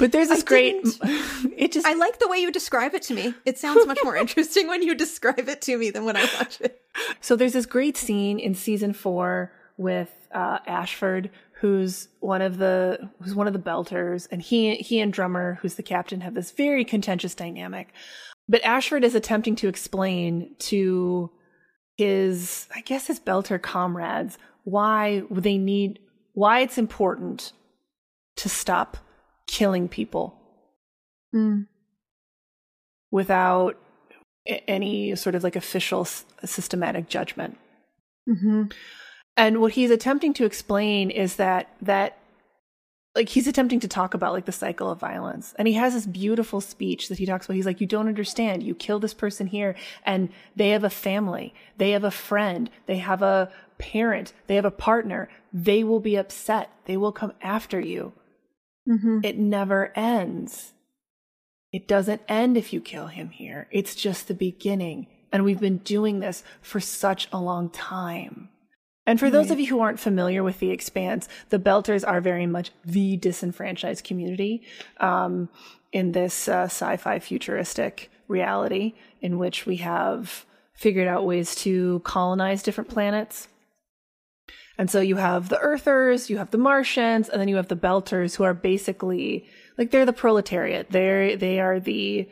But 0.00 0.10
there's 0.10 0.28
this 0.28 0.42
I 0.42 0.44
great. 0.44 0.82
didn't. 0.82 1.52
It 1.56 1.70
just 1.70 1.86
I 1.86 1.94
like 1.94 2.18
the 2.18 2.26
way 2.26 2.38
you 2.38 2.50
describe 2.50 2.94
it 2.94 3.02
to 3.02 3.14
me. 3.14 3.34
It 3.44 3.56
sounds 3.56 3.86
much 3.86 4.00
more 4.02 4.16
interesting 4.24 4.66
when 4.66 4.82
you 4.82 4.96
describe 4.96 5.48
it 5.48 5.62
to 5.62 5.78
me 5.78 5.90
than 5.90 6.04
when 6.04 6.16
I 6.16 6.22
watch 6.36 6.60
it. 6.60 6.82
So 7.20 7.36
there's 7.36 7.52
this 7.52 7.64
great 7.64 7.96
scene 7.96 8.40
in 8.40 8.56
season 8.56 8.92
four 8.92 9.52
with 9.76 10.10
uh, 10.34 10.58
Ashford, 10.66 11.30
who's 11.60 12.08
one 12.18 12.42
of 12.42 12.58
the 12.58 13.08
who's 13.22 13.36
one 13.36 13.46
of 13.46 13.52
the 13.52 13.60
belters, 13.60 14.26
and 14.32 14.42
he 14.42 14.74
he 14.76 14.98
and 14.98 15.12
Drummer, 15.12 15.58
who's 15.62 15.76
the 15.76 15.84
captain, 15.84 16.20
have 16.22 16.34
this 16.34 16.50
very 16.50 16.84
contentious 16.84 17.36
dynamic. 17.36 17.92
But 18.48 18.64
Ashford 18.64 19.04
is 19.04 19.14
attempting 19.14 19.54
to 19.56 19.68
explain 19.68 20.56
to 20.58 21.30
his, 21.96 22.66
I 22.74 22.80
guess, 22.80 23.06
his 23.06 23.20
belter 23.20 23.60
comrades 23.60 24.38
why 24.64 25.22
they 25.30 25.58
need 25.58 25.98
why 26.32 26.60
it's 26.60 26.78
important 26.78 27.52
to 28.36 28.48
stop 28.48 28.96
killing 29.46 29.88
people 29.88 30.36
without 33.10 33.78
any 34.46 35.14
sort 35.14 35.34
of 35.34 35.44
like 35.44 35.56
official 35.56 36.02
s- 36.02 36.24
systematic 36.44 37.08
judgment. 37.08 37.56
Mm-hmm. 38.28 38.64
And 39.36 39.60
what 39.60 39.72
he's 39.72 39.90
attempting 39.90 40.32
to 40.34 40.44
explain 40.44 41.10
is 41.10 41.36
that 41.36 41.68
that 41.80 42.18
like 43.14 43.28
he's 43.28 43.46
attempting 43.46 43.80
to 43.80 43.88
talk 43.88 44.14
about 44.14 44.32
like 44.32 44.44
the 44.44 44.52
cycle 44.52 44.90
of 44.90 44.98
violence. 44.98 45.54
And 45.58 45.68
he 45.68 45.74
has 45.74 45.94
this 45.94 46.06
beautiful 46.06 46.60
speech 46.60 47.08
that 47.08 47.18
he 47.18 47.26
talks 47.26 47.46
about. 47.46 47.54
He's 47.54 47.66
like, 47.66 47.80
you 47.80 47.86
don't 47.86 48.08
understand. 48.08 48.62
You 48.62 48.74
kill 48.74 48.98
this 48.98 49.14
person 49.14 49.46
here 49.46 49.76
and 50.04 50.30
they 50.56 50.70
have 50.70 50.84
a 50.84 50.90
family. 50.90 51.54
They 51.78 51.92
have 51.92 52.04
a 52.04 52.10
friend. 52.10 52.68
They 52.86 52.98
have 52.98 53.22
a 53.22 53.52
parent. 53.78 54.32
They 54.46 54.56
have 54.56 54.64
a 54.64 54.70
partner. 54.70 55.28
They 55.52 55.84
will 55.84 56.00
be 56.00 56.16
upset. 56.16 56.70
They 56.86 56.96
will 56.96 57.12
come 57.12 57.32
after 57.40 57.78
you. 57.78 58.12
Mm-hmm. 58.88 59.20
It 59.22 59.38
never 59.38 59.92
ends. 59.96 60.72
It 61.72 61.88
doesn't 61.88 62.22
end 62.28 62.56
if 62.56 62.72
you 62.72 62.80
kill 62.80 63.08
him 63.08 63.30
here. 63.30 63.68
It's 63.70 63.94
just 63.94 64.28
the 64.28 64.34
beginning. 64.34 65.06
And 65.32 65.44
we've 65.44 65.60
been 65.60 65.78
doing 65.78 66.20
this 66.20 66.44
for 66.62 66.80
such 66.80 67.28
a 67.32 67.40
long 67.40 67.70
time. 67.70 68.48
And 69.06 69.20
for 69.20 69.30
those 69.30 69.46
Right. 69.46 69.52
of 69.52 69.60
you 69.60 69.66
who 69.66 69.80
aren't 69.80 70.00
familiar 70.00 70.42
with 70.42 70.60
The 70.60 70.70
Expanse, 70.70 71.28
the 71.50 71.58
Belters 71.58 72.06
are 72.06 72.20
very 72.20 72.46
much 72.46 72.70
the 72.84 73.16
disenfranchised 73.18 74.02
community 74.04 74.62
um, 74.98 75.48
in 75.92 76.12
this 76.12 76.48
uh, 76.48 76.64
sci 76.64 76.96
fi 76.96 77.18
futuristic 77.18 78.10
reality 78.28 78.94
in 79.20 79.38
which 79.38 79.66
we 79.66 79.76
have 79.76 80.46
figured 80.74 81.06
out 81.06 81.26
ways 81.26 81.54
to 81.56 82.00
colonize 82.04 82.62
different 82.62 82.88
planets. 82.90 83.48
And 84.76 84.90
so 84.90 85.00
you 85.00 85.16
have 85.16 85.50
the 85.50 85.58
Earthers, 85.60 86.28
you 86.30 86.38
have 86.38 86.50
the 86.50 86.58
Martians, 86.58 87.28
and 87.28 87.40
then 87.40 87.46
you 87.48 87.56
have 87.56 87.68
the 87.68 87.76
Belters, 87.76 88.34
who 88.36 88.42
are 88.44 88.54
basically 88.54 89.46
like 89.78 89.90
they're 89.90 90.06
the 90.06 90.12
proletariat. 90.12 90.90
They're 90.90 91.36
they 91.36 91.60
are 91.60 91.78
the 91.78 92.28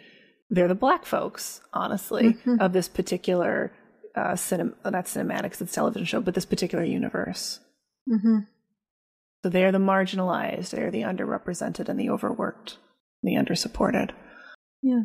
they're 0.51 0.69
the 0.69 0.75
black 0.75 1.07
folks, 1.07 1.61
honestly, 1.73 2.35
Mhm. 2.45 2.61
of 2.61 2.73
this 2.73 2.89
particular 2.89 3.73
uh, 4.15 4.33
cinem- 4.33 4.75
uh, 4.85 4.91
not 4.91 5.07
cinematics, 5.07 5.61
it's 5.61 5.73
television 5.73 6.05
show, 6.05 6.21
but 6.21 6.35
this 6.35 6.45
particular 6.45 6.85
universe. 6.85 7.61
Mm-hmm. 8.09 8.41
So 9.43 9.49
they 9.49 9.65
are 9.65 9.73
the 9.73 9.79
marginalized, 9.79 10.71
they 10.71 10.83
are 10.83 10.91
the 10.91 11.03
underrepresented 11.03 11.89
and 11.89 11.99
the 11.99 12.11
overworked, 12.11 12.79
the 13.23 13.35
undersupported. 13.35 14.11
Yeah. 14.83 15.03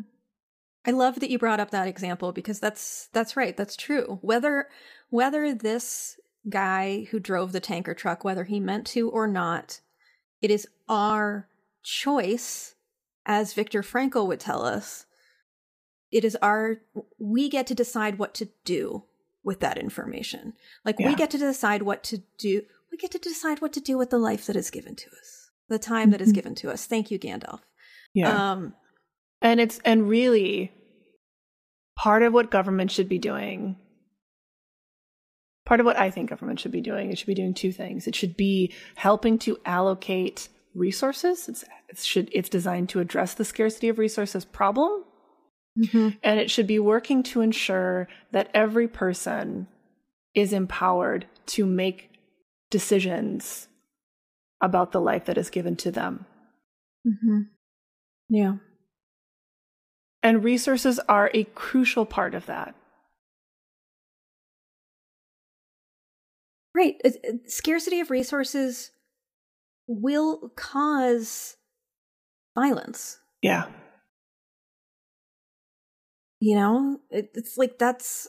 I 0.85 0.91
love 0.91 1.19
that 1.19 1.29
you 1.29 1.37
brought 1.37 1.59
up 1.59 1.71
that 1.71 1.87
example 1.87 2.31
because 2.31 2.59
that's 2.61 3.09
that's 3.11 3.35
right. 3.35 3.57
That's 3.57 3.75
true. 3.75 4.19
Whether 4.21 4.69
whether 5.09 5.53
this 5.53 6.17
guy 6.49 7.07
who 7.11 7.19
drove 7.19 7.51
the 7.51 7.59
tanker 7.59 7.93
truck, 7.93 8.23
whether 8.23 8.45
he 8.45 8.59
meant 8.61 8.87
to 8.87 9.09
or 9.09 9.27
not, 9.27 9.81
it 10.41 10.49
is 10.49 10.65
our 10.87 11.49
choice, 11.83 12.75
as 13.25 13.53
Viktor 13.53 13.81
Frankl 13.81 14.27
would 14.27 14.39
tell 14.39 14.63
us. 14.63 15.05
It 16.11 16.23
is 16.23 16.35
our 16.41 16.81
we 17.19 17.49
get 17.49 17.67
to 17.67 17.75
decide 17.75 18.17
what 18.17 18.33
to 18.35 18.49
do 18.63 19.03
with 19.43 19.59
that 19.61 19.77
information. 19.77 20.53
Like 20.85 20.97
Yeah. 20.99 21.07
we 21.09 21.15
get 21.15 21.31
to 21.31 21.37
decide 21.37 21.81
what 21.83 22.03
to 22.05 22.19
do. 22.37 22.63
We 22.91 22.97
get 22.97 23.11
to 23.11 23.19
decide 23.19 23.61
what 23.61 23.73
to 23.73 23.81
do 23.81 23.97
with 23.97 24.09
the 24.09 24.17
life 24.17 24.45
that 24.47 24.55
is 24.55 24.69
given 24.71 24.95
to 24.95 25.09
us, 25.09 25.51
the 25.67 25.79
time 25.79 26.11
that 26.11 26.21
is 26.21 26.31
Mhm. 26.31 26.35
given 26.35 26.55
to 26.55 26.71
us. 26.71 26.85
Thank 26.85 27.11
you, 27.11 27.19
Gandalf. 27.19 27.61
Yeah. 28.13 28.51
Um, 28.51 28.75
And 29.41 29.59
it's 29.61 29.79
and 29.85 30.09
really 30.09 30.71
part 31.95 32.23
of 32.23 32.33
what 32.33 32.49
government 32.49 32.89
should 32.89 33.07
be 33.07 33.19
doing. 33.19 33.77
Part 35.65 35.79
of 35.79 35.85
what 35.85 35.97
I 35.99 36.09
think 36.09 36.29
government 36.29 36.59
should 36.59 36.71
be 36.71 36.81
doing, 36.81 37.11
it 37.11 37.17
should 37.17 37.27
be 37.27 37.35
doing 37.35 37.53
two 37.53 37.71
things. 37.71 38.07
It 38.07 38.15
should 38.15 38.35
be 38.37 38.73
helping 38.95 39.37
to 39.39 39.59
allocate 39.65 40.47
resources. 40.73 41.47
It's 41.49 41.63
it 41.89 41.99
should 41.99 42.29
it's 42.31 42.49
designed 42.49 42.89
to 42.89 42.99
address 42.99 43.33
the 43.33 43.45
scarcity 43.45 43.89
of 43.89 43.99
resources 43.99 44.45
problem, 44.45 45.03
mhm. 45.77 46.17
and 46.23 46.39
it 46.39 46.49
should 46.49 46.67
be 46.67 46.79
working 46.79 47.23
to 47.23 47.41
ensure 47.41 48.07
that 48.31 48.49
every 48.53 48.87
person 48.87 49.67
is 50.33 50.53
empowered 50.53 51.25
to 51.47 51.65
make 51.65 52.09
decisions 52.69 53.67
about 54.61 54.91
the 54.91 55.01
life 55.01 55.25
that 55.25 55.37
is 55.37 55.49
given 55.49 55.75
to 55.77 55.91
them. 55.91 56.25
Mm-hmm. 57.07 57.41
Yeah. 58.29 58.55
And 60.23 60.43
resources 60.43 60.99
are 61.07 61.29
a 61.33 61.43
crucial 61.45 62.05
part 62.05 62.33
of 62.35 62.45
that. 62.47 62.75
Right. 66.75 66.95
It- 67.03 67.19
it- 67.23 67.51
Scarcity 67.51 67.99
of 67.99 68.11
resources 68.11 68.91
will 69.87 70.49
cause 70.55 71.57
violence. 72.55 73.19
Yeah. 73.41 73.71
You 76.39 76.55
know, 76.55 76.99
it, 77.09 77.31
it's 77.33 77.57
like 77.57 77.77
that's, 77.79 78.27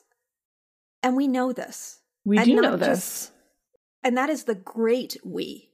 and 1.02 1.16
we 1.16 1.28
know 1.28 1.52
this. 1.52 2.00
We 2.24 2.38
And 2.38 2.46
do 2.46 2.60
know 2.60 2.76
this. 2.76 2.88
just- 2.98 3.32
And 4.02 4.16
that 4.16 4.30
is 4.30 4.44
the 4.44 4.54
great 4.54 5.16
we. 5.24 5.70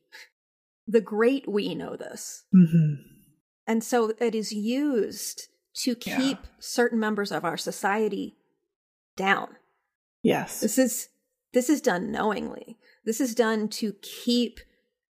The 0.87 1.01
great 1.01 1.49
we 1.49 1.75
know 1.75 1.97
this. 1.97 2.45
Mm-hmm. 2.55 2.95
And 3.67 3.83
so 3.85 4.13
it 4.21 4.35
is 4.35 4.53
used 4.53 5.49
to 5.83 5.97
Yeah. 6.05 6.17
keep 6.19 6.39
certain 6.59 6.99
members 7.01 7.33
of 7.33 7.45
our 7.45 7.57
society 7.57 8.37
down. 9.17 9.57
Yes. 10.23 10.61
This 10.61 10.79
is 10.79 11.09
this 11.53 11.71
is 11.71 11.81
done 11.81 12.11
knowingly. 12.11 12.79
This 13.05 13.21
is 13.21 13.35
done 13.35 13.69
to 13.69 13.93
keep 14.03 14.59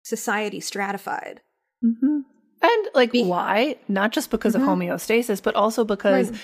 society 0.02 0.60
stratified. 0.60 1.40
Mm-hmm. 1.82 2.18
And 2.62 2.88
like 2.94 3.12
Be- 3.12 3.24
why? 3.24 3.78
Not 3.88 4.12
just 4.12 4.30
because 4.30 4.54
Mhm. 4.54 4.60
of 4.62 4.68
homeostasis, 4.68 5.42
but 5.42 5.54
also 5.54 5.84
because 5.84 6.30
Right. 6.30 6.40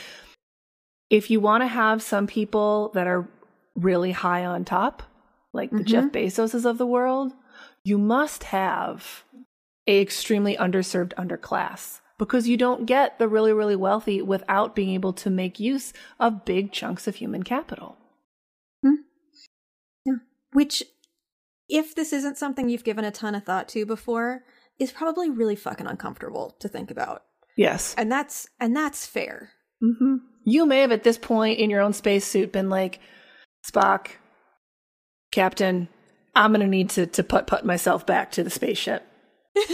If 1.10 1.30
you 1.30 1.40
want 1.40 1.62
to 1.62 1.66
have 1.68 2.02
some 2.02 2.26
people 2.26 2.90
that 2.94 3.06
are 3.06 3.28
really 3.74 4.12
high 4.12 4.44
on 4.44 4.64
top, 4.64 5.02
like 5.52 5.70
the 5.70 5.78
Mhm. 5.78 5.84
Jeff 5.86 6.04
Bezoses 6.12 6.64
of 6.64 6.78
the 6.78 6.86
world, 6.86 7.32
you 7.84 7.98
must 7.98 8.44
have 8.44 9.24
a 9.86 10.00
extremely 10.00 10.56
underserved 10.56 11.12
underclass 11.14 12.00
because 12.18 12.46
you 12.46 12.56
don't 12.56 12.86
get 12.86 13.18
the 13.18 13.26
really 13.28 13.52
really 13.52 13.74
wealthy 13.76 14.22
without 14.22 14.76
being 14.76 14.90
able 14.90 15.12
to 15.14 15.30
make 15.30 15.58
use 15.58 15.92
of 16.18 16.44
big 16.44 16.70
chunks 16.72 17.08
of 17.08 17.16
human 17.16 17.42
capital. 17.42 17.96
Hmm. 18.84 19.02
Yeah. 20.04 20.16
Which, 20.52 20.84
if 21.68 21.94
this 21.94 22.12
isn't 22.12 22.36
something 22.38 22.68
you've 22.68 22.84
given 22.84 23.04
a 23.04 23.10
ton 23.10 23.34
of 23.34 23.44
thought 23.44 23.68
to 23.70 23.84
before, 23.86 24.44
is 24.78 24.92
probably 24.92 25.30
really 25.30 25.56
fucking 25.56 25.86
uncomfortable 25.86 26.56
to 26.60 26.68
think 26.68 26.90
about. 26.90 27.24
Yes. 27.56 27.94
And 27.96 28.12
that's 28.12 28.48
and 28.60 28.76
that's 28.76 29.06
fair. 29.06 29.52
Hmm 29.80 30.16
You 30.44 30.66
may 30.66 30.80
have 30.80 30.92
at 30.92 31.02
this 31.04 31.18
point 31.18 31.58
in 31.58 31.70
your 31.70 31.80
own 31.80 31.92
spacesuit 31.92 32.52
been 32.52 32.68
like, 32.70 33.00
Spock, 33.66 34.08
Captain, 35.32 35.88
I'm 36.34 36.52
going 36.52 36.60
to 36.60 36.66
need 36.66 36.90
to, 36.90 37.06
to 37.06 37.22
put 37.22 37.46
put 37.46 37.64
myself 37.64 38.06
back 38.06 38.30
to 38.32 38.42
the 38.42 38.50
spaceship. 38.50 39.06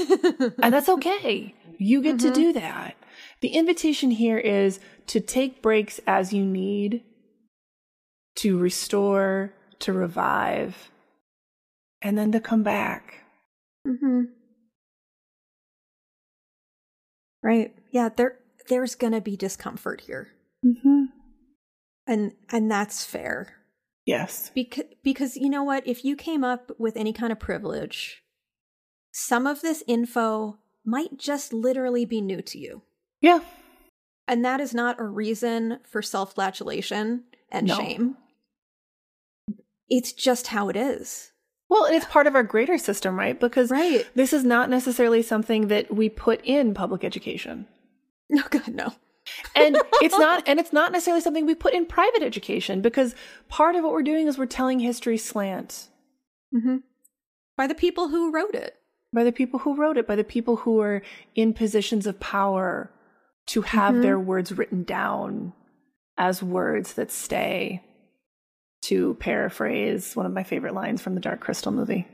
And 0.63 0.73
that's 0.73 0.89
okay. 0.89 1.55
You 1.79 2.03
get 2.03 2.19
to 2.21 2.31
Mhm. 2.31 2.35
do 2.35 2.53
that. 2.55 2.97
The 3.41 3.49
invitation 3.49 4.11
here 4.11 4.39
is 4.39 4.81
to 5.09 5.21
take 5.21 5.63
breaks 5.63 6.01
as 6.07 6.33
you 6.33 6.45
need 6.45 7.03
to 8.37 8.59
restore, 8.59 9.53
to 9.81 9.93
revive, 9.93 10.91
and 12.03 12.17
then 12.17 12.33
to 12.33 12.41
come 12.41 12.63
back. 12.63 13.25
Mm-hmm. 13.87 14.23
Right. 17.43 17.75
Yeah, 17.91 18.09
there 18.09 18.37
there's 18.69 18.95
gonna 18.95 19.21
be 19.21 19.37
discomfort 19.37 20.03
here. 20.03 20.29
Mm-hmm. 20.64 21.05
And 22.07 22.33
and 22.51 22.71
that's 22.71 23.05
fair. 23.05 23.55
Yes. 24.05 24.51
Because 24.55 24.85
because 25.03 25.37
you 25.37 25.49
know 25.51 25.64
what, 25.64 25.87
if 25.87 26.05
you 26.05 26.17
came 26.17 26.45
up 26.45 26.71
with 26.79 26.97
any 26.97 27.12
kind 27.12 27.33
of 27.33 27.41
privilege, 27.41 28.23
some 29.12 29.47
of 29.47 29.61
this 29.62 29.83
info 29.87 30.59
might 30.85 31.19
just 31.19 31.53
literally 31.53 32.05
be 32.05 32.21
new 32.21 32.41
to 32.43 32.59
you. 32.59 32.83
Yeah. 33.21 33.41
And 34.29 34.45
that 34.45 34.61
is 34.61 34.73
not 34.75 35.01
a 35.01 35.05
reason 35.05 35.79
for 35.85 36.03
self-flagellation 36.03 37.25
and 37.51 37.67
No. 37.67 37.77
shame. 37.77 38.17
It's 39.89 40.12
just 40.12 40.49
how 40.49 40.69
it 40.69 40.77
is. 40.77 41.33
Well, 41.69 41.85
and 41.85 41.97
it's 41.97 42.07
part 42.07 42.27
of 42.27 42.35
our 42.37 42.43
greater 42.43 42.79
system, 42.79 43.19
right? 43.19 43.39
Because 43.39 43.71
Right. 43.71 44.07
this 44.14 44.33
is 44.33 44.45
not 44.45 44.71
necessarily 44.71 45.23
something 45.23 45.69
that 45.69 45.93
we 45.95 46.09
put 46.09 46.41
in 46.45 46.75
public 46.75 47.03
education. 47.05 47.67
No 48.31 48.43
god 48.51 48.68
no. 48.74 48.93
And 49.55 49.77
it's 50.03 50.16
not 50.18 50.47
and 50.49 50.59
it's 50.61 50.72
not 50.72 50.93
necessarily 50.93 51.20
something 51.20 51.47
we 51.47 51.55
put 51.55 51.74
in 51.74 51.87
private 51.87 52.22
education 52.22 52.81
because 52.81 53.14
part 53.49 53.74
of 53.74 53.83
what 53.85 53.93
we're 53.93 54.03
doing 54.03 54.27
is 54.29 54.39
we're 54.39 54.47
telling 54.47 54.79
history 54.81 55.16
slant 55.18 55.89
hmm 56.53 56.77
By 57.57 57.66
the 57.66 57.74
people 57.74 58.09
who 58.09 58.31
wrote 58.33 58.55
it. 58.55 58.74
by 59.12 59.24
the 59.24 59.33
people 59.33 59.61
who 59.61 59.74
wrote 59.77 59.97
it, 59.97 60.07
by 60.07 60.14
the 60.16 60.24
people 60.24 60.57
who 60.57 60.81
are 60.81 61.03
in 61.35 61.55
positions 61.55 62.07
of 62.07 62.20
power 62.20 62.91
to 63.49 63.62
have 63.62 63.95
Mhm. 63.97 64.03
their 64.03 64.18
words 64.18 64.53
written 64.57 64.83
down 64.85 65.53
as 66.18 66.43
words 66.43 66.95
that 66.95 67.11
stay. 67.11 67.83
To 68.83 69.14
paraphrase 69.14 70.14
one 70.14 70.27
of 70.27 70.33
my 70.33 70.45
favorite 70.45 70.74
lines 70.74 71.03
from 71.03 71.14
the 71.16 71.20
Dark 71.20 71.41
Crystal 71.41 71.72
movie. 71.72 72.07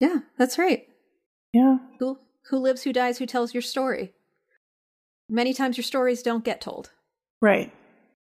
Yeah, 0.00 0.20
that's 0.38 0.58
right. 0.58 0.86
Yeah. 1.52 1.78
Who 1.98 2.18
who 2.50 2.58
lives, 2.58 2.82
who 2.84 2.92
dies, 2.92 3.18
who 3.18 3.26
tells 3.26 3.52
your 3.54 3.62
story. 3.62 4.12
Many 5.28 5.52
times 5.52 5.76
your 5.76 5.84
stories 5.84 6.22
don't 6.22 6.44
get 6.44 6.60
told. 6.60 6.90
Right. 7.40 7.72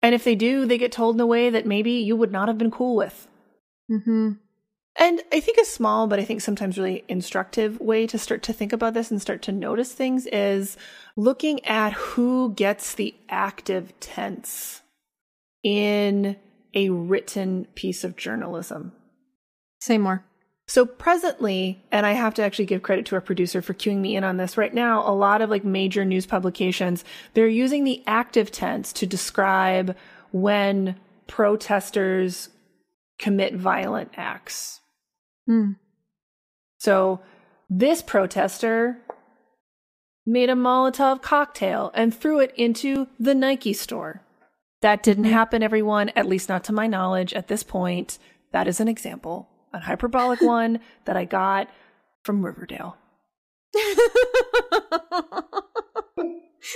And 0.02 0.16
if 0.16 0.24
they 0.24 0.36
do, 0.36 0.66
they 0.66 0.78
get 0.78 0.92
told 0.92 1.16
in 1.16 1.22
a 1.22 1.26
way 1.26 1.50
that 1.50 1.66
maybe 1.66 1.92
you 1.92 2.16
would 2.16 2.32
not 2.32 2.48
have 2.48 2.58
been 2.58 2.72
cool 2.72 2.96
with. 2.96 3.28
Mm-hmm. 3.90 4.32
And 4.98 5.22
I 5.32 5.40
think 5.40 5.58
a 5.58 5.66
small, 5.66 6.08
but 6.08 6.20
I 6.20 6.26
think 6.26 6.42
sometimes 6.42 6.78
really 6.78 7.04
instructive 7.08 7.80
way 7.80 8.06
to 8.08 8.18
start 8.18 8.44
to 8.44 8.54
think 8.54 8.74
about 8.74 8.94
this 8.94 9.10
and 9.10 9.22
start 9.22 9.42
to 9.44 9.52
notice 9.52 9.94
things 9.94 10.28
is 10.28 10.76
looking 11.16 11.64
at 11.66 11.94
who 11.94 12.54
gets 12.54 12.94
the 12.94 13.16
active 13.30 13.98
tense 14.00 14.82
in 15.64 16.36
a 16.74 16.90
written 16.90 17.68
piece 17.74 18.04
of 18.04 18.18
journalism. 18.18 18.92
Say 19.80 19.98
more. 19.98 20.26
So 20.72 20.86
presently, 20.86 21.84
and 21.92 22.06
I 22.06 22.14
have 22.14 22.34
to 22.36 22.44
actually 22.44 22.64
give 22.64 22.82
credit 22.82 23.06
to 23.08 23.16
our 23.16 23.22
producer 23.22 23.62
for 23.62 23.74
cueing 23.74 23.98
me 23.98 24.16
in 24.16 24.24
on 24.24 24.38
this 24.38 24.56
right 24.56 24.74
now, 24.74 25.06
a 25.06 25.12
lot 25.12 25.42
of 25.42 25.50
like 25.50 25.66
major 25.66 26.06
news 26.06 26.26
publications, 26.26 27.04
they're 27.34 27.46
using 27.46 27.84
the 27.84 28.02
active 28.08 28.54
tense 28.54 28.94
to 28.94 29.06
describe 29.06 29.98
when 30.32 30.96
protesters 31.28 32.48
commit 33.20 33.54
violent 33.54 34.12
acts. 34.16 34.80
Mm. 35.50 35.76
So 36.78 37.20
this 37.70 38.02
protester 38.02 38.98
made 40.26 40.50
a 40.50 40.54
Molotov 40.54 41.22
cocktail 41.22 41.92
and 41.94 42.16
threw 42.16 42.40
it 42.40 42.54
into 42.56 43.10
the 43.20 43.36
Nike 43.36 43.74
store. 43.74 44.22
That 44.80 45.04
didn't 45.04 45.26
happen, 45.26 45.64
everyone, 45.64 46.12
at 46.16 46.30
least 46.30 46.48
not 46.48 46.64
to 46.64 46.72
my 46.72 46.88
knowledge 46.88 47.34
at 47.34 47.50
this 47.50 47.62
point. 47.62 48.18
That 48.54 48.70
is 48.70 48.80
an 48.80 48.88
example, 48.88 49.50
a 49.74 49.80
hyperbolic 49.80 50.42
one 50.42 50.80
that 51.06 51.18
I 51.18 51.26
got 51.26 51.70
from 52.24 52.46
Riverdale. 52.46 52.98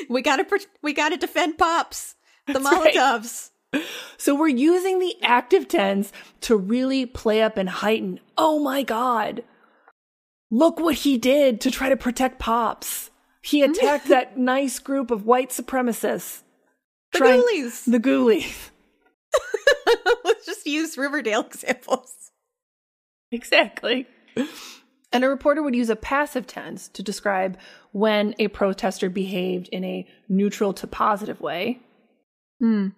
we 0.09 0.21
gotta 0.21 0.45
we 0.81 0.93
gotta 0.93 1.17
defend 1.17 1.57
pops. 1.57 2.15
The 2.47 2.53
That's 2.53 2.65
right. 2.65 2.93
Molotovs. 2.95 3.49
So 4.17 4.35
we're 4.35 4.47
using 4.47 4.99
the 4.99 5.15
active 5.21 5.67
tense 5.67 6.11
to 6.41 6.55
really 6.55 7.05
play 7.05 7.41
up 7.41 7.57
and 7.57 7.67
heighten. 7.69 8.19
Oh 8.37 8.59
my 8.59 8.83
God. 8.83 9.43
Look 10.51 10.79
what 10.79 10.95
he 10.95 11.17
did 11.17 11.59
to 11.61 11.71
try 11.71 11.89
to 11.89 11.97
protect 11.97 12.39
Pops. 12.39 13.09
He 13.41 13.61
attacked 13.63 14.07
that 14.07 14.37
nice 14.37 14.79
group 14.79 15.11
of 15.11 15.25
white 15.25 15.49
supremacists. 15.49 16.43
The 17.11 17.17
trying- 17.17 17.41
ghoulies. 17.41 17.91
The 17.91 17.99
ghoulies. 17.99 18.69
Let's 20.23 20.45
just 20.45 20.65
use 20.65 20.97
Riverdale 20.97 21.41
examples. 21.41 22.31
Exactly. 23.35 24.07
And 25.11 25.23
a 25.23 25.29
reporter 25.29 25.61
would 25.61 25.75
use 25.75 25.89
a 25.89 25.95
passive 25.95 26.47
tense 26.47 26.87
to 26.89 27.03
describe 27.03 27.57
when 27.91 28.33
a 28.39 28.47
protester 28.47 29.09
behaved 29.09 29.67
in 29.69 29.83
a 29.83 30.07
neutral 30.29 30.73
to 30.73 30.87
positive 30.87 31.41
way. 31.41 31.79
Hmm. 32.59 32.89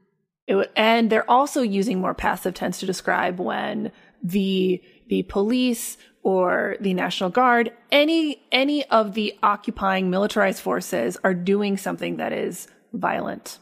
It 0.48 0.56
would, 0.56 0.70
and 0.76 1.10
they're 1.10 1.30
also 1.30 1.62
using 1.62 2.00
more 2.00 2.14
passive 2.14 2.54
tense 2.54 2.80
to 2.80 2.86
describe 2.86 3.40
when 3.40 3.92
the 4.24 4.82
the 5.10 5.24
police 5.24 5.98
or 6.24 6.76
the 6.80 6.94
National 6.94 7.30
Guard, 7.30 7.72
any 7.92 8.42
any 8.52 8.86
of 8.90 9.14
the 9.14 9.38
occupying 9.42 10.10
militarized 10.10 10.62
forces 10.62 11.18
are 11.24 11.34
doing 11.34 11.78
something 11.78 12.18
that 12.18 12.32
is 12.32 12.68
violent. 12.94 13.58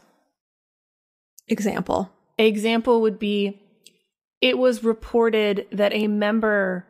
Example. 1.48 2.10
Example 2.38 3.00
would 3.00 3.18
be 3.18 3.60
it 4.40 4.58
was 4.58 4.84
reported 4.84 5.66
that 5.72 5.92
a 5.92 6.06
member 6.06 6.86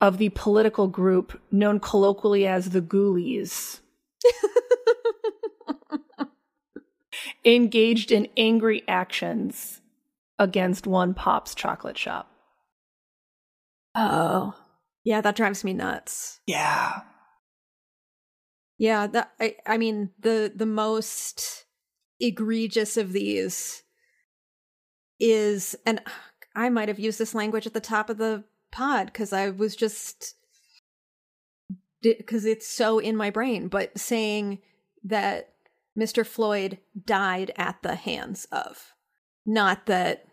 of 0.00 0.18
the 0.18 0.30
political 0.30 0.88
group 0.88 1.40
known 1.50 1.78
colloquially 1.78 2.46
as 2.46 2.70
the 2.70 2.80
Ghoulies 2.80 3.80
engaged 7.44 8.10
in 8.10 8.28
angry 8.36 8.82
actions 8.88 9.80
against 10.38 10.86
one 10.86 11.12
Pop's 11.12 11.54
chocolate 11.54 11.98
shop. 11.98 12.30
Oh. 13.94 14.54
Yeah, 15.04 15.20
that 15.20 15.36
drives 15.36 15.64
me 15.64 15.72
nuts. 15.72 16.40
Yeah. 16.46 17.00
Yeah, 18.78 19.06
that 19.08 19.32
I, 19.38 19.56
I 19.66 19.76
mean 19.76 20.10
the 20.18 20.50
the 20.54 20.66
most 20.66 21.66
egregious 22.18 22.96
of 22.96 23.12
these 23.12 23.82
is 25.18 25.76
and 25.84 26.00
I 26.60 26.68
might 26.68 26.88
have 26.88 26.98
used 26.98 27.18
this 27.18 27.34
language 27.34 27.66
at 27.66 27.72
the 27.72 27.80
top 27.80 28.10
of 28.10 28.18
the 28.18 28.44
pod 28.70 29.14
cuz 29.14 29.32
I 29.32 29.48
was 29.48 29.74
just 29.74 30.36
cuz 32.26 32.44
it's 32.44 32.68
so 32.68 32.98
in 32.98 33.16
my 33.16 33.30
brain, 33.30 33.68
but 33.68 33.98
saying 33.98 34.60
that 35.02 35.54
Mr. 35.98 36.26
Floyd 36.26 36.78
died 37.02 37.52
at 37.56 37.80
the 37.82 37.94
hands 37.94 38.44
of 38.52 38.94
not 39.46 39.86
that 39.86 40.26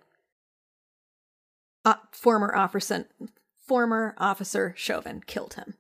uh, 1.86 1.96
former 2.12 2.54
officer 2.54 3.08
former 3.66 4.14
officer 4.18 4.74
Chauvin 4.76 5.22
killed 5.26 5.54
him. 5.54 5.76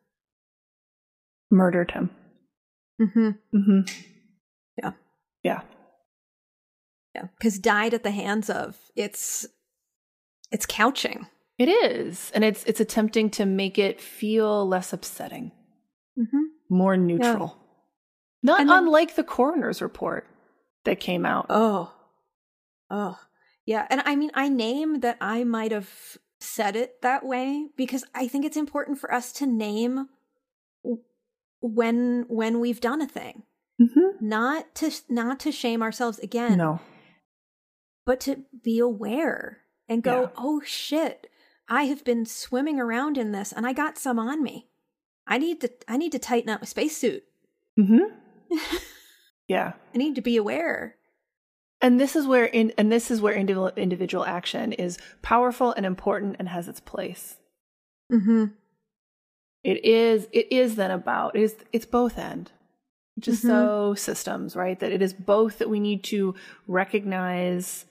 Murdered 1.51 1.91
him. 1.91 2.09
Mhm. 3.01 3.37
hmm 3.51 3.81
Yeah. 4.81 4.93
Yeah. 5.43 5.61
Yeah, 7.13 7.27
because 7.37 7.59
died 7.59 7.93
at 7.93 8.03
the 8.03 8.11
hands 8.11 8.49
of 8.49 8.91
it's 8.95 9.45
it's 10.51 10.65
couching. 10.65 11.27
It 11.57 11.69
is. 11.69 12.31
And 12.35 12.43
it's 12.43 12.63
it's 12.65 12.79
attempting 12.79 13.29
to 13.31 13.45
make 13.45 13.77
it 13.79 13.99
feel 14.01 14.67
less 14.67 14.93
upsetting, 14.93 15.51
Mm-hmm. 16.17 16.43
more 16.69 16.95
neutral. 16.97 17.57
Not 18.43 18.57
then- 18.59 18.69
unlike 18.69 19.15
the 19.15 19.23
coroner's 19.23 19.81
report 19.81 20.27
that 20.85 20.99
came 20.99 21.25
out. 21.25 21.47
Oh, 21.49 21.91
oh, 22.89 23.17
yeah. 23.65 23.87
And 23.89 24.01
I 24.05 24.15
mean, 24.15 24.31
I 24.35 24.49
name 24.49 24.99
that 25.01 25.17
I 25.19 25.43
might 25.43 25.71
have 25.71 25.89
said 26.39 26.75
it 26.75 27.01
that 27.01 27.25
way 27.25 27.67
because 27.75 28.03
I 28.13 28.27
think 28.27 28.45
it's 28.45 28.55
important 28.57 28.99
for 28.99 29.11
us 29.13 29.31
to 29.33 29.45
name 29.47 30.07
when 31.59 32.25
when 32.29 32.59
we've 32.59 32.79
done 32.81 33.01
a 33.01 33.07
thing, 33.07 33.43
Mhm. 33.81 34.21
not 34.21 34.75
to 34.75 34.91
not 35.09 35.39
to 35.41 35.51
shame 35.51 35.81
ourselves 35.81 36.19
again, 36.19 36.57
No. 36.57 36.79
but 38.05 38.19
to 38.21 38.45
be 38.63 38.79
aware 38.79 39.63
and 39.89 40.03
go, 40.03 40.21
Yeah. 40.23 40.27
oh 40.38 40.61
shit, 40.65 41.29
I 41.69 41.83
have 41.83 42.03
been 42.03 42.25
swimming 42.25 42.79
around 42.79 43.17
in 43.17 43.31
this 43.31 43.51
and 43.51 43.65
I 43.67 43.73
got 43.73 43.97
some 43.97 44.19
on 44.19 44.41
me. 44.43 44.67
I 45.25 45.38
need 45.38 45.59
to 45.61 45.71
I 45.88 45.97
need 45.97 46.11
to 46.13 46.19
tighten 46.19 46.49
up 46.49 46.61
my 46.61 46.65
spacesuit. 46.65 47.23
hmm 47.75 47.99
yeah. 49.47 49.73
I 49.93 49.97
need 49.97 50.15
to 50.15 50.21
be 50.21 50.38
aware. 50.38 50.95
And 51.81 51.99
this 51.99 52.15
is 52.15 52.25
where 52.25 52.45
in 52.45 52.73
and 52.77 52.91
this 52.91 53.11
is 53.11 53.21
where 53.21 53.35
individual 53.35 53.71
individual 53.75 54.25
action 54.25 54.73
is 54.73 54.97
powerful 55.21 55.73
and 55.73 55.85
important 55.85 56.38
and 56.39 56.49
has 56.49 56.67
its 56.67 56.79
place. 56.79 57.38
Mm-hmm. 58.11 58.45
It 59.63 59.83
is 59.85 60.27
it 60.31 60.51
is 60.51 60.75
then 60.75 60.91
about 60.91 61.35
it 61.35 61.41
is 61.41 61.55
it's 61.73 61.85
both 61.85 62.17
end. 62.17 62.51
Is 63.25 63.41
Mhm. 63.43 63.47
so 63.47 63.95
systems, 63.95 64.55
right? 64.55 64.79
That 64.79 64.91
it 64.91 65.01
is 65.01 65.13
both 65.13 65.57
that 65.57 65.69
we 65.69 65.79
need 65.79 66.03
to 66.05 66.35
recognize 66.67 67.85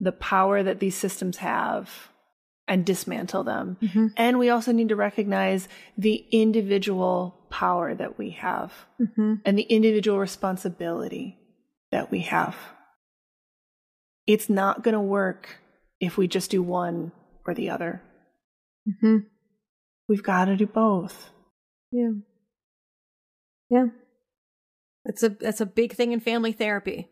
the 0.00 0.12
power 0.12 0.62
that 0.62 0.80
these 0.80 0.94
systems 0.94 1.38
have 1.38 2.08
and 2.66 2.84
dismantle 2.84 3.44
them. 3.44 3.76
Mm-hmm. 3.82 4.06
And 4.16 4.38
we 4.38 4.50
also 4.50 4.72
need 4.72 4.90
to 4.90 4.96
recognize 4.96 5.68
the 5.96 6.24
individual 6.30 7.34
power 7.50 7.94
that 7.94 8.18
we 8.18 8.30
have 8.30 8.72
Mm-hmm. 9.00 9.34
and 9.44 9.58
the 9.58 9.62
individual 9.62 10.18
responsibility 10.18 11.38
that 11.90 12.10
we 12.10 12.20
have. 12.20 12.56
It's 14.26 14.50
not 14.50 14.82
going 14.82 14.94
to 14.94 15.00
work 15.00 15.60
if 16.00 16.18
we 16.18 16.28
just 16.28 16.50
do 16.50 16.62
one 16.62 17.12
or 17.46 17.54
the 17.54 17.70
other. 17.70 18.02
Mm-hmm. 18.86 19.18
We've 20.08 20.22
got 20.22 20.46
to 20.46 20.56
do 20.56 20.66
both. 20.66 21.30
Yeah. 21.90 22.10
Yeah. 23.70 23.86
It's 25.04 25.22
a 25.22 25.30
that's 25.30 25.60
a 25.60 25.66
big 25.66 25.94
thing 25.94 26.12
in 26.12 26.20
family 26.20 26.52
therapy. 26.52 27.08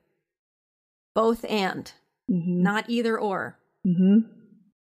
Both 1.15 1.45
and, 1.47 1.91
Mm-hmm. 2.31 2.63
not 2.63 2.91
either 2.91 3.19
or. 3.19 3.59
mm-hmm. 3.87 4.19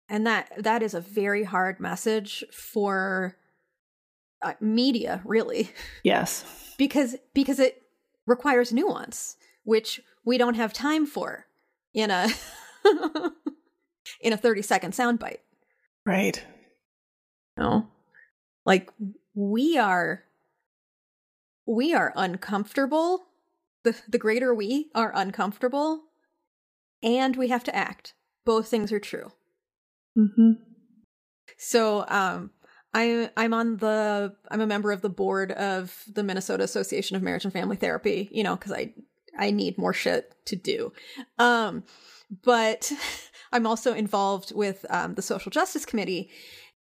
And 0.08 0.26
that 0.26 0.50
that 0.58 0.82
is 0.82 0.94
a 0.94 1.00
very 1.00 1.44
hard 1.44 1.78
message 1.78 2.42
for 2.52 3.36
uh, 4.42 4.54
media, 4.60 5.20
really, 5.24 5.70
Yes. 6.02 6.44
because 6.76 7.14
because 7.32 7.60
it 7.60 7.82
requires 8.26 8.72
nuance, 8.72 9.36
which 9.62 10.00
we 10.24 10.38
don't 10.38 10.54
have 10.56 10.72
time 10.72 11.06
for 11.06 11.46
in 11.94 12.10
a 12.10 12.28
in 14.20 14.32
a 14.32 14.36
30 14.36 14.62
second 14.62 14.92
soundbite. 14.92 15.38
Right. 16.04 16.44
No. 17.56 17.86
Like 18.66 18.90
we 19.34 19.78
are 19.78 20.24
we 21.66 21.94
are 21.94 22.12
uncomfortable. 22.16 23.26
The 23.84 23.96
the 24.08 24.18
greater 24.18 24.52
we 24.52 24.90
are 24.94 25.12
uncomfortable 25.14 26.02
and 27.02 27.36
we 27.36 27.48
have 27.48 27.64
to 27.64 27.74
act. 27.74 28.14
Both 28.44 28.68
things 28.68 28.92
are 28.92 29.00
true. 29.00 29.32
Mm-hmm. 30.18 30.52
So 31.56 32.04
um 32.08 32.50
I 32.92 33.30
I'm 33.36 33.54
on 33.54 33.76
the 33.76 34.34
I'm 34.50 34.60
a 34.60 34.66
member 34.66 34.92
of 34.92 35.02
the 35.02 35.10
board 35.10 35.52
of 35.52 36.04
the 36.12 36.22
Minnesota 36.22 36.64
Association 36.64 37.16
of 37.16 37.22
Marriage 37.22 37.44
and 37.44 37.52
Family 37.52 37.76
Therapy, 37.76 38.28
you 38.32 38.42
know, 38.42 38.56
cuz 38.56 38.72
I 38.72 38.94
I 39.38 39.50
need 39.50 39.78
more 39.78 39.92
shit 39.92 40.34
to 40.46 40.56
do. 40.56 40.92
Um 41.38 41.84
but 42.42 42.92
I'm 43.52 43.66
also 43.66 43.92
involved 43.94 44.54
with 44.54 44.86
um, 44.90 45.14
the 45.14 45.22
Social 45.22 45.50
Justice 45.50 45.84
Committee 45.84 46.30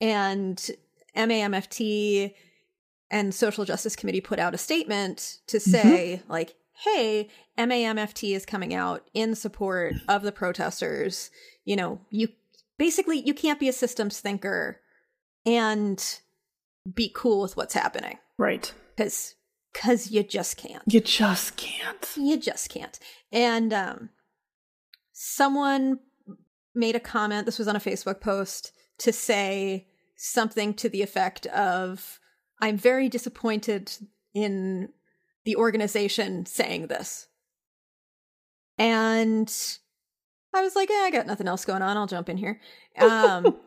and 0.00 0.70
MAMFT 1.16 2.34
and 3.10 3.34
Social 3.34 3.64
Justice 3.64 3.96
Committee 3.96 4.20
put 4.20 4.38
out 4.38 4.54
a 4.54 4.58
statement 4.58 5.38
to 5.46 5.58
say 5.58 6.22
like 6.28 6.54
hey 6.84 7.28
MAMFT 7.58 8.34
is 8.34 8.46
coming 8.46 8.72
out 8.74 9.08
in 9.14 9.34
support 9.34 9.94
of 10.08 10.22
the 10.22 10.32
protesters 10.32 11.30
you 11.64 11.76
know 11.76 12.00
you 12.10 12.28
basically 12.78 13.18
you 13.20 13.34
can't 13.34 13.60
be 13.60 13.68
a 13.68 13.72
systems 13.72 14.20
thinker 14.20 14.80
and 15.46 16.20
be 16.94 17.10
cool 17.14 17.40
with 17.42 17.56
what's 17.56 17.74
happening 17.74 18.18
Right. 18.38 18.72
cuz 18.96 19.34
cuz 19.74 20.10
you 20.10 20.22
just 20.22 20.56
can't 20.56 20.82
You 20.86 21.00
just 21.00 21.56
can't. 21.56 22.08
you 22.16 22.36
just 22.38 22.68
can't. 22.70 22.98
And 23.32 23.72
um 23.72 24.10
someone 25.12 25.98
made 26.74 26.94
a 26.96 27.00
comment, 27.00 27.44
this 27.46 27.58
was 27.58 27.66
on 27.68 27.74
a 27.76 27.80
Facebook 27.80 28.20
post, 28.20 28.72
to 28.98 29.12
say 29.12 29.88
something 30.16 30.74
to 30.74 30.88
the 30.88 31.02
effect 31.02 31.46
of 31.46 32.20
I'm 32.60 32.76
very 32.76 33.08
disappointed 33.08 33.92
in 34.34 34.90
the 35.48 35.56
organization 35.56 36.44
saying 36.44 36.88
this. 36.88 37.26
And 38.76 39.50
I 40.54 40.60
was 40.60 40.76
like, 40.76 40.90
eh, 40.90 41.04
I 41.04 41.10
got 41.10 41.26
nothing 41.26 41.48
else 41.48 41.64
going 41.64 41.80
on. 41.80 41.96
I'll 41.96 42.06
jump 42.06 42.28
in 42.28 42.36
here. 42.36 42.60
Um 42.98 43.56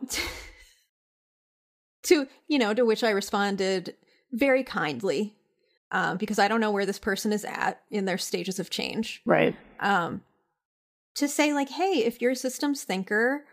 to, 2.04 2.28
you 2.46 2.58
know, 2.60 2.72
to 2.72 2.84
which 2.84 3.02
I 3.02 3.10
responded 3.10 3.96
very 4.30 4.62
kindly 4.62 5.34
um, 5.90 6.18
because 6.18 6.38
I 6.38 6.46
don't 6.46 6.60
know 6.60 6.70
where 6.70 6.86
this 6.86 7.00
person 7.00 7.32
is 7.32 7.44
at 7.44 7.82
in 7.90 8.04
their 8.04 8.16
stages 8.16 8.60
of 8.60 8.70
change. 8.70 9.20
Right. 9.26 9.56
Um, 9.80 10.22
to 11.16 11.26
say, 11.26 11.52
like, 11.52 11.68
hey, 11.68 12.04
if 12.04 12.22
you're 12.22 12.30
a 12.30 12.36
systems 12.36 12.84
thinker, 12.84 13.44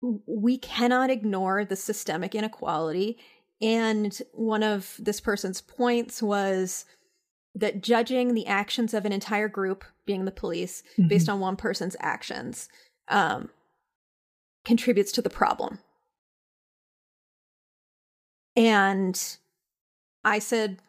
we 0.00 0.56
cannot 0.56 1.10
ignore 1.10 1.66
the 1.66 1.76
systemic 1.76 2.34
inequality. 2.34 3.18
And 3.60 4.18
one 4.32 4.62
of 4.62 4.96
this 4.98 5.20
person's 5.20 5.60
points 5.60 6.22
was 6.22 6.86
that 7.54 7.82
judging 7.82 8.34
the 8.34 8.46
actions 8.46 8.94
of 8.94 9.04
an 9.04 9.12
entire 9.12 9.48
group, 9.48 9.84
being 10.06 10.24
the 10.24 10.30
police, 10.30 10.82
Mhm. 10.96 11.08
based 11.08 11.28
on 11.28 11.40
one 11.40 11.56
person's 11.56 11.96
actions, 12.00 12.68
um, 13.08 13.50
contributes 14.64 15.10
to 15.12 15.22
the 15.22 15.30
problem. 15.30 15.78
And 18.56 19.20
I 20.24 20.38
said 20.38 20.80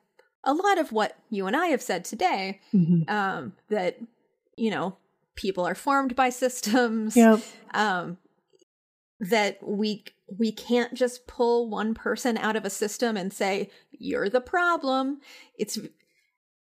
a 0.44 0.54
lot 0.54 0.78
of 0.78 0.92
what 0.92 1.18
you 1.30 1.48
and 1.48 1.56
I 1.56 1.68
have 1.68 1.82
said 1.82 2.04
today 2.04 2.60
Mhm. 2.74 3.10
um, 3.10 3.54
that, 3.70 3.98
you 4.58 4.70
know, 4.72 4.98
people 5.36 5.66
are 5.66 5.76
formed 5.76 6.16
by 6.16 6.30
systems 6.30 7.16
Yep. 7.16 7.40
um 7.74 8.18
that 9.22 9.58
we 9.66 10.04
we 10.40 10.52
can't 10.52 10.94
just 10.94 11.26
pull 11.28 11.70
one 11.70 11.94
person 11.94 12.38
out 12.38 12.56
of 12.56 12.66
a 12.66 12.70
system 12.70 13.16
and 13.16 13.32
say 13.32 13.70
you're 13.92 14.28
the 14.30 14.42
problem 14.42 15.22
it's 15.58 15.80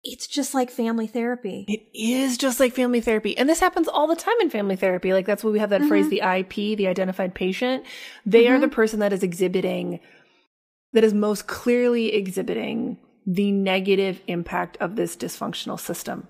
it's 0.06 0.26
just 0.26 0.54
like 0.54 0.70
family 0.70 1.06
therapy 1.06 1.64
It 1.68 1.86
is 1.92 2.38
just 2.38 2.60
like 2.60 2.72
family 2.72 3.00
therapy. 3.00 3.36
And 3.36 3.48
this 3.48 3.60
happens 3.60 3.88
all 3.88 4.06
the 4.06 4.16
time 4.16 4.36
in 4.40 4.50
family 4.50 4.76
therapy. 4.76 5.12
Like 5.12 5.26
that's 5.26 5.42
why 5.42 5.50
we 5.50 5.58
have 5.58 5.70
that 5.70 5.82
phrase, 5.82 6.06
mm-hmm. 6.06 6.26
the 6.26 6.38
IP, 6.38 6.76
the 6.78 6.86
identified 6.86 7.34
patient. 7.34 7.84
They 8.24 8.48
are 8.48 8.58
the 8.58 8.66
mm-hmm. 8.66 8.74
person 8.74 9.00
that 9.00 9.12
is 9.12 9.22
exhibiting, 9.22 10.00
that 10.92 11.04
is 11.04 11.12
most 11.12 11.46
clearly 11.46 12.14
exhibiting 12.14 12.98
the 13.26 13.50
negative 13.50 14.22
impact 14.28 14.76
of 14.80 14.96
this 14.96 15.16
dysfunctional 15.16 15.80
system. 15.80 16.28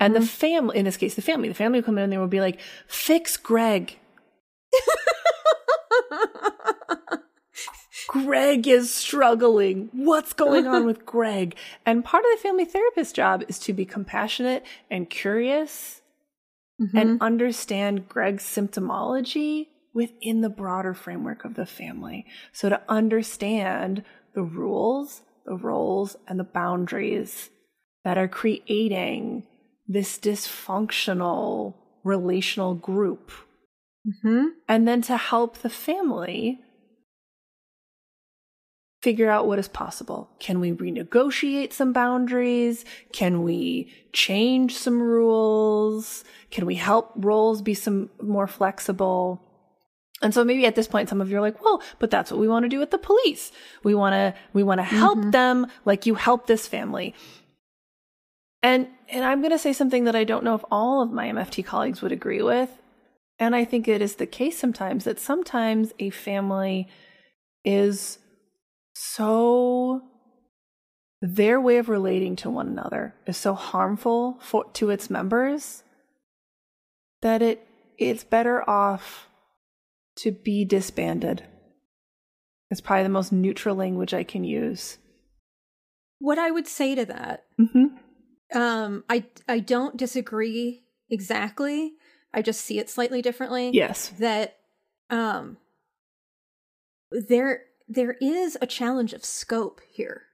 And 0.00 0.14
the 0.14 0.20
mm-hmm. 0.20 0.26
family, 0.26 0.76
in 0.78 0.84
this 0.84 0.96
case, 0.96 1.14
the 1.14 1.22
family, 1.22 1.48
the 1.48 1.54
family 1.54 1.78
will 1.78 1.84
come 1.84 1.98
in 1.98 2.04
and 2.04 2.12
they 2.12 2.18
will 2.18 2.26
be 2.26 2.40
like, 2.40 2.60
fix 2.88 3.36
Greg. 3.36 3.96
Greg 8.06 8.66
is 8.66 8.92
struggling. 8.92 9.90
What's 9.92 10.32
going 10.32 10.66
on 10.66 10.86
with 10.90 11.06
Greg? 11.06 11.56
And 11.84 12.04
part 12.04 12.24
of 12.24 12.30
the 12.36 12.42
family 12.42 12.64
therapist's 12.64 13.12
job 13.12 13.44
is 13.48 13.58
to 13.60 13.72
be 13.72 13.84
compassionate 13.84 14.64
and 14.90 15.08
curious 15.10 16.00
and 16.94 17.22
understand 17.22 18.08
Greg's 18.08 18.44
symptomology 18.44 19.68
within 19.94 20.42
the 20.42 20.50
broader 20.50 20.92
framework 20.92 21.44
of 21.44 21.54
the 21.54 21.64
family. 21.64 22.26
So 22.52 22.68
to 22.68 22.82
understand 22.88 24.04
the 24.34 24.42
rules, 24.42 25.22
the 25.46 25.56
roles, 25.56 26.16
and 26.28 26.38
the 26.38 26.44
boundaries 26.44 27.48
that 28.04 28.18
are 28.18 28.28
creating 28.28 29.44
this 29.88 30.18
dysfunctional 30.18 31.74
relational 32.04 32.74
group. 32.74 33.32
hmm 34.22 34.48
And 34.68 34.86
then 34.86 35.00
to 35.02 35.16
help 35.16 35.58
the 35.58 35.70
family 35.70 36.60
figure 39.06 39.30
out 39.30 39.46
what 39.46 39.60
is 39.60 39.68
possible. 39.68 40.28
Can 40.40 40.58
we 40.58 40.72
renegotiate 40.72 41.72
some 41.72 41.92
boundaries? 41.92 42.84
Can 43.12 43.44
we 43.44 43.88
change 44.12 44.74
some 44.74 45.00
rules? 45.00 46.24
Can 46.50 46.66
we 46.66 46.74
help 46.74 47.12
roles 47.14 47.62
be 47.62 47.72
some 47.72 48.10
more 48.20 48.48
flexible? 48.48 49.40
And 50.22 50.34
so 50.34 50.42
maybe 50.42 50.66
at 50.66 50.74
this 50.74 50.88
point 50.88 51.08
some 51.08 51.20
of 51.20 51.30
you 51.30 51.36
are 51.36 51.40
like, 51.40 51.62
"Well, 51.62 51.80
but 52.00 52.10
that's 52.10 52.32
what 52.32 52.40
we 52.40 52.48
want 52.48 52.64
to 52.64 52.68
do 52.68 52.80
with 52.80 52.90
the 52.90 52.98
police. 52.98 53.52
We 53.84 53.94
want 53.94 54.14
to 54.14 54.34
we 54.52 54.64
want 54.64 54.80
to 54.80 54.96
help 55.04 55.20
mm-hmm. 55.20 55.30
them 55.30 55.66
like 55.84 56.04
you 56.04 56.16
help 56.16 56.48
this 56.48 56.66
family." 56.66 57.14
And 58.60 58.88
and 59.08 59.24
I'm 59.24 59.40
going 59.40 59.52
to 59.52 59.66
say 59.66 59.72
something 59.72 60.02
that 60.06 60.16
I 60.16 60.24
don't 60.24 60.42
know 60.42 60.56
if 60.56 60.64
all 60.68 61.00
of 61.00 61.12
my 61.12 61.28
MFT 61.28 61.64
colleagues 61.64 62.02
would 62.02 62.10
agree 62.10 62.42
with. 62.42 62.70
And 63.38 63.54
I 63.54 63.64
think 63.64 63.86
it 63.86 64.02
is 64.02 64.16
the 64.16 64.26
case 64.26 64.58
sometimes 64.58 65.04
that 65.04 65.20
sometimes 65.20 65.92
a 66.00 66.10
family 66.10 66.88
is 67.64 68.18
so 68.98 70.00
their 71.20 71.60
way 71.60 71.76
of 71.76 71.90
relating 71.90 72.34
to 72.36 72.48
one 72.48 72.66
another 72.68 73.14
is 73.26 73.36
so 73.36 73.52
harmful 73.52 74.38
for 74.40 74.64
to 74.72 74.88
its 74.88 75.10
members 75.10 75.82
that 77.20 77.42
it 77.42 77.66
it's 77.98 78.24
better 78.24 78.68
off 78.68 79.28
to 80.16 80.30
be 80.32 80.64
disbanded. 80.64 81.42
It's 82.70 82.80
probably 82.80 83.02
the 83.02 83.08
most 83.10 83.32
neutral 83.32 83.76
language 83.76 84.14
I 84.14 84.24
can 84.24 84.44
use. 84.44 84.96
what 86.18 86.38
i 86.38 86.50
would 86.50 86.66
say 86.66 86.94
to 86.94 87.04
that 87.04 87.44
Mm-hmm. 87.60 88.58
um 88.58 89.04
i 89.10 89.24
i 89.46 89.58
don't 89.58 89.98
disagree 89.98 90.84
exactly 91.10 91.92
i 92.32 92.40
just 92.40 92.62
see 92.62 92.78
it 92.78 92.88
slightly 92.88 93.20
differently 93.20 93.70
Yes. 93.74 94.08
that 94.18 94.56
um 95.10 95.58
there 97.28 97.60
there 97.88 98.16
is 98.20 98.56
a 98.60 98.66
challenge 98.66 99.12
of 99.12 99.24
scope 99.24 99.80
here 99.90 100.26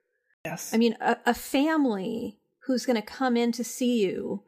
Yes. 0.44 0.72
I 0.74 0.76
mean, 0.76 0.96
a, 1.00 1.18
a 1.26 1.34
family 1.34 2.38
who's 2.66 2.86
going 2.86 3.00
to 3.00 3.02
come 3.02 3.36
in 3.36 3.52
to 3.52 3.64
see 3.64 4.02
you 4.02 4.42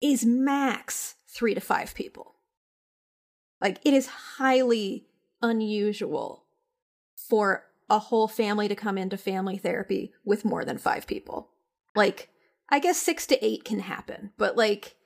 is 0.00 0.24
max 0.24 1.16
three 1.28 1.54
to 1.54 1.60
five 1.60 1.94
people. 1.94 2.36
Like, 3.60 3.78
it 3.84 3.94
is 3.94 4.06
highly 4.06 5.06
unusual 5.42 6.44
for 7.16 7.64
a 7.88 7.98
whole 7.98 8.28
family 8.28 8.68
to 8.68 8.74
come 8.74 8.96
into 8.96 9.16
family 9.16 9.58
therapy 9.58 10.12
with 10.24 10.44
more 10.44 10.64
than 10.64 10.78
five 10.78 11.06
people. 11.06 11.50
Like, 11.94 12.28
I 12.68 12.78
guess 12.78 12.98
six 12.98 13.26
to 13.26 13.44
eight 13.44 13.64
can 13.64 13.80
happen, 13.80 14.32
but 14.38 14.56
like, 14.56 14.96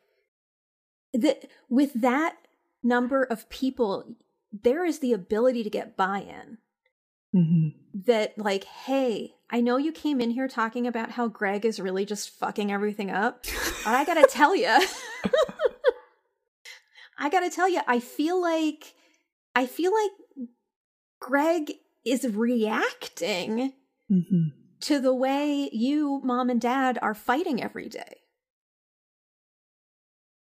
the, 1.12 1.38
with 1.68 1.92
that 1.94 2.36
number 2.82 3.22
of 3.22 3.48
people, 3.48 4.16
there 4.52 4.84
is 4.84 4.98
the 4.98 5.12
ability 5.12 5.62
to 5.62 5.70
get 5.70 5.96
buy 5.96 6.18
in 6.18 6.58
mm-hmm. 7.34 7.68
that 8.06 8.38
like 8.38 8.64
hey 8.64 9.34
i 9.50 9.60
know 9.60 9.76
you 9.76 9.90
came 9.92 10.20
in 10.20 10.30
here 10.30 10.48
talking 10.48 10.86
about 10.86 11.10
how 11.12 11.26
greg 11.28 11.64
is 11.66 11.80
really 11.80 12.04
just 12.06 12.30
fucking 12.30 12.70
everything 12.72 13.10
up 13.10 13.44
but 13.84 13.94
i 13.94 14.04
gotta 14.04 14.26
tell 14.30 14.54
you 14.56 14.68
i 17.18 17.28
gotta 17.28 17.50
tell 17.50 17.68
you 17.68 17.80
i 17.86 17.98
feel 18.00 18.40
like 18.40 18.94
i 19.54 19.66
feel 19.66 19.92
like 19.92 20.48
greg 21.20 21.72
is 22.04 22.26
reacting 22.34 23.72
Mm-hmm. 24.12 24.48
to 24.80 25.00
the 25.00 25.14
way 25.14 25.70
you 25.72 26.20
mom 26.22 26.50
and 26.50 26.60
dad 26.60 26.98
are 27.00 27.14
fighting 27.14 27.62
every 27.62 27.88
day 27.88 28.18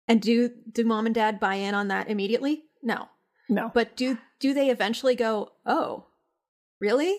and 0.07 0.19
do 0.21 0.49
do 0.71 0.83
mom 0.83 1.05
and 1.05 1.13
dad 1.13 1.39
buy 1.39 1.55
in 1.55 1.75
on 1.75 1.87
that 1.89 2.09
immediately 2.09 2.63
no 2.81 3.09
No. 3.47 3.69
but 3.75 3.95
do 3.95 4.17
do 4.39 4.53
they 4.55 4.69
eventually 4.71 5.13
go, 5.15 5.51
"Oh, 5.67 6.07
really? 6.83 7.17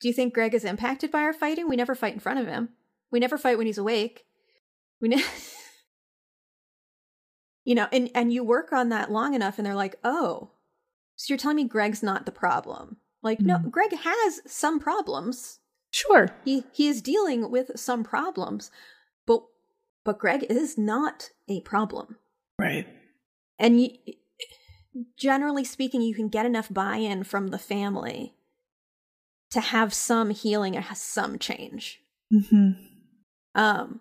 Do 0.00 0.08
you 0.08 0.14
think 0.14 0.34
Greg 0.34 0.52
is 0.54 0.64
impacted 0.64 1.10
by 1.12 1.22
our 1.22 1.32
fighting? 1.32 1.68
We 1.68 1.76
never 1.76 1.94
fight 1.94 2.12
in 2.14 2.18
front 2.20 2.40
of 2.40 2.46
him. 2.48 2.70
We 3.12 3.20
never 3.20 3.38
fight 3.38 3.56
when 3.56 3.68
he's 3.68 3.78
awake. 3.78 4.24
We 5.00 5.08
ne- 5.08 5.22
You 7.64 7.76
know, 7.76 7.86
and 7.92 8.10
and 8.14 8.32
you 8.32 8.42
work 8.42 8.72
on 8.72 8.88
that 8.88 9.10
long 9.12 9.34
enough 9.34 9.56
and 9.58 9.64
they're 9.66 9.76
like, 9.76 9.94
"Oh, 10.02 10.50
so 11.14 11.26
you're 11.30 11.38
telling 11.38 11.56
me 11.56 11.64
Greg's 11.64 12.02
not 12.02 12.26
the 12.26 12.32
problem." 12.32 12.96
Like, 13.22 13.38
no, 13.40 13.58
Mhm. 13.58 13.70
Greg 13.70 13.92
has 13.98 14.40
some 14.46 14.80
problems. 14.80 15.60
sure. 15.92 16.30
He 16.44 16.64
he 16.72 16.88
is 16.88 17.00
dealing 17.02 17.50
with 17.52 17.70
some 17.78 18.02
problems, 18.02 18.72
but 19.26 19.44
but 20.02 20.18
Greg 20.18 20.44
is 20.50 20.76
not 20.76 21.30
a 21.48 21.60
problem. 21.60 22.16
Right. 22.58 22.86
And 23.60 23.80
you, 23.80 23.90
generally 25.16 25.62
speaking, 25.64 26.02
you 26.02 26.14
can 26.16 26.28
get 26.28 26.46
enough 26.46 26.68
buy 26.72 26.96
in 26.96 27.22
from 27.22 27.48
the 27.48 27.58
family 27.58 28.34
to 29.52 29.60
have 29.60 29.94
some 29.94 30.30
healing 30.30 30.76
and 30.76 30.84
some 30.96 31.38
change. 31.38 32.00
Mm-hmm. 32.32 32.72
Um, 33.54 34.00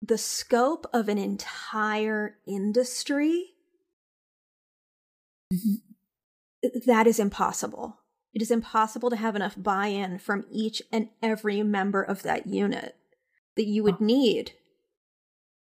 the 0.00 0.18
scope 0.18 0.86
of 0.92 1.08
an 1.08 1.18
entire 1.18 2.36
industry 2.46 3.46
that 6.86 7.06
is 7.06 7.18
impossible. 7.18 7.98
It 8.32 8.42
is 8.42 8.50
impossible 8.50 9.10
to 9.10 9.16
have 9.16 9.36
enough 9.36 9.54
buy 9.56 9.88
in 9.88 10.18
from 10.18 10.44
each 10.50 10.82
and 10.92 11.08
every 11.22 11.62
member 11.62 12.02
of 12.02 12.22
that 12.22 12.46
unit 12.46 12.96
that 13.56 13.66
you 13.66 13.82
would 13.82 14.00
need 14.00 14.52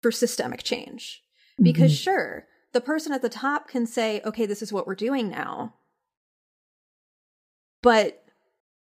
for 0.02 0.10
systemic 0.10 0.62
change. 0.62 1.22
Because, 1.60 1.96
sure, 1.96 2.46
the 2.72 2.80
person 2.80 3.12
at 3.12 3.22
the 3.22 3.28
top 3.28 3.68
can 3.68 3.86
say, 3.86 4.20
okay, 4.24 4.46
this 4.46 4.60
is 4.60 4.72
what 4.72 4.86
we're 4.86 4.94
doing 4.94 5.28
now. 5.28 5.74
But 7.82 8.23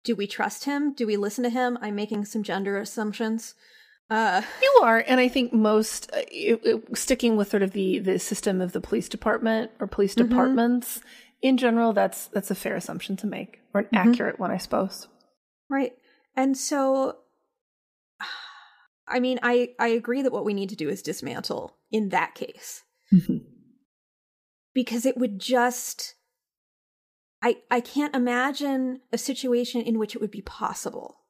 do 0.04 0.16
we 0.16 0.28
trust 0.28 0.66
him? 0.66 0.94
Do 0.94 1.06
we 1.08 1.18
listen 1.18 1.44
to 1.44 1.50
him? 1.50 1.78
I'm 1.82 1.96
making 1.96 2.26
some 2.26 2.44
gender 2.44 2.78
assumptions. 2.78 3.56
Uh, 4.10 4.42
You 4.62 4.80
are, 4.84 5.04
and 5.06 5.20
I 5.20 5.28
think 5.28 5.52
most 5.52 6.10
uh, 6.14 6.22
it, 6.32 6.62
it- 6.64 6.98
sticking 6.98 7.36
with 7.36 7.50
sort 7.50 7.62
of 7.64 7.72
the 7.72 8.00
the 8.00 8.20
system 8.20 8.62
of 8.62 8.72
the 8.72 8.80
police 8.82 9.10
department 9.10 9.72
or 9.80 9.88
police 9.88 10.16
Mhm. 10.16 10.30
departments 10.30 11.02
in 11.42 11.58
general. 11.58 11.92
That's 11.94 12.28
that's 12.28 12.50
a 12.50 12.56
fair 12.56 12.76
assumption 12.78 13.18
to 13.18 13.28
make, 13.28 13.60
or 13.74 13.82
an 13.82 13.88
Mhm. 13.94 14.12
accurate 14.14 14.40
one, 14.40 14.50
I 14.52 14.58
suppose. 14.58 15.08
Right. 15.70 15.94
And 16.38 16.58
so 16.58 17.18
I 19.10 19.20
mean, 19.20 19.40
I 19.44 19.72
I 19.78 19.90
agree 19.90 20.22
that 20.22 20.32
what 20.32 20.46
we 20.46 20.54
need 20.54 20.70
to 20.70 20.76
do 20.78 20.88
is 20.88 21.02
dismantle 21.02 21.76
in 21.92 22.10
that 22.10 22.34
case 22.34 22.84
because 24.74 25.06
it 25.06 25.18
would 25.18 25.40
just 25.40 26.16
I 27.42 27.58
I 27.70 27.82
can't 27.82 28.16
imagine 28.16 29.02
a 29.12 29.18
situation 29.18 29.82
in 29.82 30.00
which 30.00 30.16
it 30.16 30.22
would 30.22 30.32
be 30.32 30.42
possible 30.42 31.22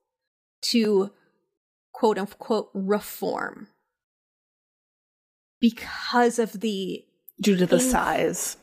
to 0.72 1.12
quote 1.94 2.18
unquote 2.18 2.70
reform 2.74 3.68
because 5.60 6.40
of 6.40 6.60
the 6.62 7.04
due 7.42 7.56
to 7.58 7.66
the 7.66 7.80
size. 7.80 8.58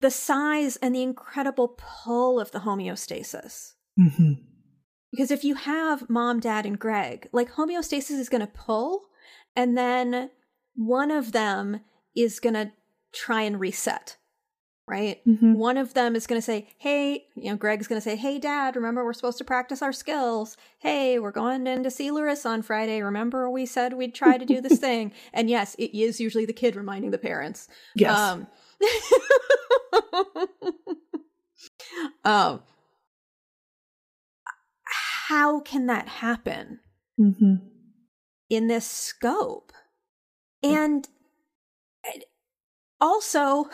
the 0.00 0.10
size 0.10 0.76
and 0.76 0.94
the 0.94 1.02
incredible 1.02 1.76
pull 1.76 2.40
of 2.40 2.50
the 2.50 2.60
homeostasis. 2.60 3.74
Mm-hmm. 3.98 4.32
Because 5.10 5.30
if 5.30 5.42
you 5.42 5.56
have 5.56 6.08
mom, 6.08 6.38
dad, 6.40 6.66
and 6.66 6.78
Greg, 6.78 7.28
like 7.32 7.52
homeostasis 7.52 8.18
is 8.18 8.28
going 8.28 8.42
to 8.42 8.46
pull, 8.46 9.02
and 9.56 9.76
then 9.76 10.30
one 10.74 11.10
of 11.10 11.32
them 11.32 11.80
is 12.14 12.38
going 12.38 12.54
to 12.54 12.72
try 13.12 13.42
and 13.42 13.58
reset, 13.58 14.16
right? 14.90 15.24
Mm-hmm. 15.26 15.54
One 15.54 15.76
of 15.76 15.94
them 15.94 16.16
is 16.16 16.26
going 16.26 16.40
to 16.40 16.44
say, 16.44 16.68
Hey, 16.76 17.26
you 17.36 17.50
know, 17.50 17.56
Greg's 17.56 17.86
going 17.86 18.00
to 18.00 18.04
say, 18.04 18.16
Hey, 18.16 18.38
dad, 18.38 18.74
remember 18.74 19.04
we're 19.04 19.12
supposed 19.12 19.38
to 19.38 19.44
practice 19.44 19.80
our 19.82 19.92
skills. 19.92 20.56
Hey, 20.80 21.18
we're 21.20 21.30
going 21.30 21.66
in 21.66 21.84
to 21.84 21.90
see 21.90 22.10
Larissa 22.10 22.48
on 22.48 22.62
Friday. 22.62 23.00
Remember 23.00 23.48
we 23.48 23.64
said 23.66 23.92
we'd 23.92 24.14
try 24.14 24.36
to 24.36 24.44
do 24.44 24.60
this 24.60 24.78
thing. 24.80 25.12
And 25.32 25.48
yes, 25.48 25.76
it 25.78 25.96
is 25.96 26.20
usually 26.20 26.44
the 26.44 26.52
kid 26.52 26.74
reminding 26.74 27.12
the 27.12 27.18
parents. 27.18 27.68
Yes. 27.94 28.18
Um, 28.18 28.48
um, 32.24 32.62
how 35.28 35.60
can 35.60 35.86
that 35.86 36.08
happen 36.08 36.80
mm-hmm. 37.18 37.54
in 38.48 38.66
this 38.66 38.84
scope? 38.86 39.72
And 40.62 41.08
and 42.04 42.24
also, 43.00 43.70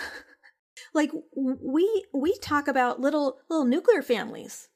like 0.96 1.12
we 1.36 2.04
we 2.12 2.36
talk 2.38 2.66
about 2.66 3.00
little 3.00 3.38
little 3.48 3.64
nuclear 3.66 4.02
families. 4.02 4.68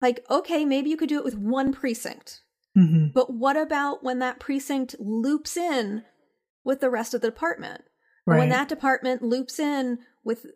Like, 0.00 0.24
okay, 0.30 0.64
maybe 0.64 0.88
you 0.90 0.96
could 0.96 1.08
do 1.08 1.18
it 1.18 1.24
with 1.24 1.36
one 1.36 1.72
precinct. 1.72 2.42
Mm-hmm. 2.78 3.08
But 3.14 3.34
what 3.34 3.56
about 3.56 4.02
when 4.04 4.18
that 4.20 4.40
precinct 4.40 4.94
loops 4.98 5.56
in 5.56 6.04
with 6.64 6.80
the 6.80 6.88
rest 6.90 7.12
of 7.12 7.20
the 7.20 7.28
department? 7.28 7.82
Right. 8.26 8.38
when 8.38 8.48
that 8.50 8.68
department 8.68 9.22
loops 9.22 9.58
in 9.58 9.98
with 10.22 10.46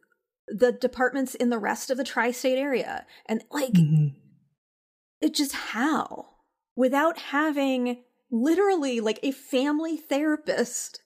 the 0.47 0.71
departments 0.71 1.35
in 1.35 1.49
the 1.49 1.59
rest 1.59 1.91
of 1.91 1.97
the 1.97 2.05
tri-state 2.05 2.59
area 2.59 3.07
and 3.27 3.43
like 3.51 3.73
Mhm. 3.73 4.15
it 5.21 5.35
just 5.35 5.53
how 5.53 6.27
without 6.77 7.19
having 7.19 8.05
literally 8.31 9.01
like 9.01 9.19
a 9.23 9.33
family 9.33 9.97
therapist 9.97 11.01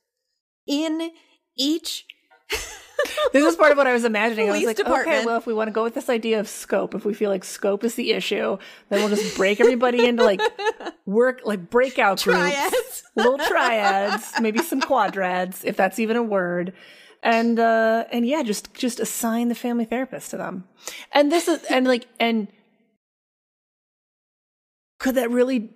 in 0.67 1.13
each 1.57 2.07
this 3.33 3.45
is 3.45 3.57
part 3.57 3.73
of 3.73 3.79
what 3.79 3.87
I 3.87 3.93
was 3.93 4.05
imagining. 4.05 4.49
I 4.49 4.53
was 4.53 4.61
Police 4.63 4.79
like, 4.79 4.89
okay, 4.89 5.25
well, 5.25 5.39
if 5.39 5.47
we 5.47 5.55
want 5.55 5.69
to 5.69 5.73
go 5.73 5.83
with 5.83 5.95
this 5.95 6.09
idea 6.09 6.41
of 6.41 6.49
scope, 6.49 6.95
if 6.95 7.05
we 7.05 7.15
feel 7.15 7.31
like 7.31 7.45
scope 7.45 7.85
is 7.85 7.95
the 7.95 8.13
issue, 8.13 8.59
then 8.89 9.01
we'll 9.01 9.09
just 9.09 9.37
break 9.37 9.61
everybody 9.61 10.07
into 10.07 10.25
like 10.25 10.41
work, 11.07 11.43
like 11.45 11.71
breakout 11.71 12.23
groups, 12.23 13.03
little 13.17 13.39
triads, 13.39 14.33
maybe 14.41 14.59
some 14.61 14.81
quadrads, 14.81 15.65
if 15.65 15.77
that's 15.77 15.99
even 15.99 16.17
a 16.17 16.23
word. 16.23 16.73
And 17.23 17.59
uh 17.59 18.05
and 18.13 18.27
yeah, 18.27 18.43
just 18.43 18.73
just 18.75 19.01
assign 19.01 19.49
the 19.49 19.55
family 19.55 19.85
therapist 19.85 20.31
to 20.31 20.37
them. 20.37 20.65
And 21.13 21.33
this 21.33 21.49
is 21.49 21.63
and 21.65 21.87
like 21.87 22.07
and 22.21 22.49
could 24.99 25.17
that 25.17 25.31
really 25.31 25.71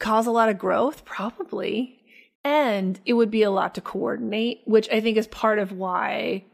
cause 0.00 0.26
a 0.26 0.32
lot 0.32 0.48
of 0.48 0.58
growth? 0.58 1.04
Probably. 1.04 1.94
And 2.44 2.98
it 3.04 3.14
would 3.14 3.30
be 3.30 3.42
a 3.42 3.50
lot 3.50 3.74
to 3.74 3.80
coordinate, 3.80 4.62
which 4.64 4.88
I 4.90 5.00
think 5.00 5.16
is 5.16 5.26
part 5.26 5.58
of 5.58 5.72
why, 5.72 6.44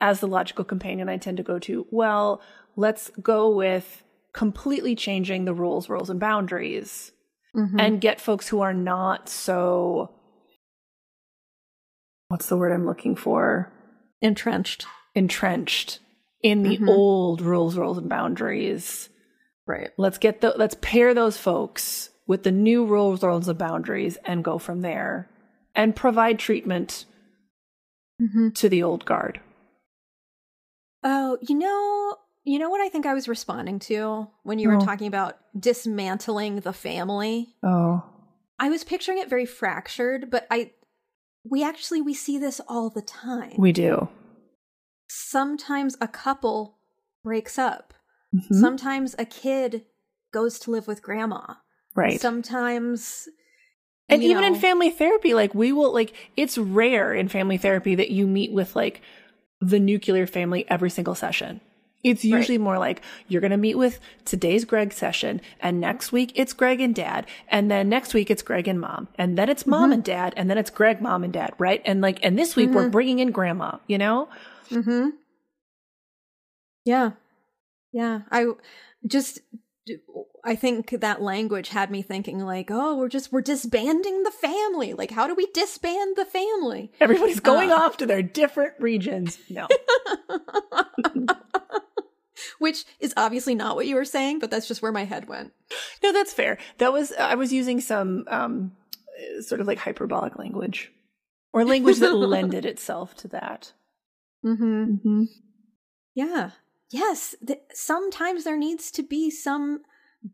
as 0.00 0.20
the 0.20 0.28
logical 0.28 0.64
companion, 0.64 1.08
I 1.08 1.16
tend 1.16 1.36
to 1.38 1.42
go 1.42 1.58
to, 1.60 1.86
well, 1.90 2.40
let's 2.76 3.10
go 3.22 3.48
with 3.48 4.02
completely 4.32 4.94
changing 4.94 5.44
the 5.44 5.54
rules, 5.54 5.88
rules, 5.88 6.10
and 6.10 6.20
boundaries 6.20 7.12
Mhm. 7.54 7.80
and 7.80 8.00
get 8.00 8.20
folks 8.20 8.48
who 8.48 8.60
are 8.60 8.74
not 8.74 9.28
so. 9.28 10.10
What's 12.28 12.48
the 12.48 12.56
word 12.56 12.72
I'm 12.72 12.86
looking 12.86 13.16
for? 13.16 13.72
entrenched 14.20 14.86
Entrenched 15.14 16.00
in 16.42 16.62
the 16.62 16.78
Mhm. 16.78 16.88
old 16.88 17.40
rules, 17.40 17.76
rules, 17.76 17.98
and 17.98 18.08
boundaries. 18.08 19.08
right 19.66 19.90
Let's 19.96 20.18
get 20.18 20.40
the 20.42 20.54
let's 20.56 20.76
pair 20.80 21.12
those 21.14 21.38
folks 21.38 22.10
with 22.26 22.42
the 22.44 22.52
new 22.52 22.84
rules, 22.84 23.22
rules, 23.22 23.48
and 23.48 23.58
boundaries, 23.58 24.16
and 24.24 24.44
go 24.44 24.58
from 24.58 24.80
there, 24.82 25.28
and 25.74 25.96
provide 25.96 26.38
treatment 26.38 27.04
mm-hmm. 28.20 28.50
to 28.50 28.68
the 28.68 28.82
old 28.82 29.04
guard. 29.04 29.40
Oh 31.06 31.38
you 31.40 31.54
know 31.54 32.16
you 32.44 32.58
know 32.58 32.68
what 32.68 32.80
i 32.80 32.88
think 32.88 33.06
i 33.06 33.14
was 33.14 33.28
responding 33.28 33.78
to 33.78 34.26
when 34.42 34.58
you 34.58 34.68
were 34.68 34.76
Oh. 34.76 34.84
talking 34.84 35.06
about 35.06 35.38
dismantling 35.58 36.60
the 36.60 36.72
family 36.72 37.54
Oh, 37.62 38.02
i 38.58 38.68
was 38.68 38.84
picturing 38.84 39.18
it 39.18 39.30
very 39.30 39.46
fractured 39.46 40.30
but 40.30 40.46
i 40.50 40.72
we 41.48 41.62
actually 41.64 42.02
we 42.02 42.12
see 42.12 42.38
this 42.38 42.60
all 42.68 42.90
the 42.90 43.02
time 43.02 43.54
we 43.56 43.72
do. 43.72 44.08
sometimes 45.08 45.96
a 46.00 46.08
couple 46.08 46.78
breaks 47.22 47.58
up 47.58 47.94
Mhm. 48.34 48.60
sometimes 48.60 49.14
a 49.18 49.24
kid 49.24 49.84
goes 50.32 50.58
to 50.58 50.70
live 50.72 50.86
with 50.88 51.02
grandma 51.02 51.54
right. 51.94 52.20
sometimes 52.20 53.28
and 54.08 54.22
even 54.22 54.44
in 54.44 54.54
family 54.54 54.90
therapy, 54.90 55.34
like 55.34 55.52
we 55.52 55.72
will 55.72 55.92
like 55.92 56.12
it's 56.36 56.56
rare 56.56 57.12
in 57.12 57.26
family 57.28 57.56
therapy 57.56 57.96
that 57.96 58.10
you 58.10 58.26
meet 58.28 58.52
with 58.52 58.76
like 58.76 59.02
the 59.60 59.78
nuclear 59.80 60.26
family 60.26 60.64
every 60.68 60.90
single 60.90 61.14
session. 61.14 61.60
It's 62.04 62.24
usually 62.24 62.58
more 62.58 62.78
like 62.78 63.02
you're 63.26 63.40
going 63.40 63.50
to 63.50 63.56
meet 63.56 63.76
with 63.76 63.98
today's 64.24 64.64
Greg 64.64 64.92
session 64.92 65.40
and 65.60 65.80
next 65.80 66.12
week 66.12 66.30
it's 66.36 66.52
Greg 66.52 66.80
and 66.80 66.94
dad 66.94 67.26
and 67.48 67.68
then 67.68 67.88
next 67.88 68.14
week 68.14 68.30
it's 68.30 68.42
Greg 68.42 68.68
and 68.68 68.80
mom 68.80 69.08
and 69.18 69.36
then 69.36 69.48
it's 69.48 69.66
mom 69.66 69.90
Mhm. 69.90 69.94
and 69.94 70.04
dad 70.04 70.34
and 70.36 70.48
then 70.48 70.56
it's 70.58 70.70
Greg 70.70 71.00
mom 71.00 71.24
and 71.24 71.32
dad, 71.32 71.52
right? 71.58 71.82
And 71.84 72.00
like 72.00 72.20
and 72.22 72.38
this 72.38 72.54
week 72.54 72.70
we're 72.70 72.88
Mhm. 72.88 72.92
bringing 72.92 73.18
in 73.18 73.32
grandma, 73.32 73.78
you 73.88 73.98
know? 73.98 74.28
Mm-hmm. 74.70 75.08
Yeah. 76.84 77.12
Yeah. 77.92 78.20
I 78.30 78.46
just, 79.06 79.40
I 80.44 80.54
think 80.56 80.90
that 81.00 81.20
language 81.22 81.70
had 81.70 81.90
me 81.90 82.02
thinking, 82.02 82.38
like, 82.40 82.70
oh, 82.70 82.96
we're 82.96 83.08
just, 83.08 83.32
we're 83.32 83.40
disbanding 83.40 84.22
the 84.22 84.30
family. 84.30 84.94
Like, 84.94 85.10
how 85.10 85.26
do 85.26 85.34
we 85.34 85.46
disband 85.52 86.16
the 86.16 86.24
family? 86.24 86.92
Everybody's 87.00 87.40
going 87.40 87.70
Uh. 87.72 87.76
off 87.76 87.96
to 87.98 88.06
their 88.06 88.22
different 88.22 88.74
regions. 88.78 89.38
No. 89.48 89.66
Which 92.58 92.84
is 93.00 93.14
obviously 93.16 93.54
not 93.54 93.76
what 93.76 93.86
you 93.86 93.94
were 93.96 94.04
saying, 94.04 94.38
but 94.40 94.50
that's 94.50 94.68
just 94.68 94.82
where 94.82 94.92
my 94.92 95.04
head 95.04 95.28
went. 95.28 95.52
No, 96.02 96.12
that's 96.12 96.32
fair. 96.32 96.58
That 96.78 96.92
was 96.92 97.12
I 97.12 97.34
was 97.34 97.52
using 97.52 97.80
some 97.80 98.24
um 98.28 98.72
uh, 99.38 99.42
sort 99.42 99.60
of 99.60 99.66
like 99.66 99.78
hyperbolic 99.78 100.38
language 100.38 100.92
or 101.52 101.64
language 101.64 101.98
that 101.98 102.14
lended 102.14 102.64
itself 102.66 103.14
to 103.16 103.28
that. 103.28 103.72
Mm-hmm. 104.44 104.64
Mm-hmm. 104.64 105.22
Yeah. 106.14 106.50
Yes. 106.90 107.34
Th- 107.44 107.60
sometimes 107.72 108.44
there 108.44 108.56
needs 108.56 108.90
to 108.92 109.02
be 109.02 109.30
some 109.30 109.80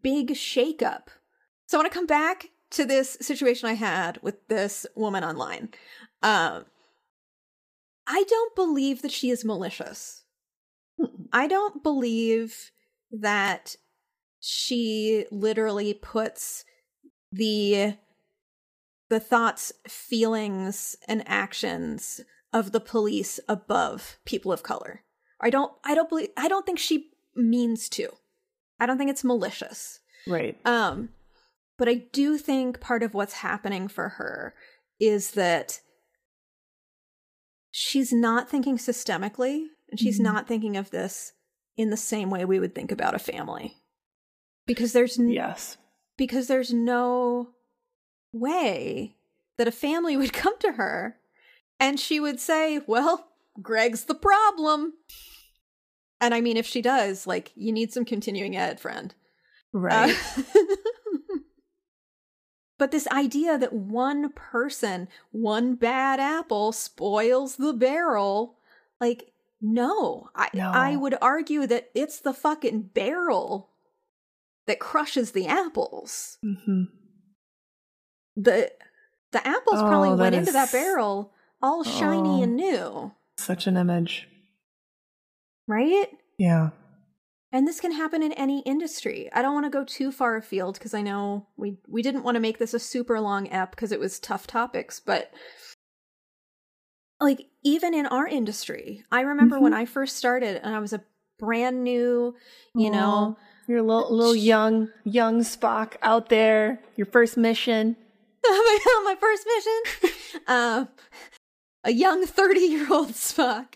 big 0.03 0.31
shakeup. 0.31 1.09
So 1.67 1.79
I 1.79 1.83
want 1.83 1.93
to 1.93 1.99
come 1.99 2.07
back 2.07 2.49
to 2.73 2.85
this 2.85 3.17
situation 3.21 3.69
I 3.69 3.75
had 3.75 4.19
with 4.23 4.49
this 4.49 4.87
woman 4.95 5.25
online. 5.25 5.71
Um, 6.23 6.65
I 8.07 8.25
don't 8.29 8.55
believe 8.55 9.03
that 9.03 9.13
she 9.13 9.31
is 9.31 9.45
malicious. 9.45 10.25
I 11.33 11.47
don't 11.47 11.83
believe 11.83 12.71
that 13.11 13.77
she 14.41 15.27
literally 15.31 15.95
puts 15.95 16.65
the 17.31 17.97
the 19.09 19.21
thoughts, 19.21 19.73
feelings, 19.87 20.97
and 21.07 21.23
actions 21.27 22.23
of 22.51 22.73
the 22.73 22.81
police 22.81 23.39
above 23.47 24.17
people 24.25 24.51
of 24.51 24.63
color. 24.63 25.03
I 25.43 25.51
don't 25.51 25.73
I 25.85 25.95
don't 25.95 26.09
believe 26.09 26.29
I 26.37 26.49
don't 26.49 26.65
think 26.67 26.79
she 26.79 27.11
means 27.35 27.89
to. 27.91 28.09
I 28.81 28.87
don't 28.87 28.99
think 28.99 29.11
it's 29.11 29.25
malicious. 29.25 30.01
Right. 30.27 30.57
Um 30.67 31.11
but 31.79 31.89
I 31.89 31.95
do 32.13 32.39
think 32.39 32.81
part 32.81 33.03
of 33.03 33.15
what's 33.15 33.33
happening 33.35 33.89
for 33.89 34.11
her 34.11 34.55
is 35.01 35.33
that 35.33 35.81
she's 37.71 38.13
not 38.13 38.49
thinking 38.49 38.77
systemically 38.77 39.67
and 39.91 39.99
she's 39.99 40.21
Mhm. 40.21 40.25
not 40.25 40.47
thinking 40.49 40.77
of 40.77 40.91
this 40.91 41.33
in 41.77 41.91
the 41.91 41.97
same 41.97 42.31
way 42.31 42.45
we 42.45 42.61
would 42.61 42.75
think 42.75 42.93
about 42.93 43.15
a 43.15 43.19
family. 43.19 43.79
Because 44.67 44.93
there's 44.93 45.19
n- 45.19 45.29
Yes. 45.31 45.77
because 46.17 46.47
there's 46.47 46.73
no 46.73 47.55
way 48.33 49.17
that 49.57 49.67
a 49.69 49.73
family 49.73 50.17
would 50.19 50.33
come 50.33 50.59
to 50.59 50.73
her 50.73 51.19
and 51.81 51.99
she 51.99 52.21
would 52.21 52.39
say, 52.41 52.81
Well, 52.87 53.29
Greg's 53.61 54.05
the 54.05 54.15
problem. 54.15 54.95
And 56.23 56.33
I 56.33 56.41
mean, 56.41 56.57
if 56.57 56.67
she 56.67 56.81
does, 56.81 57.27
like, 57.27 57.51
you 57.57 57.73
need 57.73 57.93
some 57.93 58.05
continuing 58.07 58.57
ed, 58.57 58.79
friend. 58.81 59.15
Right. 59.73 60.17
Uh, 60.37 60.43
but 62.79 62.91
this 62.91 63.07
idea 63.09 63.59
that 63.59 63.73
one 63.73 64.31
person, 64.33 65.09
one 65.31 65.75
bad 65.75 66.19
apple 66.21 66.73
spoils 66.73 67.57
the 67.57 67.73
barrel, 67.73 68.57
like, 69.01 69.33
no. 69.61 70.29
I, 70.35 70.49
No. 70.55 70.71
I 70.73 70.97
would 70.97 71.17
argue 71.23 71.67
that 71.67 71.91
it's 71.95 72.21
the 72.21 72.33
fucking 72.33 72.83
barrel 72.95 73.71
that 74.67 74.79
crushes 74.81 75.33
the 75.33 75.47
apples. 75.47 76.39
mm-hmm. 76.45 76.85
the 78.37 78.71
the 79.33 79.47
apples 79.47 79.81
Oh, 79.81 79.89
probably 79.89 80.15
went 80.15 80.35
into 80.35 80.53
that 80.53 80.71
barrel 80.73 81.33
all 81.63 81.83
shiny 81.85 82.41
Oh. 82.41 82.43
and 82.43 82.57
new, 82.57 83.13
Such 83.39 83.67
an 83.67 83.77
image. 83.77 84.29
Right? 85.73 86.09
Yeah. 86.39 86.71
And 87.51 87.67
this 87.67 87.81
can 87.81 87.93
happen 87.93 88.23
in 88.23 88.33
any 88.33 88.61
industry. 88.61 89.29
I 89.33 89.43
don't 89.43 89.55
want 89.55 89.67
to 89.67 89.71
go 89.71 89.85
too 89.85 90.11
far 90.11 90.37
afield 90.37 90.75
because 90.75 90.95
I 90.95 91.03
know 91.03 91.49
we 91.57 91.77
we 91.87 92.03
didn't 92.03 92.23
want 92.23 92.37
to 92.37 92.41
make 92.41 92.59
this 92.59 92.75
a 92.75 92.79
super 92.79 93.21
long 93.21 93.51
ep 93.53 93.71
because 93.73 93.93
it 93.93 94.01
was 94.01 94.19
tough 94.19 94.47
topics, 94.47 95.01
but 95.01 95.31
like 97.21 97.47
even 97.63 97.95
in 97.95 98.07
our 98.07 98.27
industry, 98.27 99.05
I 99.13 99.21
remember 99.21 99.61
when 99.61 99.75
I 99.75 99.85
first 99.85 100.17
started 100.17 100.61
and 100.63 100.75
I 100.75 100.79
was 100.79 100.93
a 100.93 101.05
brand 101.39 101.85
new, 101.85 102.35
you 102.75 102.91
know, 102.91 103.37
You're 103.69 103.79
a 103.79 103.83
little, 103.83 104.15
little 104.15 104.37
young, 104.37 104.89
young 105.05 105.41
Spock 105.41 105.95
out 106.03 106.29
there. 106.29 106.81
Your 106.97 107.07
first 107.07 107.37
mission. 107.37 107.97
my, 108.45 108.79
my 109.05 109.17
first 109.21 109.47
mission, 109.47 110.43
uh, 110.47 110.85
a 111.85 111.91
young 111.93 112.27
thirty 112.27 112.61
year 112.61 112.87
old 112.91 113.11
Spock. 113.11 113.67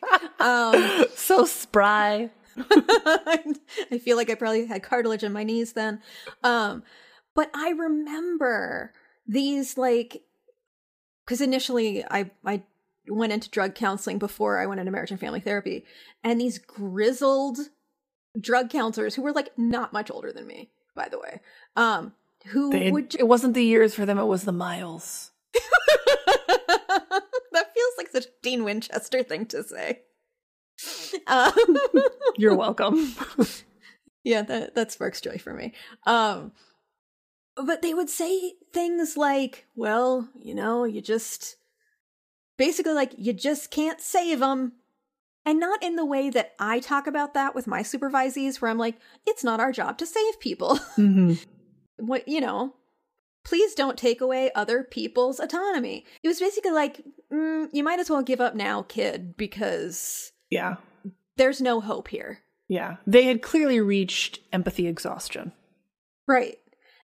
Um, 0.40 1.06
so 1.14 1.44
spry. 1.44 2.30
I 2.58 3.98
feel 4.02 4.16
like 4.16 4.30
I 4.30 4.34
probably 4.34 4.66
had 4.66 4.82
cartilage 4.82 5.22
in 5.22 5.32
my 5.32 5.44
knees 5.44 5.74
then. 5.74 6.00
Um, 6.42 6.82
but 7.34 7.50
I 7.54 7.70
remember 7.70 8.92
these 9.26 9.76
like 9.76 10.22
because 11.24 11.40
initially 11.40 12.04
I 12.10 12.30
I 12.44 12.62
went 13.08 13.32
into 13.32 13.50
drug 13.50 13.74
counseling 13.74 14.18
before 14.18 14.58
I 14.58 14.66
went 14.66 14.80
into 14.80 14.92
marriage 14.92 15.10
and 15.10 15.20
family 15.20 15.40
therapy, 15.40 15.84
and 16.24 16.40
these 16.40 16.58
grizzled 16.58 17.58
drug 18.40 18.70
counselors 18.70 19.14
who 19.14 19.22
were 19.22 19.32
like 19.32 19.50
not 19.58 19.92
much 19.92 20.10
older 20.10 20.32
than 20.32 20.46
me, 20.46 20.70
by 20.94 21.08
the 21.08 21.18
way, 21.18 21.40
um, 21.76 22.12
who 22.48 22.70
They- 22.70 22.90
would 22.90 23.14
it 23.18 23.28
wasn't 23.28 23.54
the 23.54 23.64
years 23.64 23.94
for 23.94 24.06
them, 24.06 24.18
it 24.18 24.24
was 24.24 24.44
the 24.44 24.52
miles. 24.52 25.30
like 28.06 28.22
such 28.22 28.30
a 28.30 28.34
Dean 28.42 28.64
Winchester 28.64 29.22
thing 29.22 29.46
to 29.46 29.62
say. 29.62 30.02
Um, 31.26 31.52
You're 32.36 32.54
welcome. 32.54 33.14
yeah, 34.24 34.42
that 34.42 34.74
that 34.74 34.92
sparks 34.92 35.22
joy 35.22 35.38
for 35.38 35.54
me. 35.54 35.72
Um, 36.06 36.52
but 37.56 37.80
they 37.80 37.94
would 37.94 38.10
say 38.10 38.52
things 38.74 39.16
like, 39.16 39.66
"Well, 39.74 40.28
you 40.38 40.54
know, 40.54 40.84
you 40.84 41.00
just 41.00 41.56
basically 42.58 42.92
like 42.92 43.12
you 43.16 43.32
just 43.32 43.70
can't 43.70 44.00
save 44.00 44.40
them." 44.40 44.72
And 45.46 45.58
not 45.58 45.82
in 45.82 45.96
the 45.96 46.04
way 46.04 46.28
that 46.28 46.52
I 46.58 46.80
talk 46.80 47.06
about 47.06 47.32
that 47.34 47.54
with 47.54 47.66
my 47.66 47.82
supervisees, 47.82 48.60
where 48.60 48.70
I'm 48.70 48.78
like, 48.78 48.98
it's 49.26 49.44
not 49.44 49.60
our 49.60 49.72
job 49.72 49.96
to 49.98 50.06
save 50.06 50.38
people. 50.40 50.76
hmm 50.96 51.34
what 51.96 52.28
you 52.28 52.40
know 52.42 52.74
please 53.46 53.74
don't 53.76 53.96
take 53.96 54.20
away 54.20 54.50
other 54.54 54.82
people's 54.82 55.38
autonomy 55.38 56.04
it 56.22 56.28
was 56.28 56.40
basically 56.40 56.72
like 56.72 57.00
mm, 57.32 57.68
you 57.72 57.84
might 57.84 58.00
as 58.00 58.10
well 58.10 58.22
give 58.22 58.40
up 58.40 58.54
now 58.56 58.82
kid 58.82 59.36
because 59.36 60.32
Yeah. 60.50 60.76
there's 61.36 61.60
no 61.60 61.80
hope 61.80 62.08
here 62.08 62.40
Yeah. 62.68 62.96
They 63.06 63.22
had 63.22 63.42
clearly 63.42 63.80
reached 63.80 64.40
empathy 64.52 64.86
exhaustion. 64.88 65.52
right 66.26 66.58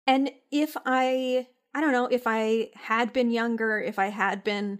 and 0.06 0.30
if 0.52 0.76
i 0.86 1.46
i 1.74 1.80
don't 1.80 1.92
know 1.92 2.06
if 2.06 2.22
i 2.26 2.70
had 2.74 3.12
been 3.12 3.30
younger 3.30 3.80
if 3.80 3.98
i 3.98 4.06
had 4.08 4.42
been 4.44 4.78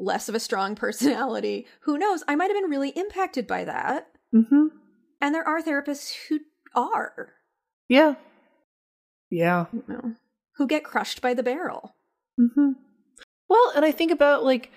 less 0.00 0.28
of 0.28 0.34
a 0.34 0.40
strong 0.40 0.74
personality 0.84 1.66
who 1.82 1.96
knows 1.96 2.24
i 2.28 2.34
might 2.36 2.50
have 2.50 2.60
been 2.60 2.70
really 2.70 2.90
impacted 2.90 3.46
by 3.46 3.64
that 3.64 4.08
Mm-hmm. 4.34 4.66
and 5.22 5.34
there 5.34 5.46
are 5.48 5.62
therapists 5.62 6.12
who 6.28 6.40
are 6.74 7.34
Yeah. 7.88 8.16
Yeah. 9.30 9.66
know 9.86 10.14
who 10.58 10.66
get 10.66 10.84
crushed 10.84 11.22
by 11.22 11.32
the 11.32 11.42
barrel 11.42 11.94
Mm-hmm. 12.38 12.72
Well, 13.48 13.72
and 13.74 13.84
I 13.84 13.90
think 13.90 14.12
about 14.12 14.44
like 14.44 14.70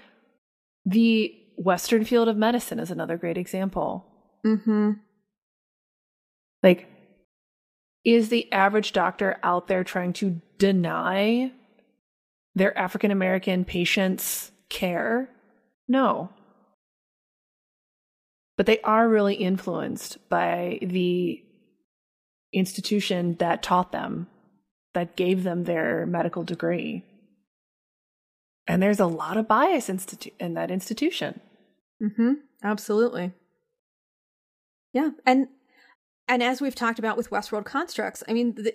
the 0.85 1.35
Western 1.57 2.05
field 2.05 2.27
of 2.27 2.37
medicine 2.37 2.79
is 2.79 2.91
another 2.91 3.17
great 3.17 3.37
example. 3.37 4.05
mm-hmm 4.45 4.93
Like, 6.63 6.87
is 8.03 8.29
the 8.29 8.51
average 8.51 8.93
doctor 8.93 9.37
out 9.43 9.67
there 9.67 9.83
trying 9.83 10.13
to 10.13 10.41
deny 10.57 11.51
their 12.55 12.75
African 12.77 13.11
American 13.11 13.63
patients 13.63 14.51
care? 14.69 15.29
No. 15.87 16.29
But 18.57 18.65
they 18.65 18.79
are 18.81 19.07
really 19.07 19.35
influenced 19.35 20.17
by 20.29 20.79
the 20.81 21.43
institution 22.53 23.35
that 23.39 23.63
taught 23.63 23.91
them, 23.91 24.27
that 24.93 25.15
gave 25.15 25.43
them 25.43 25.63
their 25.63 26.05
medical 26.05 26.43
degree. 26.43 27.03
And 28.67 28.81
there's 28.81 28.99
a 28.99 29.05
lot 29.07 29.37
of 29.37 29.47
bias 29.47 29.87
institu- 29.89 30.33
in 30.39 30.53
that 30.53 30.71
institution. 30.71 31.39
Mm-hmm. 32.01 32.33
Absolutely. 32.63 33.33
Yeah, 34.93 35.11
and 35.25 35.47
and 36.27 36.43
as 36.43 36.61
we've 36.61 36.75
talked 36.75 36.99
about 36.99 37.17
with 37.17 37.29
Westworld 37.29 37.65
constructs, 37.65 38.23
I 38.27 38.33
mean, 38.33 38.55
the, 38.55 38.73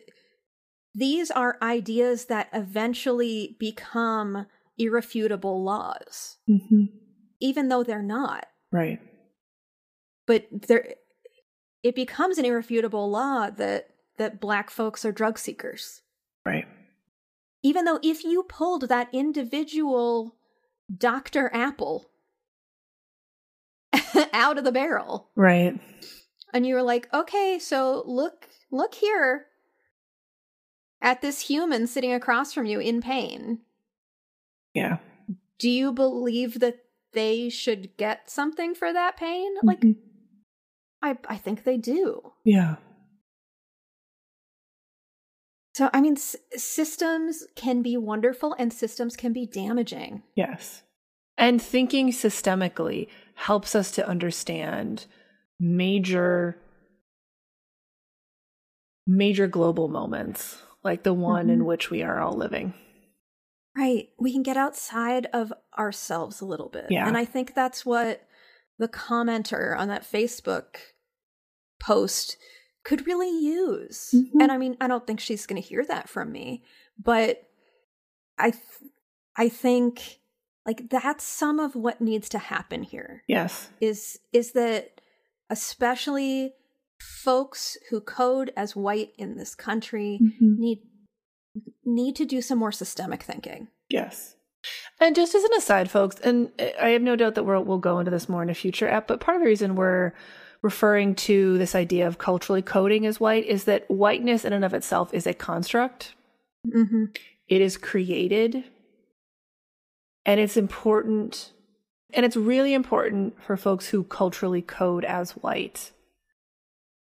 these 0.94 1.30
are 1.30 1.56
ideas 1.62 2.26
that 2.26 2.48
eventually 2.52 3.56
become 3.60 4.46
irrefutable 4.78 5.62
laws, 5.62 6.36
Mm-hmm. 6.48 6.84
even 7.40 7.68
though 7.68 7.82
they're 7.82 8.02
not. 8.02 8.46
Right. 8.72 8.98
But 10.26 10.46
there, 10.68 10.94
it 11.82 11.94
becomes 11.94 12.38
an 12.38 12.44
irrefutable 12.44 13.10
law 13.10 13.50
that 13.50 13.88
that 14.18 14.40
black 14.40 14.70
folks 14.70 15.04
are 15.04 15.12
drug 15.12 15.38
seekers. 15.38 16.00
Even 17.66 17.84
though 17.84 17.98
if 18.00 18.22
you 18.22 18.44
pulled 18.44 18.82
that 18.88 19.08
individual 19.12 20.36
Dr. 20.96 21.50
Apple 21.52 22.08
out 24.32 24.56
of 24.56 24.62
the 24.62 24.70
barrel, 24.70 25.30
Right. 25.34 25.80
and 26.54 26.64
you 26.64 26.76
were 26.76 26.82
like, 26.84 27.12
okay, 27.12 27.58
so 27.58 28.04
look, 28.06 28.48
look 28.70 28.94
here 28.94 29.46
at 31.02 31.22
this 31.22 31.40
human 31.40 31.88
sitting 31.88 32.12
across 32.12 32.52
from 32.52 32.66
you 32.66 32.78
in 32.78 33.00
pain. 33.02 33.58
Yeah. 34.72 34.98
Do 35.58 35.68
you 35.68 35.90
believe 35.92 36.60
that 36.60 36.78
they 37.14 37.48
should 37.48 37.96
get 37.96 38.30
something 38.30 38.76
for 38.76 38.92
that 38.92 39.16
pain? 39.16 39.54
Like, 39.64 39.80
Mhm. 39.80 39.96
I, 41.02 41.18
I 41.28 41.36
think 41.36 41.64
they 41.64 41.78
do. 41.78 42.32
yeah. 42.44 42.76
So, 45.76 45.90
I 45.92 46.00
mean, 46.00 46.14
s- 46.14 46.36
systems 46.56 47.44
can 47.54 47.82
be 47.82 47.98
wonderful 47.98 48.54
and 48.58 48.72
systems 48.72 49.14
can 49.14 49.34
be 49.34 49.44
damaging. 49.44 50.22
Yes. 50.34 50.82
And 51.36 51.60
thinking 51.60 52.12
systemically 52.12 53.08
helps 53.34 53.74
us 53.74 53.90
to 53.92 54.08
understand 54.08 55.04
major 55.60 56.56
major 59.06 59.46
global 59.46 59.88
moments 59.88 60.62
like 60.82 61.02
the 61.02 61.12
one 61.12 61.50
in 61.50 61.60
Mhm. 61.60 61.64
which 61.66 61.90
we 61.90 62.02
are 62.02 62.20
all 62.20 62.32
living. 62.32 62.72
Right. 63.76 64.08
We 64.18 64.32
can 64.32 64.42
get 64.42 64.56
outside 64.56 65.26
of 65.34 65.52
ourselves 65.78 66.40
a 66.40 66.46
little 66.46 66.70
bit. 66.70 66.86
Yeah. 66.88 67.06
And 67.06 67.18
I 67.18 67.26
think 67.26 67.52
that's 67.52 67.84
what 67.84 68.26
the 68.78 68.88
commenter 68.88 69.76
on 69.78 69.88
that 69.88 70.04
Facebook 70.04 70.76
post 71.78 72.38
could 72.86 73.06
really 73.06 73.30
use. 73.30 74.14
Mhm. 74.14 74.40
And 74.42 74.52
I 74.52 74.56
mean, 74.58 74.76
I 74.80 74.86
don't 74.86 75.04
think 75.06 75.18
she's 75.20 75.44
going 75.46 75.60
to 75.60 75.68
hear 75.68 75.84
that 75.86 76.08
from 76.08 76.30
me, 76.30 76.62
but 77.02 77.42
I 78.38 78.50
th- 78.52 78.90
I 79.36 79.48
think 79.48 80.20
like 80.64 80.88
that's 80.88 81.24
some 81.24 81.58
of 81.60 81.74
what 81.74 82.00
needs 82.00 82.28
to 82.30 82.38
happen 82.38 82.82
here 82.84 83.22
Yes. 83.28 83.70
is 83.80 84.20
is 84.32 84.52
that 84.52 85.00
especially 85.50 86.54
folks 87.00 87.76
who 87.90 88.00
code 88.00 88.52
as 88.56 88.74
white 88.76 89.12
in 89.18 89.36
this 89.36 89.54
country 89.54 90.18
need 90.40 90.78
need 91.84 92.14
to 92.16 92.24
do 92.24 92.40
some 92.42 92.58
more 92.58 92.72
systemic 92.72 93.22
thinking. 93.22 93.68
Yes. 93.88 94.36
And 95.00 95.14
just 95.14 95.34
as 95.34 95.44
an 95.44 95.50
aside, 95.56 95.90
folks, 95.90 96.18
and 96.20 96.50
I 96.80 96.88
have 96.90 97.02
no 97.02 97.14
doubt 97.16 97.34
that 97.36 97.44
we'll, 97.44 97.62
we'll 97.64 97.78
go 97.78 97.98
into 97.98 98.10
this 98.10 98.28
more 98.28 98.42
in 98.42 98.50
a 98.50 98.54
future 98.54 98.88
app, 98.88 99.06
but 99.06 99.20
part 99.20 99.36
of 99.36 99.42
the 99.42 99.46
reason 99.48 99.76
we're 99.76 100.12
referring 100.62 101.14
to 101.14 101.58
this 101.58 101.74
idea 101.74 102.06
of 102.06 102.18
culturally 102.18 102.62
coding 102.62 103.06
as 103.06 103.20
white 103.20 103.46
is 103.46 103.64
that 103.64 103.88
whiteness 103.90 104.44
in 104.44 104.52
and 104.52 104.64
of 104.64 104.74
itself 104.74 105.12
is 105.14 105.26
a 105.26 105.34
construct. 105.34 106.14
Mm-hmm. 106.66 107.04
It 107.48 107.60
is 107.60 107.76
created. 107.76 108.64
And 110.24 110.40
it's 110.40 110.56
important, 110.56 111.52
and 112.12 112.26
it's 112.26 112.36
really 112.36 112.74
important 112.74 113.40
for 113.40 113.56
folks 113.56 113.88
who 113.88 114.02
culturally 114.02 114.60
code 114.60 115.04
as 115.04 115.32
white 115.32 115.92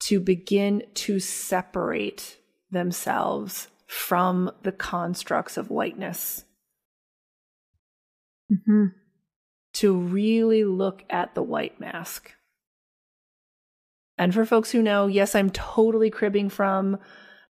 to 0.06 0.20
begin 0.20 0.82
to 0.96 1.20
separate 1.20 2.38
themselves 2.72 3.68
from 3.86 4.50
the 4.64 4.72
constructs 4.72 5.58
of 5.58 5.70
whiteness, 5.70 6.46
Mm-hmm. 8.52 8.88
to 9.76 9.96
really 9.96 10.64
look 10.66 11.04
at 11.10 11.36
the 11.36 11.44
white 11.44 11.80
mask. 11.80 12.34
And 14.22 14.36
for 14.36 14.46
folks 14.46 14.70
who 14.70 14.84
know, 14.84 15.08
yes, 15.08 15.34
I'm 15.34 15.50
totally 15.50 16.12
cribbing 16.12 16.50
from 16.50 17.00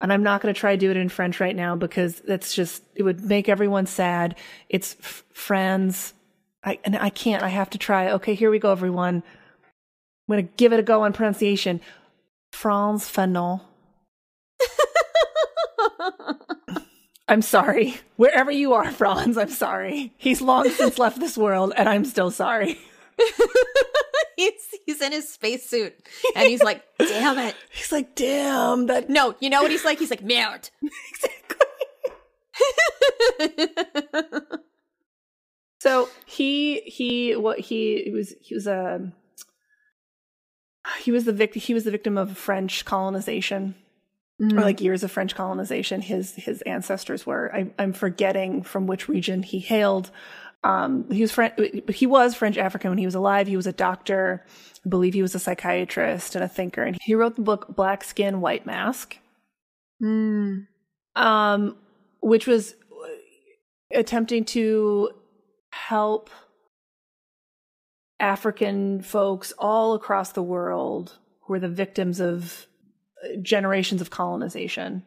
And 0.01 0.13
I'm 0.13 0.22
not 0.22 0.39
going 0.39 0.53
to 0.53 0.59
try 0.59 0.76
to 0.76 0.78
do 0.78 0.91
it 0.91 0.97
in 0.97 1.09
French 1.09 1.39
right 1.39 1.55
now 1.55 1.76
because 1.76 2.20
that's 2.20 2.53
just, 2.53 2.84
it 2.93 3.01
would 3.01 3.22
make 3.22 3.49
everyone 3.49 3.88
sad. 3.88 4.36
It's 4.70 4.95
f- 4.99 5.24
friends. 5.34 6.13
I, 6.63 6.78
and 6.84 6.95
I 6.95 7.09
can't, 7.09 7.41
I 7.41 7.47
have 7.47 7.72
to 7.72 7.80
try. 7.80 8.11
Okay, 8.11 8.36
here 8.36 8.51
we 8.51 8.59
go, 8.59 8.72
everyone. 8.72 9.24
I'm 9.26 10.36
going 10.36 10.45
to 10.45 10.53
give 10.57 10.72
it 10.72 10.80
a 10.80 10.84
go 10.84 11.01
on 11.01 11.11
pronunciation. 11.11 11.82
Franz 12.51 13.05
Fanon. 13.05 13.61
I'm 17.28 17.41
sorry. 17.41 17.99
Wherever 18.15 18.51
you 18.51 18.74
are, 18.74 18.91
Franz, 18.91 19.39
I'm 19.39 19.49
sorry. 19.49 20.13
He's 20.17 20.39
long 20.39 20.70
since 20.70 20.99
left 20.99 21.20
this 21.20 21.36
world, 21.36 21.74
and 21.76 21.89
I'm 21.89 22.05
still 22.05 22.30
sorry. 22.30 22.78
he's 24.39 24.79
he's 24.85 25.01
in 25.01 25.11
his 25.11 25.27
spacesuit 25.29 25.93
and 26.35 26.47
he's 26.47 26.63
like, 26.63 26.83
damn 26.97 27.37
it. 27.39 27.55
He's 27.71 27.91
like, 27.91 28.15
damn, 28.15 28.87
that 28.87 29.09
No, 29.09 29.35
you 29.39 29.49
know 29.49 29.61
what 29.61 29.71
he's 29.71 29.85
like? 29.85 29.99
He's 29.99 30.09
like, 30.09 30.23
merde. 30.23 30.69
So 35.81 36.09
he 36.25 36.81
he 36.81 37.37
what 37.37 37.57
he, 37.57 38.03
he 38.03 38.11
was 38.11 38.35
he 38.41 38.53
was 38.53 38.67
a 38.67 39.13
he 40.99 41.09
was 41.09 41.23
the 41.23 41.31
victim 41.31 41.61
he 41.61 41.73
was 41.73 41.85
the 41.85 41.91
victim 41.91 42.17
of 42.17 42.37
French 42.37 42.83
colonization 42.83 43.75
Mm. 44.41 44.53
or 44.53 44.61
like 44.61 44.79
years 44.79 45.03
of 45.03 45.11
French 45.11 45.35
colonization. 45.35 45.99
His 46.01 46.33
his 46.35 46.61
ancestors 46.61 47.25
were. 47.25 47.53
I, 47.53 47.71
I'm 47.77 47.91
forgetting 47.91 48.63
from 48.63 48.87
which 48.87 49.09
region 49.09 49.43
he 49.43 49.59
hailed. 49.59 50.11
Um, 50.64 51.10
he 51.10 51.22
was 51.22 51.32
French, 51.32 51.53
he 51.93 52.05
was 52.05 52.36
French 52.36 52.57
African 52.57 52.91
when 52.91 52.97
he 52.97 53.05
was 53.05 53.16
alive. 53.16 53.47
He 53.47 53.55
was 53.55 53.68
a 53.68 53.72
doctor. 53.74 54.45
I 54.86 54.89
believe 54.89 55.14
he 55.14 55.22
was 55.22 55.34
a 55.36 55.39
psychiatrist 55.39 56.36
and 56.36 56.43
a 56.43 56.49
thinker. 56.49 56.84
And 56.84 56.97
he 57.01 57.16
wrote 57.16 57.36
the 57.36 57.41
book 57.41 57.68
Black 57.76 58.03
Skin, 58.03 58.41
White 58.41 58.66
Mask, 58.66 59.18
Mm. 60.01 60.68
um, 61.16 61.78
which 62.22 62.47
was 62.47 62.76
attempting 63.93 64.45
to 64.45 65.12
help 65.72 66.30
African 68.20 69.01
folks 69.01 69.53
all 69.57 69.93
across 69.93 70.32
the 70.34 70.43
world 70.43 71.18
who 71.41 71.53
were 71.53 71.60
the 71.60 71.70
victims 71.70 72.20
of 72.20 72.68
generations 73.41 74.01
of 74.01 74.10
colonization 74.10 75.03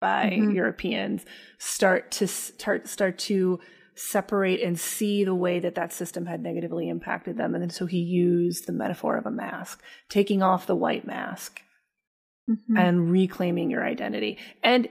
by 0.00 0.30
Mhm. 0.30 0.54
Europeans 0.54 1.24
start 1.58 2.10
to 2.12 2.26
start 2.26 2.88
start 2.88 3.18
to 3.18 3.60
separate 3.96 4.60
and 4.60 4.78
see 4.78 5.24
the 5.24 5.34
way 5.34 5.60
that 5.60 5.74
that 5.76 5.92
system 5.92 6.26
had 6.26 6.42
negatively 6.42 6.88
impacted 6.88 7.36
them. 7.36 7.54
And 7.54 7.62
then 7.62 7.70
so 7.70 7.86
he 7.86 7.98
used 7.98 8.66
the 8.66 8.72
metaphor 8.72 9.16
of 9.16 9.26
a 9.26 9.30
mask 9.30 9.82
taking 10.08 10.42
off 10.42 10.66
the 10.66 10.74
white 10.76 11.06
mask 11.06 11.60
Mhm. 12.50 12.78
and 12.78 13.10
reclaiming 13.10 13.70
your 13.70 13.84
identity. 13.84 14.38
And 14.62 14.88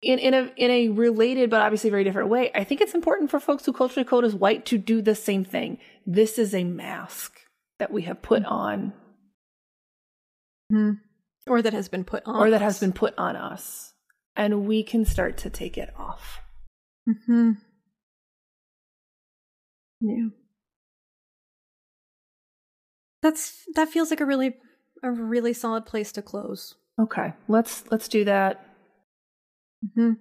in, 0.00 0.18
in 0.20 0.32
a 0.34 0.52
in 0.56 0.70
a 0.70 0.88
related 0.90 1.50
but 1.50 1.60
obviously 1.60 1.90
very 1.90 2.04
different 2.04 2.28
way 2.28 2.52
i 2.54 2.62
think 2.62 2.80
it's 2.80 2.94
important 2.94 3.28
for 3.32 3.40
folks 3.40 3.66
who 3.66 3.72
culturally 3.72 4.04
code 4.04 4.24
as 4.24 4.32
white 4.32 4.64
to 4.66 4.78
do 4.78 5.02
the 5.02 5.16
same 5.16 5.44
thing. 5.44 5.76
This 6.06 6.38
is 6.38 6.54
a 6.54 6.62
mask 6.62 7.40
that 7.80 7.90
we 7.92 8.02
have 8.02 8.22
put 8.22 8.44
on. 8.44 8.92
Mhm. 10.72 11.00
Or 11.48 11.62
that 11.62 11.72
has 11.72 11.88
been 11.88 12.04
put 12.04 12.22
on. 12.26 12.36
or 12.36 12.50
that 12.50 12.60
has 12.60 12.78
been 12.78 12.92
put 12.92 13.14
on 13.18 13.34
us. 13.34 13.94
And 14.36 14.66
we 14.68 14.82
can 14.84 15.04
start 15.04 15.36
to 15.38 15.50
take 15.50 15.76
it 15.78 15.90
off. 15.96 16.40
Hmm 17.26 17.52
Yeah. 20.00 20.28
That's 23.22 23.64
that 23.74 23.88
feels 23.88 24.10
like 24.10 24.20
a 24.20 24.26
really 24.26 24.56
a 25.02 25.10
really 25.10 25.52
solid 25.52 25.86
place 25.86 26.12
to 26.12 26.22
close. 26.22 26.74
okay 27.00 27.32
let's 27.48 27.84
let's 27.90 28.08
do 28.08 28.24
that 28.24 28.64
hmm 29.94 30.12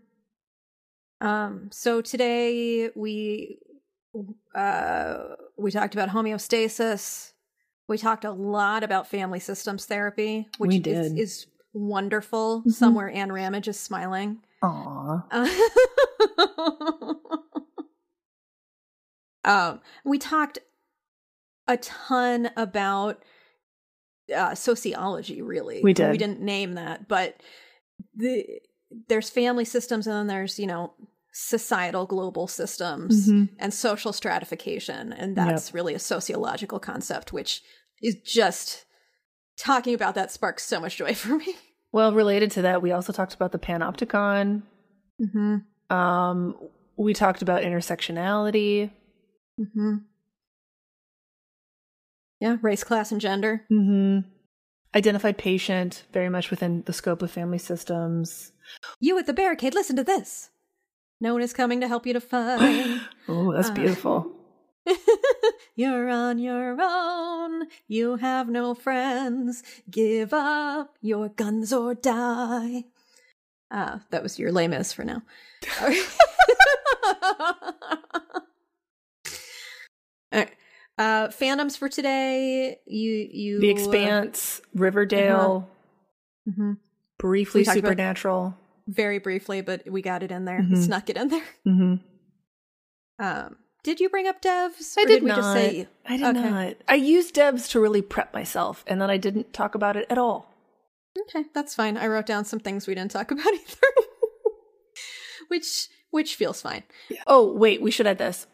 Um. 1.21 1.69
So 1.71 2.01
today 2.01 2.89
we 2.95 3.57
uh 4.55 5.17
we 5.57 5.71
talked 5.71 5.95
about 5.95 6.09
homeostasis. 6.09 7.33
We 7.87 7.97
talked 7.97 8.25
a 8.25 8.31
lot 8.31 8.83
about 8.83 9.07
family 9.07 9.39
systems 9.39 9.85
therapy, 9.85 10.47
which 10.57 10.85
is, 10.85 11.13
is 11.13 11.47
wonderful. 11.73 12.63
Mhm. 12.67 12.71
Somewhere 12.71 13.09
Anne 13.09 13.31
Ramage 13.31 13.67
is 13.67 13.79
smiling. 13.79 14.39
Aww. 14.63 15.23
Uh, 16.39 17.15
um, 19.47 19.79
we 20.05 20.19
talked 20.19 20.59
a 21.67 21.77
ton 21.77 22.49
about 22.55 23.23
uh, 24.35 24.53
sociology. 24.55 25.41
Really, 25.41 25.81
We 25.83 25.93
did. 25.93 26.11
We 26.11 26.17
didn't 26.17 26.41
name 26.41 26.73
that, 26.73 27.07
but 27.07 27.37
the 28.15 28.45
there's 29.09 29.29
family 29.29 29.65
systems, 29.65 30.05
and 30.07 30.15
then 30.15 30.27
there's 30.27 30.59
you 30.59 30.67
know 30.67 30.93
societal 31.33 32.05
global 32.05 32.47
systems 32.47 33.29
Mhm. 33.29 33.49
and 33.59 33.73
social 33.73 34.11
stratification, 34.13 35.13
and 35.13 35.35
that's 35.35 35.73
really 35.73 35.93
a 35.93 35.99
sociological 35.99 36.79
concept, 36.79 37.31
which 37.33 37.61
is 38.01 38.15
just 38.25 38.85
talking 39.57 39.93
about 39.93 40.15
that 40.15 40.31
sparks 40.31 40.63
so 40.63 40.79
much 40.79 40.97
joy 40.97 41.13
for 41.23 41.37
me. 41.37 41.55
well 41.91 42.13
related 42.13 42.51
to 42.51 42.61
that 42.63 42.81
we 42.81 42.91
also 42.91 43.11
talked 43.13 43.33
about 43.33 43.51
the 43.51 43.57
panopticon 43.59 44.61
Mm-hmm. 45.19 45.95
um 45.95 46.55
we 46.95 47.13
talked 47.15 47.41
about 47.41 47.63
intersectionality 47.63 48.91
Mm-hmm. 49.59 49.95
Yeah, 52.39 52.57
race, 52.61 52.83
class, 52.83 53.11
and 53.11 53.21
gender. 53.21 53.63
Mm-hmm. 53.71 54.27
Identified 54.95 55.37
patient, 55.37 56.03
very 56.13 56.29
much 56.29 56.49
within 56.49 56.83
the 56.85 56.93
scope 56.93 57.21
of 57.21 57.31
family 57.31 57.57
systems. 57.57 58.51
You 58.99 59.17
at 59.17 59.25
the 59.25 59.33
barricade, 59.33 59.73
listen 59.73 59.95
to 59.95 60.03
this. 60.03 60.49
No 61.19 61.33
one 61.33 61.41
is 61.41 61.53
coming 61.53 61.81
to 61.81 61.87
help 61.87 62.05
you 62.05 62.13
to 62.13 62.21
find. 62.21 63.01
Oh, 63.27 63.53
that's 63.53 63.69
Uh, 63.69 63.73
beautiful. 63.73 64.31
You're 65.75 66.09
on 66.09 66.39
your 66.39 66.77
own. 66.79 67.67
You 67.87 68.15
have 68.17 68.47
no 68.49 68.73
friends. 68.73 69.63
Give 69.89 70.33
up 70.33 70.95
your 71.01 71.29
guns 71.29 71.73
or 71.73 71.93
die. 71.93 72.85
Ah, 73.69 74.01
that 74.11 74.23
was 74.23 74.39
your 74.39 74.51
Mis 74.53 74.93
for 74.93 75.03
now. 75.03 75.23
Uh, 80.97 81.27
fandoms 81.27 81.77
for 81.77 81.89
today. 81.89 82.79
You 82.87 83.27
you 83.31 83.59
The 83.59 83.69
Expanse, 83.69 84.61
Riverdale, 84.73 85.69
mm-hmm 86.49 86.73
briefly 87.19 87.63
Supernatural. 87.63 88.55
very 88.87 89.17
briefly, 89.17 89.61
but 89.61 89.89
we 89.89 90.03
got 90.03 90.21
it 90.21 90.31
in 90.31 90.45
there. 90.45 90.59
Mhm. 90.61 90.77
Snuck 90.85 91.09
it 91.09 91.17
in 91.17 91.29
there. 91.29 91.43
Mm-hmm. 91.67 91.95
Um, 93.25 93.55
did 93.83 93.99
you 93.99 94.07
bring 94.09 94.27
up 94.27 94.39
devs? 94.41 94.93
I 94.97 95.05
did, 95.05 95.23
we 95.23 95.29
not. 95.29 95.37
just 95.37 95.53
say 95.53 95.87
I 96.05 96.17
did 96.17 96.37
Okay. 96.37 96.49
not. 96.49 96.75
I 96.87 96.93
used 96.95 97.35
devs 97.35 97.69
to 97.71 97.79
really 97.79 98.03
prep 98.03 98.33
myself, 98.35 98.83
and 98.87 99.01
then 99.01 99.09
I 99.09 99.17
didn't 99.17 99.51
talk 99.51 99.73
about 99.73 99.95
it 99.97 100.05
at 100.11 100.17
all. 100.19 100.53
Okay, 101.19 101.45
that's 101.55 101.73
fine. 101.73 101.97
I 101.97 102.05
wrote 102.05 102.27
down 102.27 102.45
some 102.45 102.59
things 102.59 102.85
we 102.85 102.93
didn't 102.93 103.11
talk 103.11 103.31
about 103.31 103.47
either. 103.47 103.87
which 105.47 105.87
which 106.11 106.35
feels 106.35 106.61
fine. 106.61 106.83
Oh, 107.25 107.51
wait, 107.53 107.81
we 107.81 107.91
should 107.91 108.07
add 108.07 108.17
this. 108.17 108.47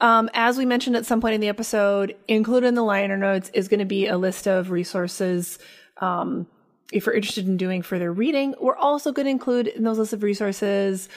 Um, 0.00 0.28
as 0.34 0.58
we 0.58 0.66
mentioned 0.66 0.96
at 0.96 1.06
some 1.06 1.20
point 1.20 1.34
in 1.34 1.40
the 1.40 1.48
episode, 1.48 2.16
included 2.28 2.66
in 2.66 2.74
the 2.74 2.82
liner 2.82 3.16
notes 3.16 3.50
is 3.54 3.68
going 3.68 3.80
to 3.80 3.86
be 3.86 4.06
a 4.06 4.18
list 4.18 4.46
of 4.46 4.70
resources. 4.70 5.58
Um, 5.98 6.46
if 6.92 7.06
you're 7.06 7.14
interested 7.14 7.46
in 7.46 7.56
doing 7.56 7.82
further 7.82 8.12
reading, 8.12 8.54
we're 8.60 8.76
also 8.76 9.10
going 9.12 9.24
to 9.24 9.30
include 9.30 9.68
in 9.68 9.84
those 9.84 9.98
lists 9.98 10.12
of 10.12 10.22
resources 10.22 11.08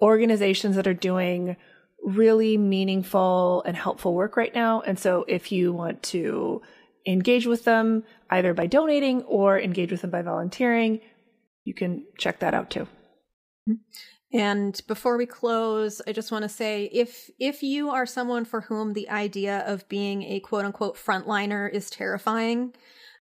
organizations 0.00 0.76
that 0.76 0.86
are 0.86 0.94
doing 0.94 1.56
really 2.02 2.56
meaningful 2.56 3.62
and 3.66 3.76
helpful 3.76 4.14
work 4.14 4.36
right 4.36 4.54
now. 4.54 4.80
And 4.82 4.98
so 4.98 5.24
if 5.26 5.50
you 5.50 5.72
want 5.72 6.02
to 6.04 6.62
engage 7.06 7.46
with 7.46 7.64
them 7.64 8.04
either 8.30 8.54
by 8.54 8.66
donating 8.66 9.22
or 9.22 9.58
engage 9.58 9.90
with 9.90 10.02
them 10.02 10.10
by 10.10 10.22
volunteering, 10.22 11.00
you 11.64 11.74
can 11.74 12.04
check 12.16 12.40
that 12.40 12.54
out 12.54 12.70
too. 12.70 12.86
And 14.32 14.78
before 14.86 15.16
we 15.16 15.24
close, 15.24 16.02
I 16.06 16.12
just 16.12 16.30
want 16.30 16.42
to 16.42 16.48
say 16.50 16.90
if 16.92 17.30
if 17.38 17.62
you 17.62 17.88
are 17.90 18.04
someone 18.04 18.44
for 18.44 18.62
whom 18.62 18.92
the 18.92 19.08
idea 19.08 19.64
of 19.66 19.88
being 19.88 20.22
a 20.24 20.40
quote 20.40 20.66
unquote 20.66 20.96
frontliner 20.96 21.70
is 21.72 21.88
terrifying, 21.88 22.74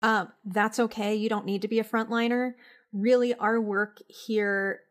um, 0.03 0.31
that's 0.43 0.80
okay. 0.80 1.15
You 1.15 1.30
don't 1.30 1.45
need 1.45 1.61
to 1.61 1.67
be 1.69 1.80
a 1.80 1.85
frontliner. 1.85 2.53
Really, 2.91 3.34
our 3.35 3.61
work 3.61 4.01
here, 4.07 4.81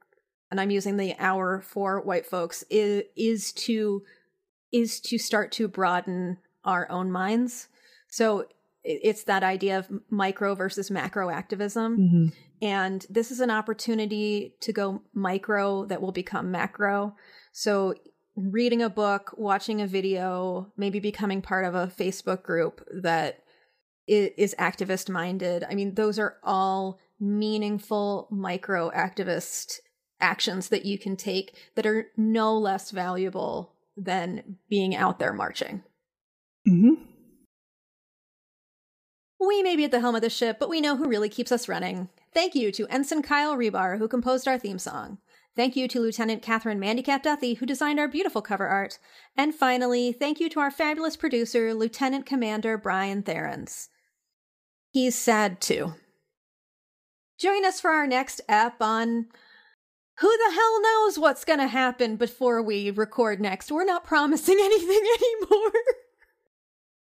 and 0.51 0.61
I'm 0.61 0.71
using 0.71 0.97
the 0.97 1.15
our 1.19 1.61
for 1.61 2.01
white 2.01 2.25
folks, 2.27 2.65
is, 2.71 3.05
is 3.17 3.53
to 3.53 4.03
is 4.73 5.01
to 5.01 5.19
start 5.19 5.53
to 5.53 5.69
broaden 5.69 6.39
our 6.65 6.91
own 6.91 7.11
minds. 7.11 7.69
So 8.09 8.47
it's 8.83 9.25
that 9.25 9.43
idea 9.43 9.79
of 9.79 9.91
micro 10.09 10.55
versus 10.55 10.91
macro 10.91 11.29
activism. 11.29 12.33
And 12.61 13.07
this 13.09 13.31
is 13.31 13.41
an 13.41 13.51
opportunity 13.51 14.55
to 14.61 14.73
go 14.73 15.03
micro 15.15 15.85
that 15.87 16.03
will 16.03 16.13
become 16.13 16.51
macro. 16.51 17.15
So, 17.53 17.95
reading 18.37 18.83
a 18.83 18.91
book, 18.91 19.35
watching 19.37 19.81
a 19.81 19.87
video, 19.87 20.73
maybe 20.77 21.01
becoming 21.01 21.43
part 21.43 21.65
of 21.65 21.75
a 21.75 21.89
Facebook 21.89 22.43
group 22.43 22.87
that 23.03 23.41
is 24.07 24.55
activist 24.59 25.11
minded. 25.11 25.65
I 25.69 25.75
mean, 25.75 25.95
those 25.95 26.19
are 26.19 26.37
all 26.43 26.99
meaningful 27.21 28.29
micro 28.31 28.91
activist 28.91 29.81
actions 30.21 30.69
that 30.69 30.85
you 30.85 30.99
can 30.99 31.17
take 31.17 31.57
that 31.75 31.87
are 31.87 32.07
no 32.17 32.57
less 32.57 32.91
valuable 32.91 33.75
than 33.97 34.57
being 34.71 34.95
out 34.95 35.19
there 35.19 35.33
marching. 35.33 35.83
Mm-hmm. 36.67 37.03
We 39.41 39.63
may 39.63 39.77
be 39.77 39.85
at 39.85 39.91
the 39.91 40.01
helm 40.01 40.15
of 40.15 40.23
the 40.23 40.31
ship, 40.31 40.59
but 40.59 40.69
we 40.69 40.81
know 40.81 40.97
who 40.97 41.09
really 41.09 41.29
keeps 41.29 41.53
us 41.53 41.69
running. 41.69 42.09
Thank 42.35 42.55
you 42.55 42.71
to 42.73 42.87
Ensign 42.89 43.23
Kyle 43.23 43.57
Rebar, 43.57 43.99
who 43.99 44.09
composed 44.09 44.47
our 44.47 44.59
theme 44.59 44.79
song. 44.79 45.19
Thank 45.57 45.75
you 45.75 45.89
to 45.89 46.01
Lieutenant 46.01 46.43
Catherine 46.43 46.79
Mandycat 46.79 47.23
Duthie, 47.23 47.57
who 47.57 47.67
designed 47.67 47.99
our 47.99 48.07
beautiful 48.07 48.43
cover 48.43 48.69
art. 48.69 48.99
And 49.37 49.55
finally, 49.55 50.13
thank 50.13 50.39
you 50.39 50.49
to 50.51 50.61
our 50.61 50.71
fabulous 50.71 51.17
producer, 51.17 51.75
Lieutenant 51.75 52.27
Commander 52.27 52.79
Brian 52.79 53.23
Therens. 53.23 53.89
He's 54.93 55.17
sad 55.17 55.61
too. 55.61 55.95
Join 57.41 57.65
us 57.65 57.81
for 57.81 57.91
our 57.91 58.07
next 58.07 58.41
app 58.49 58.81
on 58.81 59.27
who 60.19 60.29
the 60.29 60.53
hell 60.55 60.83
knows 60.83 61.19
what's 61.19 61.45
going 61.45 61.61
to 61.61 61.69
happen 61.69 62.17
before 62.17 62.63
we 62.63 62.91
record 62.91 63.41
next. 63.41 63.73
We're 63.73 63.85
not 63.85 64.05
promising 64.05 64.59
anything 64.61 65.03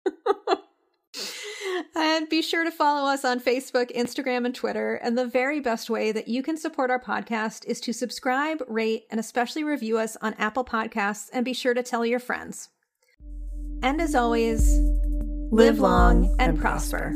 anymore. 0.06 0.59
and 1.95 2.28
be 2.28 2.43
sure 2.43 2.65
to 2.65 2.70
follow 2.70 3.09
us 3.09 3.24
on 3.24 3.40
Facebook, 3.40 3.95
Instagram, 3.95 4.47
and 4.47 4.55
Twitter. 4.55 4.95
And 4.95 5.16
the 5.16 5.27
very 5.27 5.61
best 5.61 5.90
way 5.90 6.12
that 6.12 6.28
you 6.28 6.43
can 6.43 6.57
support 6.57 6.90
our 6.90 7.01
podcast 7.01 7.65
is 7.66 7.81
to 7.82 7.93
subscribe, 7.93 8.62
rate, 8.66 9.07
and 9.11 9.20
especially 9.20 9.65
review 9.65 9.99
us 9.99 10.16
on 10.23 10.35
Apple 10.35 10.65
Podcasts. 10.65 11.31
And 11.32 11.45
be 11.45 11.53
sure 11.53 11.74
to 11.74 11.82
tell 11.82 12.05
your 12.05 12.20
friends. 12.20 12.69
And 13.82 14.01
as 14.01 14.15
always, 14.15 14.78
live 15.51 15.78
long 15.78 16.35
and 16.39 16.59
prosper. 16.59 17.15